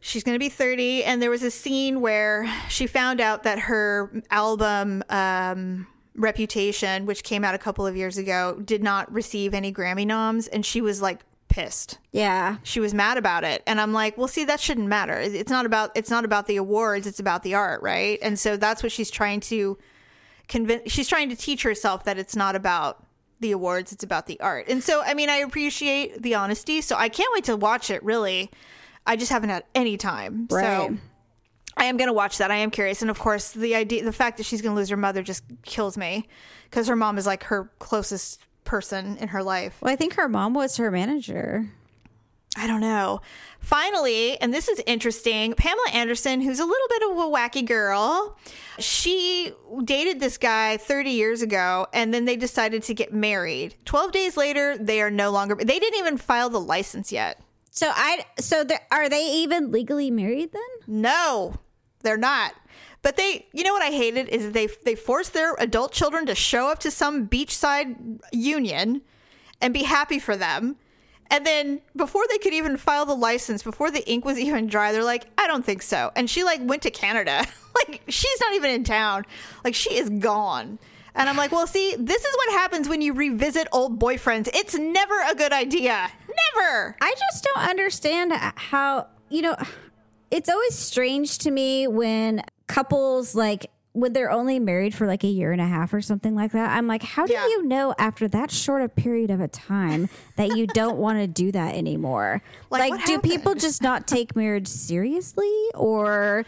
she's 0.00 0.22
going 0.22 0.34
to 0.34 0.38
be 0.38 0.48
30 0.48 1.02
and 1.04 1.20
there 1.20 1.30
was 1.30 1.42
a 1.42 1.50
scene 1.50 2.00
where 2.00 2.48
she 2.68 2.86
found 2.86 3.20
out 3.20 3.42
that 3.42 3.58
her 3.58 4.22
album 4.30 5.02
um, 5.08 5.86
reputation 6.18 7.06
which 7.06 7.22
came 7.22 7.44
out 7.44 7.54
a 7.54 7.58
couple 7.58 7.86
of 7.86 7.96
years 7.96 8.18
ago 8.18 8.60
did 8.64 8.82
not 8.82 9.10
receive 9.12 9.54
any 9.54 9.72
grammy 9.72 10.06
noms 10.06 10.46
and 10.48 10.66
she 10.66 10.80
was 10.80 11.00
like 11.00 11.20
pissed. 11.48 11.98
Yeah, 12.12 12.56
she 12.62 12.78
was 12.80 12.92
mad 12.92 13.16
about 13.16 13.42
it. 13.44 13.62
And 13.66 13.80
i'm 13.80 13.92
like 13.92 14.18
well 14.18 14.28
see 14.28 14.44
that 14.44 14.60
shouldn't 14.60 14.88
matter. 14.88 15.18
It's 15.18 15.50
not 15.50 15.64
about 15.64 15.90
it's 15.94 16.10
not 16.10 16.24
about 16.24 16.46
the 16.46 16.56
awards 16.56 17.06
it's 17.06 17.20
about 17.20 17.42
the 17.42 17.54
art 17.54 17.80
right? 17.82 18.18
And 18.20 18.38
so 18.38 18.56
that's 18.56 18.82
what 18.82 18.92
she's 18.92 19.10
trying 19.10 19.40
to 19.40 19.78
convince 20.48 20.90
she's 20.92 21.08
trying 21.08 21.28
to 21.30 21.36
teach 21.36 21.62
herself 21.62 22.04
that 22.04 22.18
it's 22.18 22.36
not 22.36 22.54
about 22.56 23.04
the 23.40 23.52
awards 23.52 23.92
it's 23.92 24.04
about 24.04 24.26
the 24.26 24.38
art. 24.40 24.66
And 24.68 24.82
so 24.82 25.00
i 25.02 25.14
mean 25.14 25.30
i 25.30 25.36
appreciate 25.36 26.22
the 26.22 26.34
honesty 26.34 26.80
so 26.80 26.96
i 26.96 27.08
can't 27.08 27.32
wait 27.32 27.44
to 27.44 27.56
watch 27.56 27.90
it 27.90 28.02
really. 28.02 28.50
I 29.06 29.16
just 29.16 29.30
haven't 29.32 29.48
had 29.48 29.64
any 29.74 29.96
time 29.96 30.48
Right. 30.50 30.62
so 30.90 30.98
i 31.78 31.84
am 31.84 31.96
going 31.96 32.08
to 32.08 32.12
watch 32.12 32.38
that 32.38 32.50
i 32.50 32.56
am 32.56 32.70
curious 32.70 33.00
and 33.02 33.10
of 33.10 33.18
course 33.18 33.52
the 33.52 33.74
idea 33.74 34.04
the 34.04 34.12
fact 34.12 34.36
that 34.36 34.44
she's 34.44 34.60
going 34.60 34.74
to 34.74 34.78
lose 34.78 34.88
her 34.90 34.96
mother 34.96 35.22
just 35.22 35.44
kills 35.62 35.96
me 35.96 36.28
because 36.64 36.86
her 36.86 36.96
mom 36.96 37.16
is 37.18 37.26
like 37.26 37.44
her 37.44 37.70
closest 37.78 38.40
person 38.64 39.16
in 39.16 39.28
her 39.28 39.42
life 39.42 39.78
Well, 39.80 39.92
I 39.92 39.96
think 39.96 40.14
her 40.14 40.28
mom 40.28 40.52
was 40.54 40.76
her 40.76 40.90
manager. 40.90 41.70
I 42.56 42.66
don't 42.66 42.80
know. 42.80 43.20
Finally, 43.60 44.40
and 44.40 44.52
this 44.52 44.68
is 44.68 44.82
interesting, 44.86 45.52
Pamela 45.52 45.90
Anderson, 45.92 46.40
who's 46.40 46.58
a 46.58 46.64
little 46.64 46.88
bit 46.88 47.02
of 47.10 47.18
a 47.18 47.30
wacky 47.30 47.64
girl, 47.64 48.36
she 48.78 49.52
dated 49.84 50.18
this 50.18 50.38
guy 50.38 50.76
30 50.76 51.10
years 51.10 51.40
ago 51.42 51.86
and 51.92 52.12
then 52.12 52.24
they 52.24 52.36
decided 52.36 52.82
to 52.84 52.94
get 52.94 53.12
married. 53.12 53.76
12 53.84 54.12
days 54.12 54.36
later, 54.36 54.76
they 54.76 55.00
are 55.00 55.10
no 55.10 55.30
longer 55.30 55.54
they 55.54 55.78
didn't 55.78 55.98
even 55.98 56.16
file 56.16 56.50
the 56.50 56.60
license 56.60 57.12
yet. 57.12 57.40
So 57.70 57.90
I 57.94 58.24
so 58.38 58.64
there, 58.64 58.80
are 58.90 59.08
they 59.08 59.30
even 59.34 59.70
legally 59.70 60.10
married 60.10 60.52
then? 60.52 60.62
No, 60.86 61.54
they're 62.08 62.16
not. 62.16 62.54
But 63.02 63.16
they, 63.16 63.46
you 63.52 63.62
know 63.64 63.74
what 63.74 63.82
I 63.82 63.90
hated 63.90 64.28
is 64.28 64.52
they 64.52 64.66
they 64.84 64.94
forced 64.94 65.34
their 65.34 65.54
adult 65.58 65.92
children 65.92 66.24
to 66.26 66.34
show 66.34 66.68
up 66.68 66.78
to 66.80 66.90
some 66.90 67.28
beachside 67.28 68.20
union 68.32 69.02
and 69.60 69.74
be 69.74 69.82
happy 69.82 70.18
for 70.18 70.36
them. 70.36 70.76
And 71.30 71.44
then 71.44 71.82
before 71.94 72.24
they 72.30 72.38
could 72.38 72.54
even 72.54 72.78
file 72.78 73.04
the 73.04 73.14
license, 73.14 73.62
before 73.62 73.90
the 73.90 74.08
ink 74.10 74.24
was 74.24 74.38
even 74.46 74.66
dry, 74.66 74.92
they're 74.92 75.04
like, 75.04 75.26
"I 75.36 75.46
don't 75.46 75.64
think 75.64 75.82
so." 75.82 76.10
And 76.16 76.30
she 76.30 76.42
like 76.44 76.60
went 76.62 76.82
to 76.82 76.90
Canada. 76.90 77.44
like 77.88 78.02
she's 78.08 78.40
not 78.40 78.54
even 78.54 78.70
in 78.70 78.84
town. 78.84 79.26
Like 79.64 79.74
she 79.74 79.94
is 79.94 80.08
gone. 80.08 80.78
And 81.14 81.28
I'm 81.28 81.36
like, 81.36 81.52
"Well, 81.52 81.66
see, 81.66 81.94
this 81.98 82.24
is 82.24 82.36
what 82.36 82.58
happens 82.58 82.88
when 82.88 83.02
you 83.02 83.12
revisit 83.12 83.68
old 83.70 84.00
boyfriends. 84.00 84.48
It's 84.54 84.76
never 84.76 85.20
a 85.30 85.34
good 85.34 85.52
idea. 85.52 86.10
Never." 86.56 86.96
I 87.00 87.14
just 87.18 87.44
don't 87.44 87.68
understand 87.68 88.32
how, 88.32 89.08
you 89.28 89.42
know, 89.42 89.56
it's 90.30 90.48
always 90.48 90.74
strange 90.74 91.38
to 91.38 91.50
me 91.50 91.86
when 91.86 92.42
couples 92.66 93.34
like 93.34 93.70
when 93.92 94.12
they're 94.12 94.30
only 94.30 94.60
married 94.60 94.94
for 94.94 95.06
like 95.08 95.24
a 95.24 95.28
year 95.28 95.50
and 95.50 95.60
a 95.60 95.66
half 95.66 95.92
or 95.92 96.00
something 96.00 96.34
like 96.36 96.52
that. 96.52 96.70
I'm 96.76 96.86
like, 96.86 97.02
how 97.02 97.26
do 97.26 97.32
Yeah. 97.32 97.46
you 97.48 97.66
know 97.66 97.94
after 97.98 98.28
that 98.28 98.50
short 98.50 98.82
a 98.82 98.88
period 98.88 99.30
of 99.30 99.40
a 99.40 99.48
time 99.48 100.08
that 100.36 100.56
you 100.56 100.66
don't 100.68 100.98
want 101.04 101.18
to 101.18 101.26
do 101.26 101.50
that 101.52 101.74
anymore? 101.74 102.40
Like, 102.70 102.90
Like, 102.92 103.04
do 103.06 103.18
people 103.18 103.54
just 103.54 103.82
not 103.82 104.06
take 104.06 104.36
marriage 104.36 104.68
seriously 104.68 105.52
or 105.74 106.44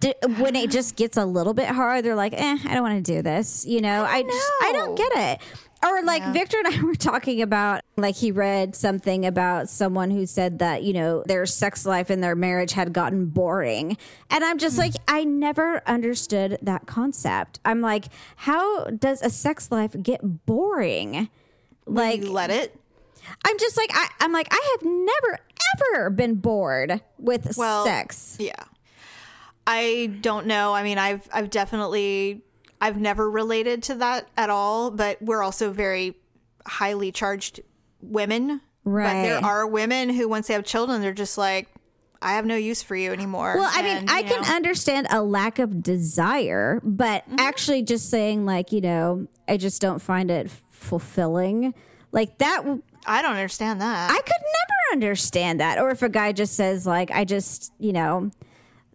d 0.00 0.12
when 0.38 0.56
it 0.56 0.70
just 0.70 0.96
gets 0.96 1.16
a 1.16 1.24
little 1.24 1.54
bit 1.54 1.68
hard, 1.68 2.04
they're 2.04 2.14
like, 2.16 2.34
"Eh, 2.34 2.58
I 2.66 2.74
don't 2.74 2.82
want 2.82 3.04
to 3.04 3.12
do 3.14 3.22
this." 3.22 3.64
You 3.64 3.80
know, 3.80 4.04
I 4.04 4.22
just, 4.22 4.52
I 4.62 4.72
don't 4.74 4.94
get 4.96 5.12
it. 5.14 5.40
Or 5.82 6.02
like 6.02 6.24
Victor 6.32 6.58
and 6.58 6.68
I 6.68 6.82
were 6.84 6.94
talking 6.94 7.42
about, 7.42 7.82
like 7.96 8.16
he 8.16 8.30
read 8.30 8.76
something 8.76 9.26
about 9.26 9.68
someone 9.68 10.10
who 10.10 10.26
said 10.26 10.60
that 10.60 10.82
you 10.84 10.92
know 10.92 11.22
their 11.26 11.44
sex 11.46 11.84
life 11.84 12.08
and 12.10 12.22
their 12.22 12.36
marriage 12.36 12.72
had 12.72 12.92
gotten 12.92 13.26
boring, 13.26 13.96
and 14.30 14.44
I'm 14.44 14.58
just 14.58 14.76
hmm. 14.76 14.82
like, 14.82 14.94
I 15.08 15.24
never 15.24 15.82
understood 15.88 16.58
that 16.62 16.86
concept. 16.86 17.58
I'm 17.64 17.80
like, 17.80 18.06
how 18.36 18.84
does 18.86 19.22
a 19.22 19.30
sex 19.30 19.70
life 19.70 19.94
get 20.02 20.46
boring? 20.46 21.28
Like, 21.86 22.22
let 22.22 22.50
it. 22.50 22.78
I'm 23.44 23.58
just 23.58 23.76
like, 23.76 23.90
I, 23.92 24.08
I'm 24.20 24.32
like, 24.32 24.48
I 24.50 24.76
have 24.76 24.88
never 24.88 25.38
ever 25.76 26.10
been 26.10 26.36
bored 26.36 27.00
with 27.18 27.56
Well, 27.56 27.84
sex. 27.84 28.36
Yeah. 28.38 28.52
I 29.66 30.10
don't 30.20 30.46
know. 30.46 30.74
I 30.74 30.82
mean, 30.82 30.98
I've 30.98 31.28
I've 31.32 31.50
definitely 31.50 32.42
I've 32.82 33.00
never 33.00 33.30
related 33.30 33.82
to 33.84 33.94
that 33.94 34.28
at 34.36 34.50
all, 34.50 34.90
but 34.90 35.22
we're 35.22 35.42
also 35.42 35.70
very 35.70 36.16
highly 36.66 37.12
charged 37.12 37.60
women. 38.00 38.60
But 38.84 38.90
Right. 38.90 39.22
there 39.22 39.44
are 39.44 39.64
women 39.66 40.10
who 40.10 40.28
once 40.28 40.48
they 40.48 40.54
have 40.54 40.64
children, 40.64 41.00
they're 41.00 41.12
just 41.14 41.38
like 41.38 41.68
I 42.20 42.34
have 42.34 42.44
no 42.46 42.54
use 42.56 42.82
for 42.82 42.94
you 42.96 43.12
anymore. 43.12 43.54
Well, 43.56 43.70
I 43.72 43.82
mean, 43.82 43.96
And, 43.98 44.10
I 44.10 44.18
you 44.20 44.24
can 44.26 44.44
understand 44.44 45.06
a 45.10 45.22
lack 45.22 45.58
of 45.60 45.82
desire, 45.82 46.80
but 46.84 47.24
Mm-hmm. 47.28 47.36
actually 47.38 47.82
just 47.82 48.10
saying 48.10 48.44
like, 48.44 48.72
you 48.72 48.80
know, 48.80 49.26
I 49.48 49.56
just 49.56 49.80
don't 49.80 50.00
find 50.00 50.30
it 50.30 50.50
fulfilling. 50.70 51.74
Like 52.12 52.38
that 52.38 52.62
I 53.06 53.22
don't 53.22 53.32
understand 53.32 53.80
that. 53.80 54.10
I 54.10 54.16
could 54.18 54.26
never 54.26 54.92
understand 55.04 55.60
that. 55.60 55.78
Or 55.78 55.90
if 55.90 56.02
a 56.02 56.08
guy 56.08 56.32
just 56.32 56.54
says 56.54 56.86
like 56.86 57.10
I 57.12 57.24
just, 57.24 57.72
you 57.78 57.92
know, 57.92 58.30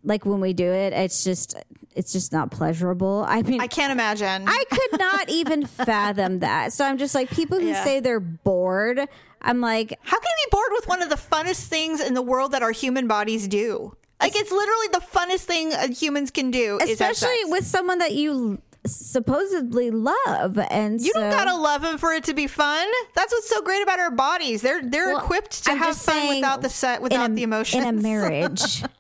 like 0.03 0.25
when 0.25 0.39
we 0.39 0.53
do 0.53 0.71
it, 0.71 0.93
it's 0.93 1.23
just 1.23 1.55
it's 1.95 2.13
just 2.13 2.31
not 2.31 2.51
pleasurable. 2.51 3.25
I 3.27 3.41
mean, 3.41 3.59
I 3.61 3.67
can't 3.67 3.91
imagine. 3.91 4.45
I 4.47 4.63
could 4.69 4.99
not 4.99 5.29
even 5.29 5.65
fathom 5.65 6.39
that. 6.39 6.71
So 6.73 6.85
I'm 6.85 6.97
just 6.97 7.15
like 7.15 7.29
people 7.31 7.59
who 7.59 7.67
Yeah. 7.69 7.83
say 7.83 7.99
they're 7.99 8.19
bored. 8.19 8.99
I'm 9.41 9.61
like, 9.61 9.97
How 10.03 10.19
can 10.19 10.29
you 10.37 10.45
be 10.45 10.49
bored 10.51 10.69
with 10.71 10.87
one 10.87 11.01
of 11.01 11.09
the 11.09 11.15
funnest 11.15 11.65
things 11.67 11.99
in 12.01 12.13
the 12.13 12.21
world 12.21 12.51
that 12.51 12.61
our 12.63 12.71
human 12.71 13.07
bodies 13.07 13.47
do? 13.47 13.95
Like 14.19 14.35
it's 14.35 14.51
literally 14.51 14.87
the 14.93 15.01
funnest 15.01 15.41
thing 15.45 15.73
uh, 15.73 15.87
humans 15.89 16.31
can 16.31 16.49
do. 16.51 16.79
especially 16.81 17.37
with 17.45 17.65
someone 17.65 17.99
that 17.99 18.13
you 18.13 18.61
supposedly 18.85 19.91
love, 19.91 20.57
and 20.71 20.99
You 21.01 21.11
so, 21.13 21.19
don't 21.19 21.31
gotta 21.31 21.55
love 21.55 21.81
them 21.81 21.97
for 21.97 22.13
it 22.13 22.23
to 22.25 22.33
be 22.33 22.47
fun. 22.47 22.87
That's 23.15 23.31
what's 23.33 23.49
so 23.49 23.61
great 23.61 23.83
about 23.83 23.99
our 23.99 24.11
bodies. 24.11 24.61
They're 24.61 24.81
they're 24.81 25.09
Well, 25.09 25.19
equipped 25.23 25.63
to 25.65 25.71
I'm 25.71 25.77
have 25.77 25.95
fun 25.97 26.15
saying 26.15 26.35
without 26.41 26.61
the 26.61 26.69
set, 26.69 27.01
without 27.01 27.31
a- 27.31 27.33
the 27.33 27.43
emotions. 27.43 27.83
in 27.83 27.89
a 27.89 28.01
marriage. 28.01 28.83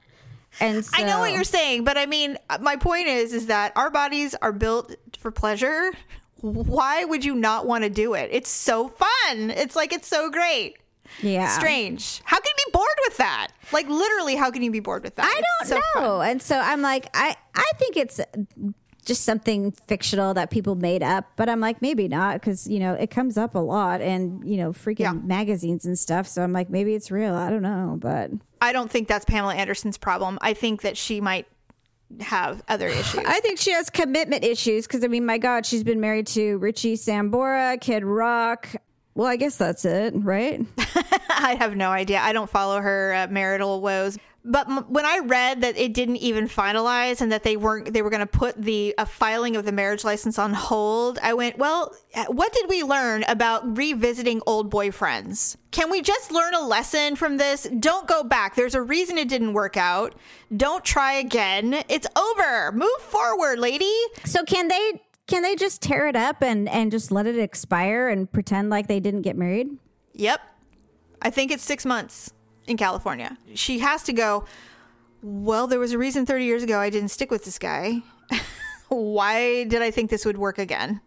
and 0.59 0.85
so, 0.85 0.91
I 1.01 1.03
know 1.05 1.19
what 1.19 1.31
you're 1.31 1.43
saying, 1.43 1.83
but 1.83 1.97
I 1.97 2.05
mean, 2.05 2.37
uh, 2.49 2.57
my 2.61 2.75
point 2.75 3.07
is, 3.07 3.33
is 3.33 3.47
that 3.47 3.73
our 3.75 3.89
bodies 3.89 4.35
are 4.41 4.51
built 4.51 4.95
for 5.19 5.31
pleasure. 5.31 5.91
Why 6.41 7.03
would 7.03 7.25
you 7.25 7.35
not 7.35 7.65
want 7.65 7.83
to 7.83 7.89
do 7.89 8.13
it? 8.13 8.29
It's 8.31 8.49
so 8.49 8.87
fun. 8.89 9.49
It's 9.51 9.75
like 9.75 9.91
it's 9.91 10.07
so 10.07 10.29
great. 10.29 10.77
Yeah, 11.21 11.47
Strange. 11.47 12.21
How 12.25 12.37
can 12.37 12.45
you 12.57 12.65
be 12.65 12.71
bored 12.73 12.97
with 13.07 13.17
that? 13.17 13.47
Like 13.71 13.87
literally, 13.87 14.35
how 14.35 14.51
can 14.51 14.61
you 14.61 14.71
be 14.71 14.79
bored 14.79 15.03
with 15.03 15.15
that? 15.15 15.25
I 15.25 15.41
don't 15.41 15.69
so 15.69 15.81
fun. 15.93 16.03
know. 16.03 16.21
And 16.21 16.41
so 16.41 16.59
I'm 16.59 16.81
like, 16.81 17.09
I 17.13 17.35
I 17.55 17.71
think 17.77 17.97
it's 17.97 18.19
just 19.07 19.23
something 19.23 19.71
fictional 19.71 20.35
that 20.35 20.51
people 20.51 20.75
made 20.75 21.01
up. 21.01 21.25
But 21.35 21.49
I'm 21.49 21.59
like, 21.59 21.81
maybe 21.81 22.07
not, 22.07 22.39
because 22.39 22.67
you 22.67 22.77
know 22.77 22.93
it 22.93 23.09
comes 23.09 23.37
up 23.37 23.55
a 23.55 23.59
lot, 23.59 24.01
and 24.01 24.47
you 24.47 24.57
know, 24.57 24.71
freaking 24.71 24.99
Yeah. 24.99 25.13
magazines 25.13 25.85
and 25.85 25.97
stuff. 25.97 26.27
So 26.27 26.43
I'm 26.43 26.53
like, 26.53 26.69
maybe 26.69 26.93
it's 26.93 27.09
real. 27.09 27.33
I 27.33 27.49
don't 27.49 27.63
know, 27.63 27.97
but 27.99 28.29
I 28.61 28.71
don't 28.73 28.91
think 28.91 29.07
that's 29.07 29.25
Pamela 29.25 29.55
Anderson's 29.55 29.97
problem. 29.97 30.37
I 30.41 30.53
think 30.53 30.83
that 30.83 30.95
she 30.97 31.19
might 31.21 31.47
have 32.21 32.63
other 32.69 32.87
issues. 32.87 33.23
I 33.25 33.39
think 33.41 33.59
she 33.59 33.71
has 33.71 33.89
commitment 33.89 34.43
issues. 34.45 34.87
Because 34.87 35.03
I 35.03 35.07
mean, 35.07 35.25
my 35.25 35.37
God, 35.37 35.65
she's 35.65 35.83
been 35.83 35.99
married 35.99 36.27
to 36.27 36.57
Richie 36.57 36.95
Sambora, 36.95 37.79
Kid 37.81 38.03
Rock. 38.05 38.69
Well, 39.13 39.27
I 39.27 39.35
guess 39.35 39.57
that's 39.57 39.83
it, 39.83 40.13
right? 40.15 40.63
I 41.29 41.55
have 41.59 41.75
no 41.75 41.89
idea. 41.89 42.19
I 42.19 42.33
don't 42.33 42.49
follow 42.49 42.79
her 42.79 43.13
uh, 43.13 43.27
marital 43.31 43.81
woes. 43.81 44.17
But 44.47 44.69
m- 44.69 44.85
when 44.87 45.05
I 45.05 45.19
read 45.19 45.61
that 45.61 45.77
it 45.77 45.93
didn't 45.93 46.17
even 46.17 46.47
finalize 46.47 47.19
and 47.19 47.31
that 47.33 47.43
they 47.43 47.57
weren't, 47.57 47.93
they 47.93 48.01
were 48.01 48.09
going 48.09 48.21
to 48.21 48.25
put 48.25 48.59
the 48.59 48.95
uh, 48.97 49.03
filing 49.03 49.57
of 49.57 49.65
the 49.65 49.73
marriage 49.73 50.05
license 50.05 50.39
on 50.39 50.53
hold, 50.53 51.19
I 51.21 51.33
went, 51.33 51.57
well, 51.57 51.93
uh, 52.15 52.25
what 52.25 52.53
did 52.53 52.69
we 52.69 52.81
learn 52.81 53.25
about 53.27 53.77
revisiting 53.77 54.41
old 54.47 54.71
boyfriends? 54.71 55.57
Can 55.71 55.91
we 55.91 56.01
just 56.01 56.31
learn 56.31 56.53
a 56.53 56.65
lesson 56.65 57.17
from 57.17 57.37
this? 57.37 57.67
Don't 57.79 58.07
go 58.07 58.23
back. 58.23 58.55
There's 58.55 58.73
a 58.73 58.81
reason 58.81 59.17
it 59.17 59.27
didn't 59.27 59.51
work 59.51 59.75
out. 59.75 60.15
Don't 60.55 60.83
try 60.85 61.13
again. 61.13 61.83
It's 61.89 62.07
over. 62.15 62.71
Move 62.71 63.01
forward, 63.01 63.59
lady. 63.59 63.93
So 64.23 64.43
can 64.43 64.69
they 64.69 65.01
can 65.27 65.43
they 65.43 65.57
just 65.57 65.81
tear 65.81 66.07
it 66.07 66.15
up 66.15 66.41
and 66.41 66.69
and 66.69 66.89
just 66.89 67.11
let 67.11 67.27
it 67.27 67.37
expire 67.37 68.07
and 68.07 68.31
pretend 68.31 68.69
like 68.69 68.87
they 68.87 69.01
didn't 69.01 69.23
get 69.23 69.35
married? 69.35 69.67
Yep. 70.13 70.39
I 71.21 71.29
think 71.31 71.51
it's 71.51 71.63
six 71.63 71.85
months 71.85 72.31
in 72.67 72.77
California. 72.77 73.37
She 73.55 73.79
has 73.79 74.03
to 74.03 74.13
go, 74.13 74.45
well, 75.23 75.67
there 75.67 75.79
was 75.79 75.91
a 75.93 75.97
reason 75.97 76.25
30 76.25 76.45
years 76.45 76.63
ago 76.63 76.79
I 76.79 76.89
didn't 76.89 77.09
stick 77.09 77.31
with 77.31 77.45
this 77.45 77.57
guy. 77.57 78.01
Why 78.89 79.63
did 79.65 79.81
I 79.81 79.91
think 79.91 80.09
this 80.09 80.25
would 80.25 80.37
work 80.37 80.57
again? 80.57 81.01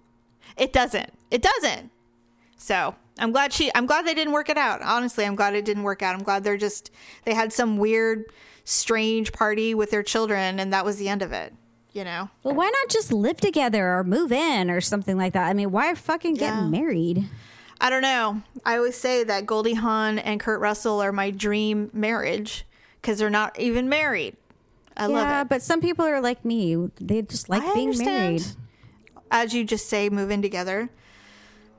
It 0.57 0.73
doesn't. 0.73 1.13
It 1.31 1.43
doesn't. 1.43 1.91
So 2.57 2.95
I'm 3.19 3.33
glad 3.33 3.53
she, 3.53 3.71
I'm 3.75 3.87
glad 3.87 4.07
they 4.07 4.15
didn't 4.15 4.33
work 4.35 4.49
it 4.49 4.59
out. 4.59 4.83
Honestly, 4.83 5.25
I'm 5.25 5.35
glad 5.37 5.55
it 5.55 5.65
didn't 5.65 5.85
work 5.85 6.03
out. 6.03 6.15
I'm 6.15 6.23
glad 6.23 6.45
they're 6.45 6.57
just, 6.59 6.91
they 7.25 7.33
had 7.35 7.53
some 7.53 7.79
weird, 7.79 8.25
strange 8.65 9.33
party 9.33 9.75
with 9.75 9.91
their 9.91 10.03
children 10.03 10.61
and 10.61 10.73
that 10.73 10.85
was 10.85 10.97
the 10.99 11.09
end 11.09 11.23
of 11.23 11.33
it, 11.33 11.55
you 11.93 12.05
know? 12.05 12.29
Well, 12.43 12.55
why 12.55 12.67
not 12.67 12.89
just 12.91 13.13
live 13.13 13.39
together 13.39 13.95
or 13.97 14.05
move 14.05 14.31
in 14.33 14.71
or 14.71 14.81
something 14.83 15.17
like 15.17 15.33
that? 15.33 15.49
I 15.49 15.55
mean, 15.55 15.71
why 15.71 15.95
fucking 15.95 16.35
get 16.35 16.51
Yeah. 16.55 16.67
married? 16.67 17.29
I 17.81 17.89
don't 17.89 18.03
know. 18.03 18.43
I 18.65 18.77
always 18.77 18.97
say 18.97 19.25
that 19.25 19.47
Goldie 19.47 19.75
Hawn 19.75 20.19
and 20.19 20.39
Kurt 20.39 20.61
Russell 20.61 21.01
are 21.01 21.13
my 21.13 21.31
dream 21.31 21.91
marriage 21.93 22.67
because 23.01 23.19
they're 23.19 23.31
not 23.31 23.59
even 23.59 23.89
married. 23.89 24.37
I 24.97 25.07
love 25.07 25.27
yeah, 25.27 25.41
it. 25.43 25.49
but 25.49 25.63
some 25.63 25.81
people 25.81 26.05
are 26.05 26.21
like 26.21 26.45
me; 26.45 26.77
they 27.01 27.23
just 27.23 27.49
like 27.49 27.63
I 27.63 27.75
being 27.75 27.89
understand. 27.89 28.25
married. 28.35 28.43
As 29.31 29.55
you 29.55 29.65
just 29.65 29.89
say, 29.89 30.11
move 30.11 30.31
in 30.31 30.43
together. 30.43 30.91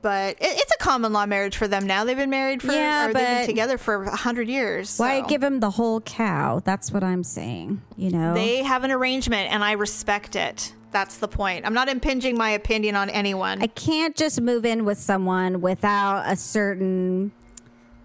But 0.02 0.32
it, 0.40 0.58
it's 0.58 0.72
a 0.74 0.78
common 0.78 1.12
law 1.12 1.26
marriage 1.26 1.56
for 1.56 1.68
them 1.68 1.86
now. 1.86 2.04
They've 2.04 2.16
been 2.16 2.30
married 2.30 2.60
for, 2.60 2.72
Yeah, 2.72 3.04
or 3.04 3.12
they've 3.12 3.14
been 3.14 3.46
together 3.46 3.78
for 3.78 4.02
a 4.04 4.16
hundred 4.16 4.48
years. 4.48 4.98
Why 4.98 5.22
so. 5.22 5.28
give 5.28 5.42
him 5.42 5.60
the 5.60 5.70
whole 5.70 6.00
cow? 6.00 6.60
That's 6.64 6.92
what 6.92 7.04
I'm 7.04 7.24
saying. 7.24 7.80
You 7.96 8.10
know, 8.10 8.34
They 8.34 8.62
have 8.62 8.84
an 8.84 8.90
arrangement, 8.90 9.52
and 9.52 9.64
I 9.64 9.72
respect 9.72 10.36
it. 10.36 10.74
That's 10.90 11.16
the 11.16 11.28
point. 11.28 11.64
I'm 11.64 11.72
not 11.72 11.88
impinging 11.88 12.36
my 12.36 12.50
opinion 12.50 12.96
on 12.96 13.08
anyone. 13.08 13.62
I 13.62 13.66
can't 13.68 14.14
just 14.14 14.40
move 14.40 14.66
in 14.66 14.84
with 14.84 14.98
someone 14.98 15.62
without 15.62 16.30
a 16.30 16.36
certain 16.36 17.32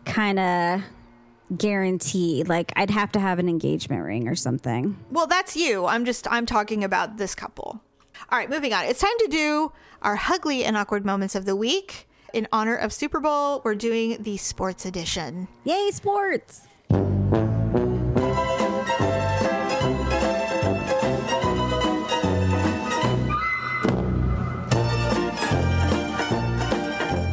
kind 0.06 0.40
of 0.40 0.82
guarantee. 1.56 2.44
Like 2.44 2.72
I'd 2.76 2.90
have 2.92 3.12
to 3.14 3.20
have 3.20 3.40
an 3.40 3.50
engagement 3.50 4.04
ring 4.04 4.28
or 4.28 4.36
something. 4.36 4.98
Well, 5.12 5.28
that's 5.28 5.56
you. 5.56 5.86
I'm 5.86 6.06
just 6.06 6.28
I'm 6.32 6.46
talking 6.46 6.84
about 6.84 7.18
this 7.18 7.36
couple. 7.36 7.82
All 8.30 8.38
right, 8.38 8.50
moving 8.50 8.74
on. 8.74 8.86
It's 8.86 9.00
time 9.02 9.18
to 9.20 9.28
do 9.28 9.72
our 10.02 10.20
ugly 10.30 10.64
and 10.64 10.78
awkward 10.78 11.06
moments 11.06 11.36
of 11.36 11.46
the 11.46 11.56
week. 11.56 12.08
In 12.34 12.48
honor 12.52 12.76
of 12.76 12.92
Super 12.92 13.20
Bowl, 13.20 13.62
we're 13.64 13.76
doing 13.76 14.22
the 14.22 14.38
sports 14.38 14.86
edition. 14.86 15.48
Yay, 15.64 15.92
sports! 15.92 16.68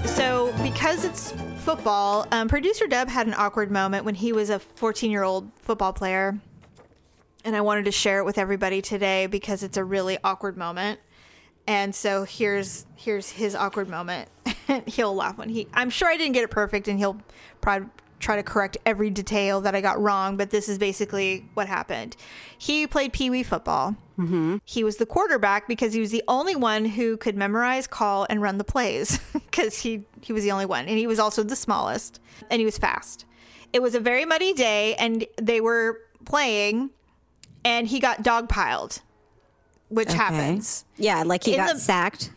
So, 0.07 0.55
because 0.63 1.05
it's 1.05 1.33
football, 1.59 2.27
um, 2.31 2.49
producer 2.49 2.87
Deb 2.87 3.09
had 3.09 3.27
an 3.27 3.35
awkward 3.37 3.71
moment 3.71 4.05
when 4.05 4.15
he 4.15 4.33
was 4.33 4.49
a 4.51 4.59
14 4.59 5.11
year 5.11 5.25
old 5.25 5.51
football 5.61 5.93
player. 5.93 6.39
And 7.45 7.55
I 7.55 7.61
wanted 7.61 7.85
to 7.87 7.93
share 7.93 8.21
it 8.21 8.25
with 8.25 8.39
everybody 8.39 8.81
today 8.81 9.27
because 9.27 9.63
it's 9.63 9.77
a 9.77 9.85
really 9.85 10.17
awkward 10.25 10.57
moment. 10.57 11.01
And 11.67 11.95
so 11.95 12.25
here's 12.25 12.87
here's 12.97 13.31
his 13.31 13.55
awkward 13.55 13.89
moment. 13.89 14.29
he'll 14.87 15.15
laugh 15.15 15.39
when 15.39 15.49
he. 15.49 15.67
I'm 15.75 15.91
sure 15.91 16.09
I 16.09 16.17
didn't 16.17 16.33
get 16.33 16.45
it 16.45 16.51
perfect, 16.51 16.89
and 16.89 16.99
he'll 16.99 17.21
probably 17.61 17.89
try 18.21 18.37
to 18.37 18.43
correct 18.43 18.79
every 18.87 19.11
detail 19.11 19.61
that 19.61 19.75
I 19.75 19.81
got 19.81 20.01
wrong. 20.01 20.37
But 20.37 20.51
this 20.51 20.69
is 20.69 20.79
basically 20.79 21.49
what 21.55 21.67
happened. 21.67 22.17
He 22.59 22.87
played 22.87 23.13
pee 23.13 23.31
wee 23.31 23.43
football. 23.43 23.97
Mm-hmm. 24.19 24.59
He 24.65 24.85
was 24.85 24.97
the 24.97 25.07
quarterback 25.07 25.67
because 25.67 25.93
he 25.93 26.01
was 26.01 26.11
the 26.11 26.23
only 26.29 26.55
one 26.55 26.85
who 26.85 27.17
could 27.17 27.37
memorize, 27.37 27.87
call, 27.87 28.27
and 28.29 28.41
run 28.41 28.59
the 28.59 28.65
plays 28.65 29.19
because 29.33 29.81
he 29.81 30.05
he 30.21 30.33
was 30.33 30.43
the 30.43 30.53
only 30.53 30.67
one, 30.67 30.87
and 30.87 30.99
he 30.99 31.07
was 31.07 31.19
also 31.19 31.43
the 31.43 31.57
smallest, 31.57 32.21
and 32.51 32.61
he 32.61 32.65
was 32.65 32.79
fast. 32.79 33.25
It 33.73 33.83
was 33.83 33.95
a 33.95 34.01
very 34.01 34.25
muddy 34.25 34.53
day, 34.53 34.95
and 34.97 35.27
they 35.41 35.61
were 35.61 36.01
playing, 36.25 36.91
and 37.65 37.89
he 37.89 37.99
got 37.99 38.23
dogpiled, 38.23 39.01
which 39.95 40.13
happens 40.13 40.85
Yeah, 40.97 41.23
like 41.23 41.45
he 41.45 41.53
In 41.55 41.59
got 41.59 41.75
the- 41.75 41.81
sacked. 41.81 42.31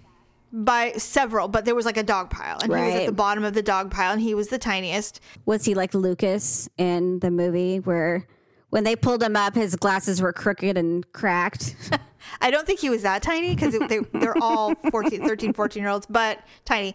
by 0.54 0.94
several, 0.94 1.48
but 1.48 1.66
there 1.66 1.76
was 1.76 1.86
like 1.86 1.98
a 1.98 2.04
dog 2.04 2.30
pile, 2.30 2.58
and 2.64 2.72
he 2.74 2.80
was 2.82 2.96
at 2.96 3.06
the 3.08 3.12
bottom 3.12 3.44
of 3.44 3.54
the 3.54 3.62
dog 3.64 3.92
pile, 3.92 4.14
and 4.14 4.22
he 4.22 4.34
was 4.34 4.48
the 4.48 4.58
tiniest. 4.58 5.20
Was 5.46 5.66
he 5.66 5.74
like 5.76 5.94
Lucas 5.94 6.70
in 6.78 7.20
the 7.20 7.30
movie 7.32 7.80
where 7.80 8.26
when 8.70 8.84
they 8.84 8.96
pulled 8.96 9.22
him 9.24 9.36
up, 9.36 9.56
his 9.56 9.76
glasses 9.76 10.22
were 10.22 10.34
crooked 10.34 10.78
and 10.78 11.12
cracked? 11.14 11.76
I 12.42 12.52
don't 12.52 12.68
think 12.68 12.80
he 12.82 12.90
was 12.90 13.04
that 13.04 13.22
tiny 13.24 13.56
because 13.56 13.78
they, 13.88 14.00
they're 14.14 14.38
all 14.42 14.76
14, 14.92 15.26
13, 15.26 15.54
14 15.54 15.82
year 15.82 15.90
olds, 15.90 16.06
but 16.10 16.40
tiny. 16.66 16.94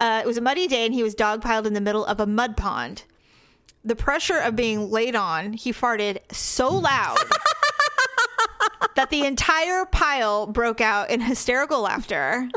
Uh, 0.00 0.20
it 0.24 0.26
was 0.26 0.36
a 0.36 0.40
muddy 0.40 0.66
day, 0.66 0.84
and 0.84 0.92
he 0.94 1.02
was 1.04 1.14
dog 1.14 1.40
piled 1.42 1.66
in 1.66 1.72
the 1.74 1.80
middle 1.80 2.04
of 2.04 2.18
a 2.20 2.26
mud 2.26 2.56
pond. 2.56 3.04
The 3.84 3.96
pressure 3.96 4.38
of 4.38 4.54
being 4.56 4.90
laid 4.90 5.14
on, 5.16 5.52
he 5.54 5.72
farted 5.72 6.18
so 6.32 6.68
loud 6.68 7.18
that 8.96 9.10
the 9.10 9.24
entire 9.26 9.84
pile 9.86 10.46
broke 10.46 10.80
out 10.80 11.10
in 11.10 11.20
hysterical 11.20 11.80
laughter. 11.82 12.48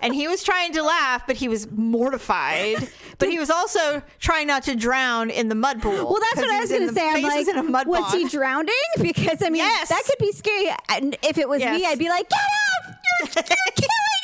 And 0.00 0.14
he 0.14 0.26
was 0.26 0.42
trying 0.42 0.72
to 0.72 0.82
laugh, 0.82 1.26
but 1.26 1.36
he 1.36 1.48
was 1.48 1.70
mortified. 1.70 2.88
But 3.18 3.28
he 3.28 3.38
was 3.38 3.50
also 3.50 4.02
trying 4.18 4.46
not 4.48 4.64
to 4.64 4.74
drown 4.74 5.30
in 5.30 5.48
the 5.48 5.54
mud 5.54 5.80
pool. 5.80 5.92
Well, 5.92 6.18
that's 6.20 6.36
what 6.36 6.50
I 6.50 6.60
was 6.60 6.70
in 6.72 6.78
going 6.80 6.88
to 6.88 6.94
say. 6.94 7.08
I'm 7.08 7.22
like, 7.22 7.36
was 7.38 7.48
in 7.48 7.56
a 7.56 7.62
mud 7.62 7.86
was 7.86 8.00
pond. 8.04 8.18
he 8.22 8.28
drowning? 8.28 8.74
Because 9.00 9.42
I 9.42 9.48
mean, 9.48 9.62
Yes. 9.62 9.90
that 9.90 10.02
could 10.06 10.18
be 10.18 10.32
scary. 10.32 10.70
And 10.88 11.16
if 11.22 11.38
it 11.38 11.48
was 11.48 11.60
me, 11.60 11.86
I'd 11.86 11.98
be 11.98 12.08
like, 12.08 12.28
get 12.28 12.38
off! 12.38 12.96
You're, 13.20 13.28
you're 13.36 13.44
killing! 13.76 13.88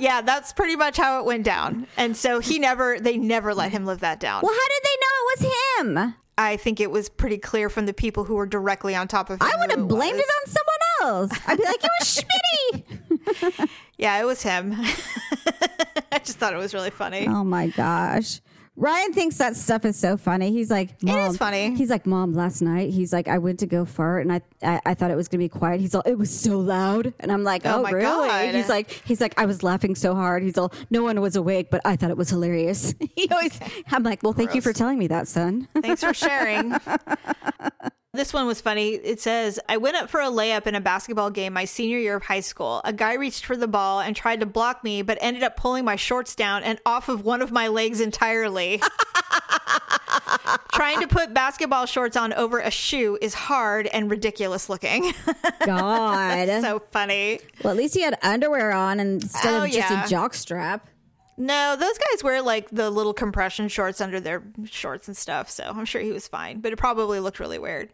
yeah, 0.00 0.20
that's 0.20 0.52
pretty 0.52 0.76
much 0.76 0.96
how 0.96 1.20
it 1.20 1.24
went 1.24 1.44
down. 1.44 1.86
And 1.96 2.16
so 2.16 2.40
he 2.40 2.58
never, 2.58 2.98
they 3.00 3.16
never 3.16 3.54
let 3.54 3.72
him 3.72 3.86
live 3.86 4.00
that 4.00 4.20
down. 4.20 4.42
Well, 4.42 4.54
how 4.54 4.68
did 4.68 4.82
they 4.84 4.96
know 5.00 5.14
it 5.18 5.40
was 5.40 6.06
him? 6.06 6.14
I 6.36 6.56
think 6.56 6.78
it 6.78 6.90
was 6.90 7.08
pretty 7.08 7.38
clear 7.38 7.68
from 7.68 7.86
the 7.86 7.92
people 7.92 8.24
who 8.24 8.36
were 8.36 8.46
directly 8.46 8.94
on 8.94 9.08
top 9.08 9.28
of 9.28 9.40
him. 9.40 9.48
I 9.50 9.56
would 9.58 9.70
have 9.72 9.88
blamed 9.88 10.16
was. 10.16 10.24
it 10.24 10.30
on 10.40 10.46
someone 10.46 11.30
else. 11.32 11.40
I'd 11.48 11.58
be 11.58 11.64
like, 11.64 11.82
it 11.82 11.90
was 12.00 12.22
Schmitty. 12.22 13.68
Yeah, 13.98 14.20
it 14.20 14.24
was 14.24 14.42
him. 14.42 14.74
I 16.12 16.18
just 16.20 16.38
thought 16.38 16.54
it 16.54 16.58
was 16.58 16.72
really 16.72 16.90
funny. 16.90 17.26
Oh 17.26 17.42
my 17.42 17.66
gosh. 17.66 18.40
Ryan 18.78 19.12
thinks 19.12 19.36
that 19.38 19.56
stuff 19.56 19.84
is 19.84 19.96
so 19.98 20.16
funny. 20.16 20.52
He's 20.52 20.70
like, 20.70 21.02
Mom, 21.02 21.30
is 21.30 21.36
funny. 21.36 21.74
He's 21.74 21.90
like, 21.90 22.06
Mom, 22.06 22.32
last 22.32 22.62
night, 22.62 22.90
he's 22.90 23.12
like, 23.12 23.26
I 23.26 23.38
went 23.38 23.58
to 23.58 23.66
go 23.66 23.84
fart 23.84 24.22
and 24.24 24.32
I, 24.32 24.40
I, 24.62 24.80
I 24.86 24.94
thought 24.94 25.10
it 25.10 25.16
was 25.16 25.26
gonna 25.26 25.42
be 25.42 25.48
quiet. 25.48 25.80
He's 25.80 25.96
all, 25.96 26.02
it 26.06 26.16
was 26.16 26.30
so 26.30 26.60
loud, 26.60 27.12
and 27.18 27.32
I'm 27.32 27.42
like, 27.42 27.62
Oh 27.66 27.78
Oh, 27.78 27.82
my 27.82 27.90
really? 27.90 28.28
God. 28.28 28.54
He's 28.54 28.68
like, 28.68 28.90
he's 29.04 29.20
like, 29.20 29.34
I 29.36 29.46
was 29.46 29.64
laughing 29.64 29.96
so 29.96 30.14
hard. 30.14 30.44
He's 30.44 30.56
all, 30.56 30.72
no 30.90 31.02
one 31.02 31.20
was 31.20 31.34
awake, 31.34 31.70
but 31.70 31.80
I 31.84 31.96
thought 31.96 32.10
it 32.10 32.16
was 32.16 32.30
hilarious. 32.30 32.94
he 33.16 33.28
always, 33.30 33.58
I'm 33.90 34.04
like, 34.04 34.22
well, 34.22 34.32
thank 34.32 34.54
you 34.54 34.60
for 34.62 34.72
telling 34.72 34.98
me 34.98 35.08
that, 35.08 35.26
son. 35.26 35.66
Thanks 35.82 36.04
for 36.04 36.14
sharing. 36.14 36.74
This 38.18 38.32
one 38.32 38.48
was 38.48 38.60
funny. 38.60 38.94
It 38.94 39.20
says, 39.20 39.60
I 39.68 39.76
went 39.76 39.96
up 39.96 40.10
for 40.10 40.20
a 40.20 40.24
layup 40.26 40.66
in 40.66 40.74
a 40.74 40.80
basketball 40.80 41.30
game 41.30 41.52
my 41.52 41.64
senior 41.66 41.98
year 41.98 42.16
of 42.16 42.24
high 42.24 42.40
school. 42.40 42.80
A 42.84 42.92
guy 42.92 43.14
reached 43.14 43.46
for 43.46 43.56
the 43.56 43.68
ball 43.68 44.00
and 44.00 44.16
tried 44.16 44.40
to 44.40 44.46
block 44.46 44.82
me, 44.82 45.02
but 45.02 45.18
ended 45.20 45.44
up 45.44 45.54
pulling 45.56 45.84
my 45.84 45.94
shorts 45.94 46.34
down 46.34 46.64
and 46.64 46.80
off 46.84 47.08
of 47.08 47.24
one 47.24 47.40
of 47.42 47.52
my 47.52 47.68
legs 47.68 48.00
entirely. 48.00 48.82
Trying 50.72 50.98
to 51.00 51.06
put 51.06 51.32
basketball 51.32 51.86
shorts 51.86 52.16
on 52.16 52.32
over 52.32 52.58
a 52.58 52.72
shoe 52.72 53.16
is 53.22 53.34
hard 53.34 53.86
and 53.86 54.10
ridiculous 54.10 54.68
looking. 54.68 55.12
God. 55.64 56.48
so 56.60 56.80
funny. 56.90 57.38
well, 57.62 57.70
at 57.70 57.76
least 57.76 57.94
he 57.94 58.02
had 58.02 58.18
underwear 58.22 58.72
on 58.72 58.98
instead 58.98 59.54
Oh, 59.54 59.64
of 59.64 59.70
just 59.70 59.90
yeah. 59.90 60.04
a 60.04 60.08
jock 60.08 60.34
strap. 60.34 60.88
No, 61.36 61.76
those 61.78 61.96
guys 61.98 62.24
wear 62.24 62.42
like 62.42 62.68
the 62.70 62.90
little 62.90 63.14
compression 63.14 63.68
shorts 63.68 64.00
under 64.00 64.18
their 64.18 64.42
shorts 64.64 65.06
and 65.06 65.16
stuff, 65.16 65.48
so 65.48 65.62
I'm 65.64 65.84
sure 65.84 66.00
he 66.00 66.10
was 66.10 66.26
fine, 66.26 66.60
but 66.60 66.72
it 66.72 66.76
probably 66.76 67.20
looked 67.20 67.38
really 67.38 67.60
weird. 67.60 67.90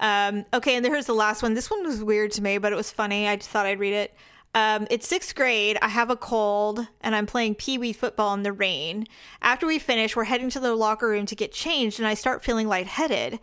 Um, 0.00 0.44
okay, 0.52 0.76
and 0.76 0.84
here's 0.84 1.06
the 1.06 1.14
last 1.14 1.42
one. 1.42 1.54
This 1.54 1.70
one 1.70 1.84
was 1.84 2.02
weird 2.02 2.32
to 2.32 2.42
me, 2.42 2.58
but 2.58 2.72
it 2.72 2.76
was 2.76 2.90
funny. 2.90 3.28
I 3.28 3.36
just 3.36 3.50
thought 3.50 3.66
I'd 3.66 3.78
read 3.78 3.94
it. 3.94 4.14
Um, 4.54 4.86
it's 4.88 5.08
sixth 5.08 5.34
grade. 5.34 5.78
I 5.82 5.88
have 5.88 6.10
a 6.10 6.16
cold 6.16 6.86
and 7.00 7.14
I'm 7.14 7.26
playing 7.26 7.56
pee 7.56 7.76
wee 7.76 7.92
football 7.92 8.34
in 8.34 8.44
the 8.44 8.52
rain. 8.52 9.06
After 9.42 9.66
we 9.66 9.78
finish, 9.80 10.14
we're 10.14 10.24
heading 10.24 10.50
to 10.50 10.60
the 10.60 10.76
locker 10.76 11.08
room 11.08 11.26
to 11.26 11.34
get 11.34 11.52
changed, 11.52 11.98
and 11.98 12.06
I 12.06 12.14
start 12.14 12.44
feeling 12.44 12.68
lightheaded. 12.68 13.40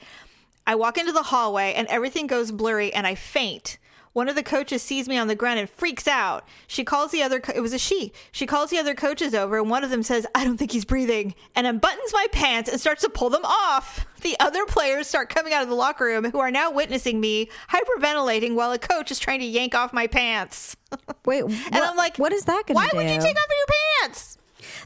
I 0.66 0.76
walk 0.76 0.97
into 0.97 1.12
the 1.12 1.24
hallway 1.24 1.74
and 1.74 1.88
everything 1.88 2.28
goes 2.28 2.52
blurry 2.52 2.93
and 2.93 3.06
I 3.06 3.16
faint. 3.16 3.78
One 4.14 4.28
of 4.28 4.36
the 4.36 4.43
coaches 4.43 4.82
sees 4.82 5.07
me 5.07 5.18
on 5.18 5.28
the 5.28 5.36
ground 5.36 5.59
and 5.59 5.70
freaks 5.70 6.07
out. 6.07 6.45
She 6.68 6.84
calls 6.84 7.12
the 7.12 7.24
other, 7.24 7.39
co- 7.39 7.53
it 7.55 7.62
was 7.62 7.72
a 7.72 7.78
she. 7.80 8.12
She 8.34 8.45
calls 8.45 8.70
the 8.70 8.78
other 8.78 8.93
coaches 8.93 9.34
over 9.34 9.57
and 9.57 9.70
one 9.70 9.84
of 9.86 9.89
them 9.89 10.03
says, 10.03 10.28
I 10.36 10.43
don't 10.43 10.57
think 10.57 10.72
he's 10.72 10.84
breathing, 10.84 11.34
and 11.55 11.66
unbuttons 11.66 12.12
my 12.12 12.28
pants 12.34 12.70
and 12.70 12.80
starts 12.80 13.03
to 13.03 13.09
pull 13.09 13.30
them 13.30 13.45
off. 13.45 14.05
The 14.22 14.36
other 14.39 14.66
players 14.66 15.07
start 15.07 15.30
coming 15.30 15.53
out 15.53 15.64
of 15.64 15.70
the 15.70 15.76
locker 15.76 16.03
room 16.05 16.26
who 16.30 16.39
are 16.39 16.51
now 16.51 16.72
witnessing 16.72 17.20
me 17.22 17.49
hyperventilating 17.72 18.53
while 18.55 18.72
a 18.72 18.78
coach 18.80 19.12
is 19.12 19.20
trying 19.20 19.39
to 19.39 19.45
yank 19.45 19.76
off 19.76 19.93
my 19.93 20.07
pants. 20.07 20.76
Wait, 21.26 21.43
And 21.43 21.76
I'm 21.76 21.95
like, 21.95 22.18
what 22.18 22.34
is 22.34 22.43
that 22.45 22.64
going 22.68 22.68
to 22.68 22.74
Why 22.74 22.89
do? 22.89 22.97
would 22.97 23.05
you 23.09 23.20
take 23.20 23.36
off 23.38 23.47
your 23.49 23.68
pants? 24.01 24.38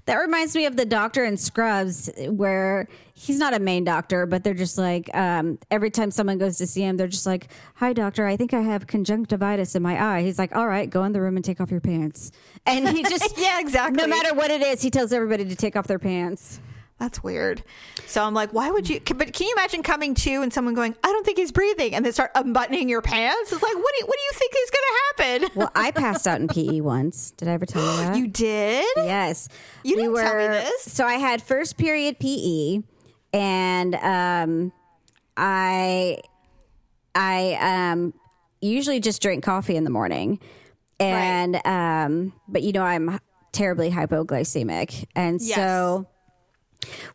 That 0.06 0.16
reminds 0.16 0.56
me 0.56 0.66
of 0.68 0.78
the 0.78 0.86
doctor 0.86 1.26
in 1.26 1.36
Scrubs, 1.38 2.10
where 2.30 2.88
he's 3.16 3.40
not 3.40 3.54
a 3.54 3.60
main 3.60 3.84
doctor, 3.84 4.26
but 4.26 4.44
they're 4.44 4.54
just 4.54 4.78
like 4.78 5.10
um, 5.16 5.58
every 5.72 5.90
time 5.90 6.12
someone 6.12 6.38
goes 6.38 6.58
to 6.58 6.68
see 6.68 6.82
him, 6.82 6.98
they're 6.98 7.08
just 7.08 7.26
like, 7.26 7.48
"Hi, 7.76 7.94
doctor, 7.94 8.28
I 8.28 8.36
think 8.38 8.54
I 8.54 8.62
have 8.62 8.86
conjunctivitis 8.88 9.74
in 9.76 9.82
my 9.82 10.02
eye." 10.02 10.22
He's 10.22 10.38
like, 10.38 10.56
"All 10.56 10.68
right, 10.68 10.90
go 10.90 11.04
in 11.06 11.14
the 11.14 11.22
room 11.22 11.36
and 11.38 11.44
take 11.44 11.60
off 11.60 11.72
your 11.72 11.82
pants." 11.82 12.32
And 12.66 12.88
he 12.90 13.04
just, 13.10 13.38
Yeah, 13.38 13.60
exactly. 13.60 14.02
No 14.02 14.08
matter 14.08 14.36
what 14.36 14.52
it 14.52 14.62
is, 14.62 14.82
he 14.82 14.92
tells 14.92 15.12
everybody 15.14 15.46
to 15.46 15.56
take 15.56 15.76
off 15.76 15.88
their 15.88 16.00
pants. 16.00 16.60
That's 16.98 17.22
weird. 17.22 17.62
So 18.06 18.24
I'm 18.24 18.34
like, 18.34 18.54
why 18.54 18.72
would 18.72 18.88
you? 18.88 19.02
But 19.02 19.34
can 19.34 19.48
you 19.48 19.54
imagine 19.58 19.84
coming 19.84 20.14
to 20.16 20.42
and 20.42 20.54
someone 20.54 20.74
going, 20.76 20.96
I 21.04 21.08
don't 21.12 21.26
think 21.26 21.38
he's 21.38 21.52
breathing, 21.52 21.94
and 21.94 22.06
then 22.06 22.14
start 22.14 22.32
unbuttoning 22.36 22.88
your 22.88 23.02
pants? 23.02 23.52
It's 23.52 23.62
like, 23.62 23.76
what 23.76 23.94
do 23.98 24.00
you, 24.00 24.06
what 24.06 24.18
do 24.18 24.24
you 24.24 24.32
think 24.34 24.54
is 24.56 24.72
going 24.72 24.84
to 24.84 24.94
happen? 24.94 25.50
Well, 25.56 25.72
I 25.76 25.92
passed 25.92 26.28
out 26.28 26.40
in 26.42 26.48
PE 26.48 26.82
once. 26.82 27.32
Did 27.32 27.48
I 27.48 27.52
ever 27.54 27.66
tell 27.66 27.82
you 27.82 27.98
that? 27.98 28.18
you 28.18 28.28
did? 28.28 28.86
Yes. 28.98 29.50
You 29.84 29.96
didn't 29.96 30.16
tell 30.16 30.36
me 30.38 30.48
this. 30.48 30.84
So 30.92 31.06
I 31.06 31.16
had 31.16 31.42
first 31.42 31.78
period 31.78 32.20
PE 32.20 32.82
and 33.36 33.96
um 33.96 34.72
I 35.38 36.20
I 37.14 37.90
um 37.92 38.14
usually 38.62 39.00
just 39.00 39.22
drink 39.22 39.44
coffee 39.44 39.76
in 39.76 39.84
the 39.84 39.90
morning. 39.90 40.40
And 41.00 41.60
um 41.68 42.34
but 42.48 42.64
you 42.64 42.72
know 42.72 42.84
I'm 42.84 43.20
terribly 43.52 43.92
hypoglycemic. 43.92 45.06
And 45.16 45.40
Yes. 45.42 45.56
so 45.56 46.08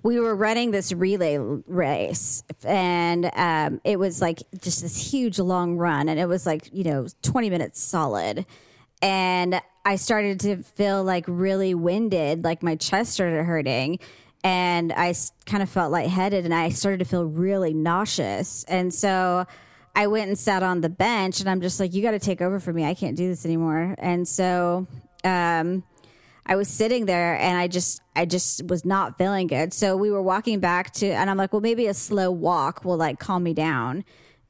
we 0.03 0.19
were 0.19 0.35
running 0.35 0.71
this 0.73 0.93
relay 0.93 1.37
race 1.39 2.43
and 2.65 3.31
um, 3.35 3.81
it 3.85 3.99
was 4.01 4.21
like 4.21 4.43
just 4.61 4.83
this 4.83 4.97
huge 5.13 5.39
long 5.39 5.77
run 5.77 6.09
and 6.09 6.19
it 6.19 6.27
was 6.27 6.45
like 6.45 6.69
you 6.73 6.83
know 6.83 7.07
20 7.23 7.51
minutes 7.51 7.81
solid 7.81 8.47
and 9.01 9.61
i 9.85 9.95
started 9.95 10.41
to 10.41 10.57
feel 10.63 11.05
like 11.05 11.25
really 11.29 11.75
winded 11.75 12.43
like 12.43 12.65
my 12.65 12.75
chest 12.75 13.13
started 13.13 13.45
hurting 13.45 13.99
and 14.43 14.93
I 14.93 15.15
kind 15.47 15.63
of 15.63 15.69
felt 15.69 15.93
lightheaded 15.93 16.45
and 16.45 16.55
i 16.55 16.71
started 16.71 16.99
to 16.99 17.05
feel 17.05 17.25
really 17.25 17.75
nauseous 17.75 18.65
and 18.65 18.93
so 18.95 19.47
i 19.95 20.07
went 20.07 20.29
and 20.29 20.39
sat 20.39 20.63
on 20.63 20.81
the 20.81 20.89
bench 20.89 21.41
and 21.41 21.51
i'm 21.51 21.61
just 21.61 21.79
like 21.79 21.93
you 21.93 22.03
got 22.03 22.13
to 22.13 22.19
take 22.19 22.41
over 22.41 22.59
for 22.59 22.73
me 22.73 22.85
i 22.85 22.95
can't 22.95 23.17
do 23.17 23.29
this 23.29 23.45
anymore 23.45 23.95
and 23.99 24.27
so 24.27 24.87
um, 25.25 25.83
I 26.47 26.57
was 26.57 26.69
sitting 26.69 27.07
there 27.07 27.37
and 27.37 27.57
I 27.57 27.69
just 27.69 28.01
I 28.17 28.25
just 28.25 28.67
was 28.67 28.85
not 28.85 29.19
feeling 29.19 29.47
good. 29.47 29.73
So 29.73 29.97
we 29.97 30.11
were 30.11 30.23
walking 30.23 30.59
back 30.59 30.93
to 30.95 31.07
and 31.07 31.31
I'm 31.31 31.37
like, 31.37 31.53
well 31.53 31.61
maybe 31.61 31.87
a 31.87 31.95
slow 31.95 32.31
walk 32.31 32.85
will 32.85 32.97
like 32.97 33.19
calm 33.19 33.43
me 33.43 33.55
down. 33.55 34.05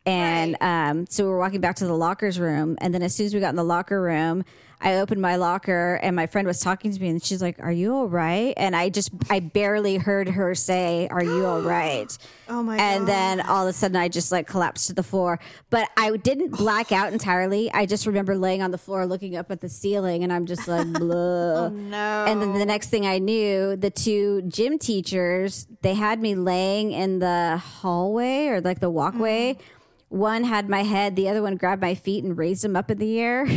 And 0.07 0.57
um, 0.63 1.07
so 1.09 1.25
we 1.25 1.31
were 1.31 1.39
walking 1.39 1.61
back 1.61 1.77
to 1.77 1.87
the 1.87 1.97
lockers 1.97 2.41
room 2.41 2.79
and 2.81 2.95
then 2.95 3.03
as 3.03 3.15
soon 3.15 3.27
as 3.27 3.35
we 3.35 3.41
got 3.41 3.51
in 3.51 3.57
the 3.57 3.65
locker 3.65 4.01
room, 4.01 4.45
I 4.83 4.97
opened 4.97 5.21
my 5.21 5.37
locker 5.37 6.01
and 6.03 6.17
my 6.17 6.27
friend 6.27 6.47
was 6.47 6.61
talking 6.61 6.93
to 6.93 7.01
me 7.01 7.11
and 7.11 7.23
she's 7.23 7.43
like, 7.43 7.59
Are 7.61 7.73
you 7.73 7.95
all 7.95 8.09
right? 8.09 8.55
And 8.57 8.75
I 8.75 8.89
just 8.89 9.11
I 9.29 9.41
barely 9.41 9.97
heard 9.97 10.29
her 10.29 10.55
say, 10.55 11.07
Are 11.09 11.23
you 11.23 11.45
all 11.45 11.61
right? 11.63 12.17
Oh 12.49 12.63
my 12.63 12.77
And 12.79 13.07
then 13.07 13.41
all 13.43 13.67
of 13.67 13.71
a 13.71 13.73
sudden 13.73 13.97
I 13.97 14.09
just 14.09 14.33
like 14.33 14.47
collapsed 14.47 14.87
to 14.89 14.95
the 14.95 15.03
floor. 15.03 15.39
But 15.69 15.89
I 15.97 16.17
didn't 16.17 16.51
black 16.57 16.93
out 16.93 17.13
entirely. 17.13 17.71
I 17.73 17.87
just 17.87 18.07
remember 18.07 18.37
laying 18.37 18.63
on 18.63 18.71
the 18.71 18.79
floor 18.79 19.07
looking 19.07 19.37
up 19.37 19.51
at 19.51 19.61
the 19.61 19.69
ceiling 19.69 20.25
and 20.25 20.33
I'm 20.33 20.47
just 20.47 20.67
like, 20.67 20.87
blah. 20.93 21.69
no. 21.69 22.25
And 22.27 22.41
then 22.41 22.55
the 22.55 22.67
next 22.67 22.89
thing 22.89 23.07
I 23.07 23.19
knew, 23.19 23.77
the 23.77 23.91
two 23.91 24.43
gym 24.43 24.79
teachers, 24.79 25.67
they 25.83 25.95
had 25.95 26.21
me 26.21 26.35
laying 26.35 26.93
in 26.93 27.19
the 27.19 27.59
hallway 27.59 28.47
or 28.47 28.61
like 28.61 28.81
the 28.81 28.91
walkway. 28.91 29.55
Mm-hmm. 29.55 29.80
One 30.11 30.43
had 30.43 30.69
my 30.69 30.83
head, 30.83 31.15
the 31.15 31.29
other 31.29 31.41
one 31.41 31.57
grabbed 31.57 31.81
my 31.81 31.95
feet 31.95 32.25
and 32.25 32.37
raised 32.37 32.65
them 32.65 32.75
up 32.75 32.91
in 32.91 32.99
the 32.99 33.19
air. 33.21 33.47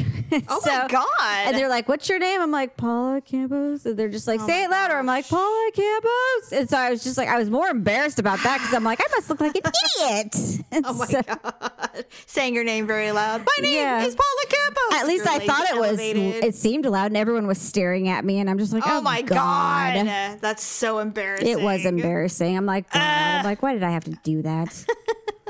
Oh 0.49 0.61
my 0.65 0.87
God. 0.89 1.45
And 1.47 1.55
they're 1.55 1.69
like, 1.69 1.87
"What's 1.87 2.09
your 2.09 2.17
name?" 2.17 2.41
I'm 2.41 2.49
like, 2.49 2.75
"Paula 2.75 3.21
Campos." 3.21 3.85
And 3.85 3.95
they're 3.99 4.09
just 4.09 4.27
like, 4.27 4.39
"Say 4.39 4.63
it 4.63 4.71
louder." 4.71 4.95
I'm 4.95 5.05
like, 5.05 5.27
"Paula 5.29 5.69
Campos." 5.75 6.51
And 6.53 6.67
so 6.67 6.75
I 6.75 6.89
was 6.89 7.03
just 7.03 7.19
like, 7.19 7.27
I 7.29 7.37
was 7.37 7.51
more 7.51 7.67
embarrassed 7.67 8.17
about 8.17 8.41
that 8.41 8.57
because 8.57 8.73
I'm 8.73 8.83
like, 8.83 8.99
I 8.99 9.07
must 9.15 9.29
look 9.29 9.39
like 9.39 9.55
an 9.55 9.61
idiot. 9.99 10.35
And 10.71 10.85
Oh 10.87 10.93
my 10.93 11.05
so- 11.05 11.21
God. 11.21 12.05
Saying 12.25 12.55
your 12.55 12.63
name 12.63 12.87
very 12.87 13.11
loud. 13.11 13.41
My 13.41 13.61
name 13.61 13.75
Yeah. 13.75 14.03
is 14.05 14.15
Paula 14.15 14.45
Campos. 14.49 14.93
At 15.01 15.07
least 15.07 15.27
I 15.27 15.45
thought 15.45 15.69
it 15.69 15.75
was. 15.79 15.99
elevated. 15.99 16.43
It 16.43 16.55
seemed 16.55 16.85
loud, 16.87 17.07
and 17.07 17.17
everyone 17.17 17.45
was 17.45 17.61
staring 17.61 18.09
at 18.09 18.25
me, 18.25 18.39
and 18.39 18.49
I'm 18.49 18.57
just 18.57 18.73
like, 18.73 18.81
Oh, 18.87 18.97
"Oh, 18.97 19.01
my 19.01 19.21
God. 19.21 20.07
That's 20.41 20.63
so 20.63 20.97
embarrassing. 20.97 21.47
It 21.47 21.61
was 21.61 21.85
embarrassing. 21.85 22.57
I'm 22.57 22.65
like, 22.65 22.89
God, 22.91 22.99
Ah. 23.03 23.37
I'm 23.39 23.45
like, 23.45 23.61
why 23.61 23.73
did 23.73 23.83
I 23.83 23.91
have 23.91 24.05
to 24.05 24.17
do 24.23 24.41
that? 24.41 24.83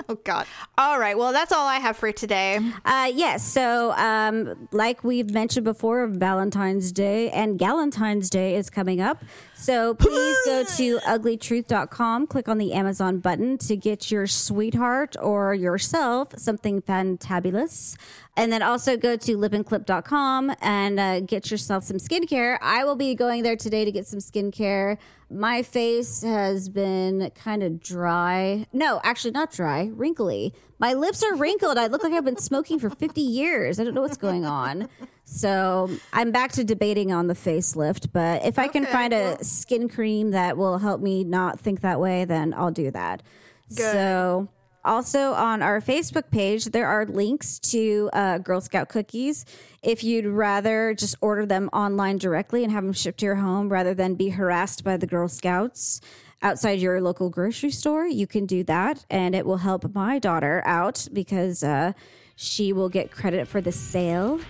Oh 0.09 0.15
God. 0.23 0.45
All 0.77 0.99
right. 0.99 1.17
Well, 1.17 1.31
that's 1.31 1.51
all 1.51 1.65
I 1.65 1.77
have 1.79 1.95
for 1.97 2.11
today. 2.11 2.59
uh, 2.85 3.11
yes. 3.13 3.43
So, 3.43 3.91
um, 3.93 4.67
like 4.71 5.03
we've 5.03 5.31
mentioned 5.31 5.63
before, 5.63 6.07
Valentine's 6.07 6.91
Day 6.91 7.29
and 7.31 7.57
Galentine's 7.57 8.29
Day 8.29 8.55
is 8.55 8.69
coming 8.69 8.99
up. 8.99 9.23
So 9.63 9.93
please 9.93 10.35
go 10.43 10.63
to 10.75 10.99
uglytruth.com, 10.99 12.27
click 12.27 12.49
on 12.49 12.57
the 12.57 12.73
Amazon 12.73 13.19
button 13.19 13.57
to 13.59 13.77
get 13.77 14.11
your 14.11 14.27
sweetheart 14.27 15.15
or 15.21 15.53
yourself 15.53 16.33
something 16.37 16.81
fantabulous. 16.81 17.95
And 18.35 18.51
then 18.51 18.61
also 18.61 18.97
go 18.97 19.15
to 19.15 19.37
lipandclip.com 19.37 20.53
and 20.61 20.99
uh, 20.99 21.21
get 21.21 21.49
yourself 21.49 21.85
some 21.85 21.95
skincare. 21.95 22.57
I 22.61 22.83
will 22.83 22.97
be 22.97 23.15
going 23.15 23.43
there 23.43 23.55
today 23.55 23.85
to 23.85 23.91
get 23.93 24.05
some 24.05 24.19
skincare. 24.19 24.97
My 25.29 25.63
face 25.63 26.23
has 26.23 26.67
been 26.67 27.31
kind 27.33 27.63
of 27.63 27.79
dry. 27.79 28.65
No, 28.73 28.99
actually, 29.05 29.31
not 29.31 29.49
dry, 29.49 29.91
wrinkly. 29.93 30.53
My 30.77 30.93
lips 30.93 31.23
are 31.23 31.35
wrinkled. 31.35 31.77
I 31.77 31.87
look 31.87 32.03
like 32.03 32.11
I've 32.11 32.25
been 32.25 32.35
smoking 32.35 32.79
for 32.79 32.89
50 32.89 33.21
years. 33.21 33.79
I 33.79 33.85
don't 33.85 33.93
know 33.93 34.01
what's 34.01 34.17
going 34.17 34.43
on. 34.43 34.89
So 35.33 35.89
I'm 36.13 36.31
back 36.31 36.51
to 36.53 36.63
debating 36.63 37.11
on 37.11 37.27
the 37.27 37.33
facelift. 37.33 38.09
But 38.13 38.45
if 38.45 38.59
I 38.59 38.67
can 38.67 38.85
find 38.85 39.13
a 39.13 39.43
skin 39.43 39.89
cream 39.89 40.31
that 40.31 40.57
will 40.57 40.77
help 40.77 41.01
me 41.01 41.23
not 41.23 41.59
think 41.59 41.81
that 41.81 41.99
way, 41.99 42.25
then 42.25 42.53
I'll 42.53 42.71
do 42.71 42.91
that. 42.91 43.23
So. 43.67 44.47
Also, 44.85 45.31
on 45.31 45.61
our 45.61 45.79
Facebook 45.79 46.29
page, 46.29 46.65
there 46.65 46.87
are 46.87 47.05
links 47.05 47.57
to 47.57 48.09
uh, 48.11 48.37
Girl 48.39 48.59
Scout 48.59 48.89
cookies. 48.89 49.45
If 49.81 50.03
you'd 50.03 50.25
rather 50.25 50.93
just 50.93 51.15
order 51.21 51.45
them 51.45 51.69
online 51.71 52.17
directly 52.17 52.65
and 52.65 52.73
have 52.73 52.83
them 52.83 52.91
shipped 52.91 53.21
to 53.21 53.25
your 53.27 53.35
home 53.35 53.69
rather 53.69 53.93
than 53.93 54.15
be 54.15 54.27
harassed 54.27 54.83
by 54.83 54.97
the 54.97 55.07
Girl 55.07 55.29
Scouts 55.29 56.01
outside 56.41 56.79
your 56.79 56.99
local 56.99 57.29
grocery 57.29 57.71
store, 57.71 58.05
you 58.05 58.27
can 58.27 58.45
do 58.45 58.61
that. 58.65 59.05
And 59.09 59.33
it 59.33 59.45
will 59.45 59.57
help 59.57 59.95
my 59.95 60.19
daughter 60.19 60.61
out 60.65 61.07
because 61.13 61.63
uh, 61.63 61.93
she 62.35 62.73
will 62.73 62.89
get 62.89 63.09
credit 63.09 63.47
for 63.47 63.61
the 63.61 63.71
sale. 63.71 64.41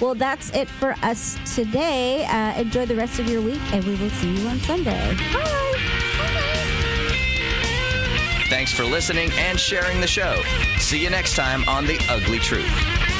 Well, 0.00 0.14
that's 0.14 0.50
it 0.50 0.68
for 0.68 0.94
us 1.02 1.38
today. 1.54 2.24
Uh, 2.26 2.60
enjoy 2.60 2.86
the 2.86 2.96
rest 2.96 3.18
of 3.18 3.28
your 3.28 3.40
week, 3.40 3.60
and 3.72 3.84
we 3.84 3.94
will 3.96 4.10
see 4.10 4.34
you 4.34 4.48
on 4.48 4.58
Sunday. 4.60 5.16
Bye. 5.32 5.64
Thanks 8.48 8.72
for 8.72 8.84
listening 8.84 9.30
and 9.32 9.58
sharing 9.58 10.00
the 10.00 10.06
show. 10.06 10.42
See 10.78 11.02
you 11.02 11.10
next 11.10 11.34
time 11.34 11.66
on 11.68 11.86
The 11.86 11.98
Ugly 12.08 12.38
Truth. 12.40 13.13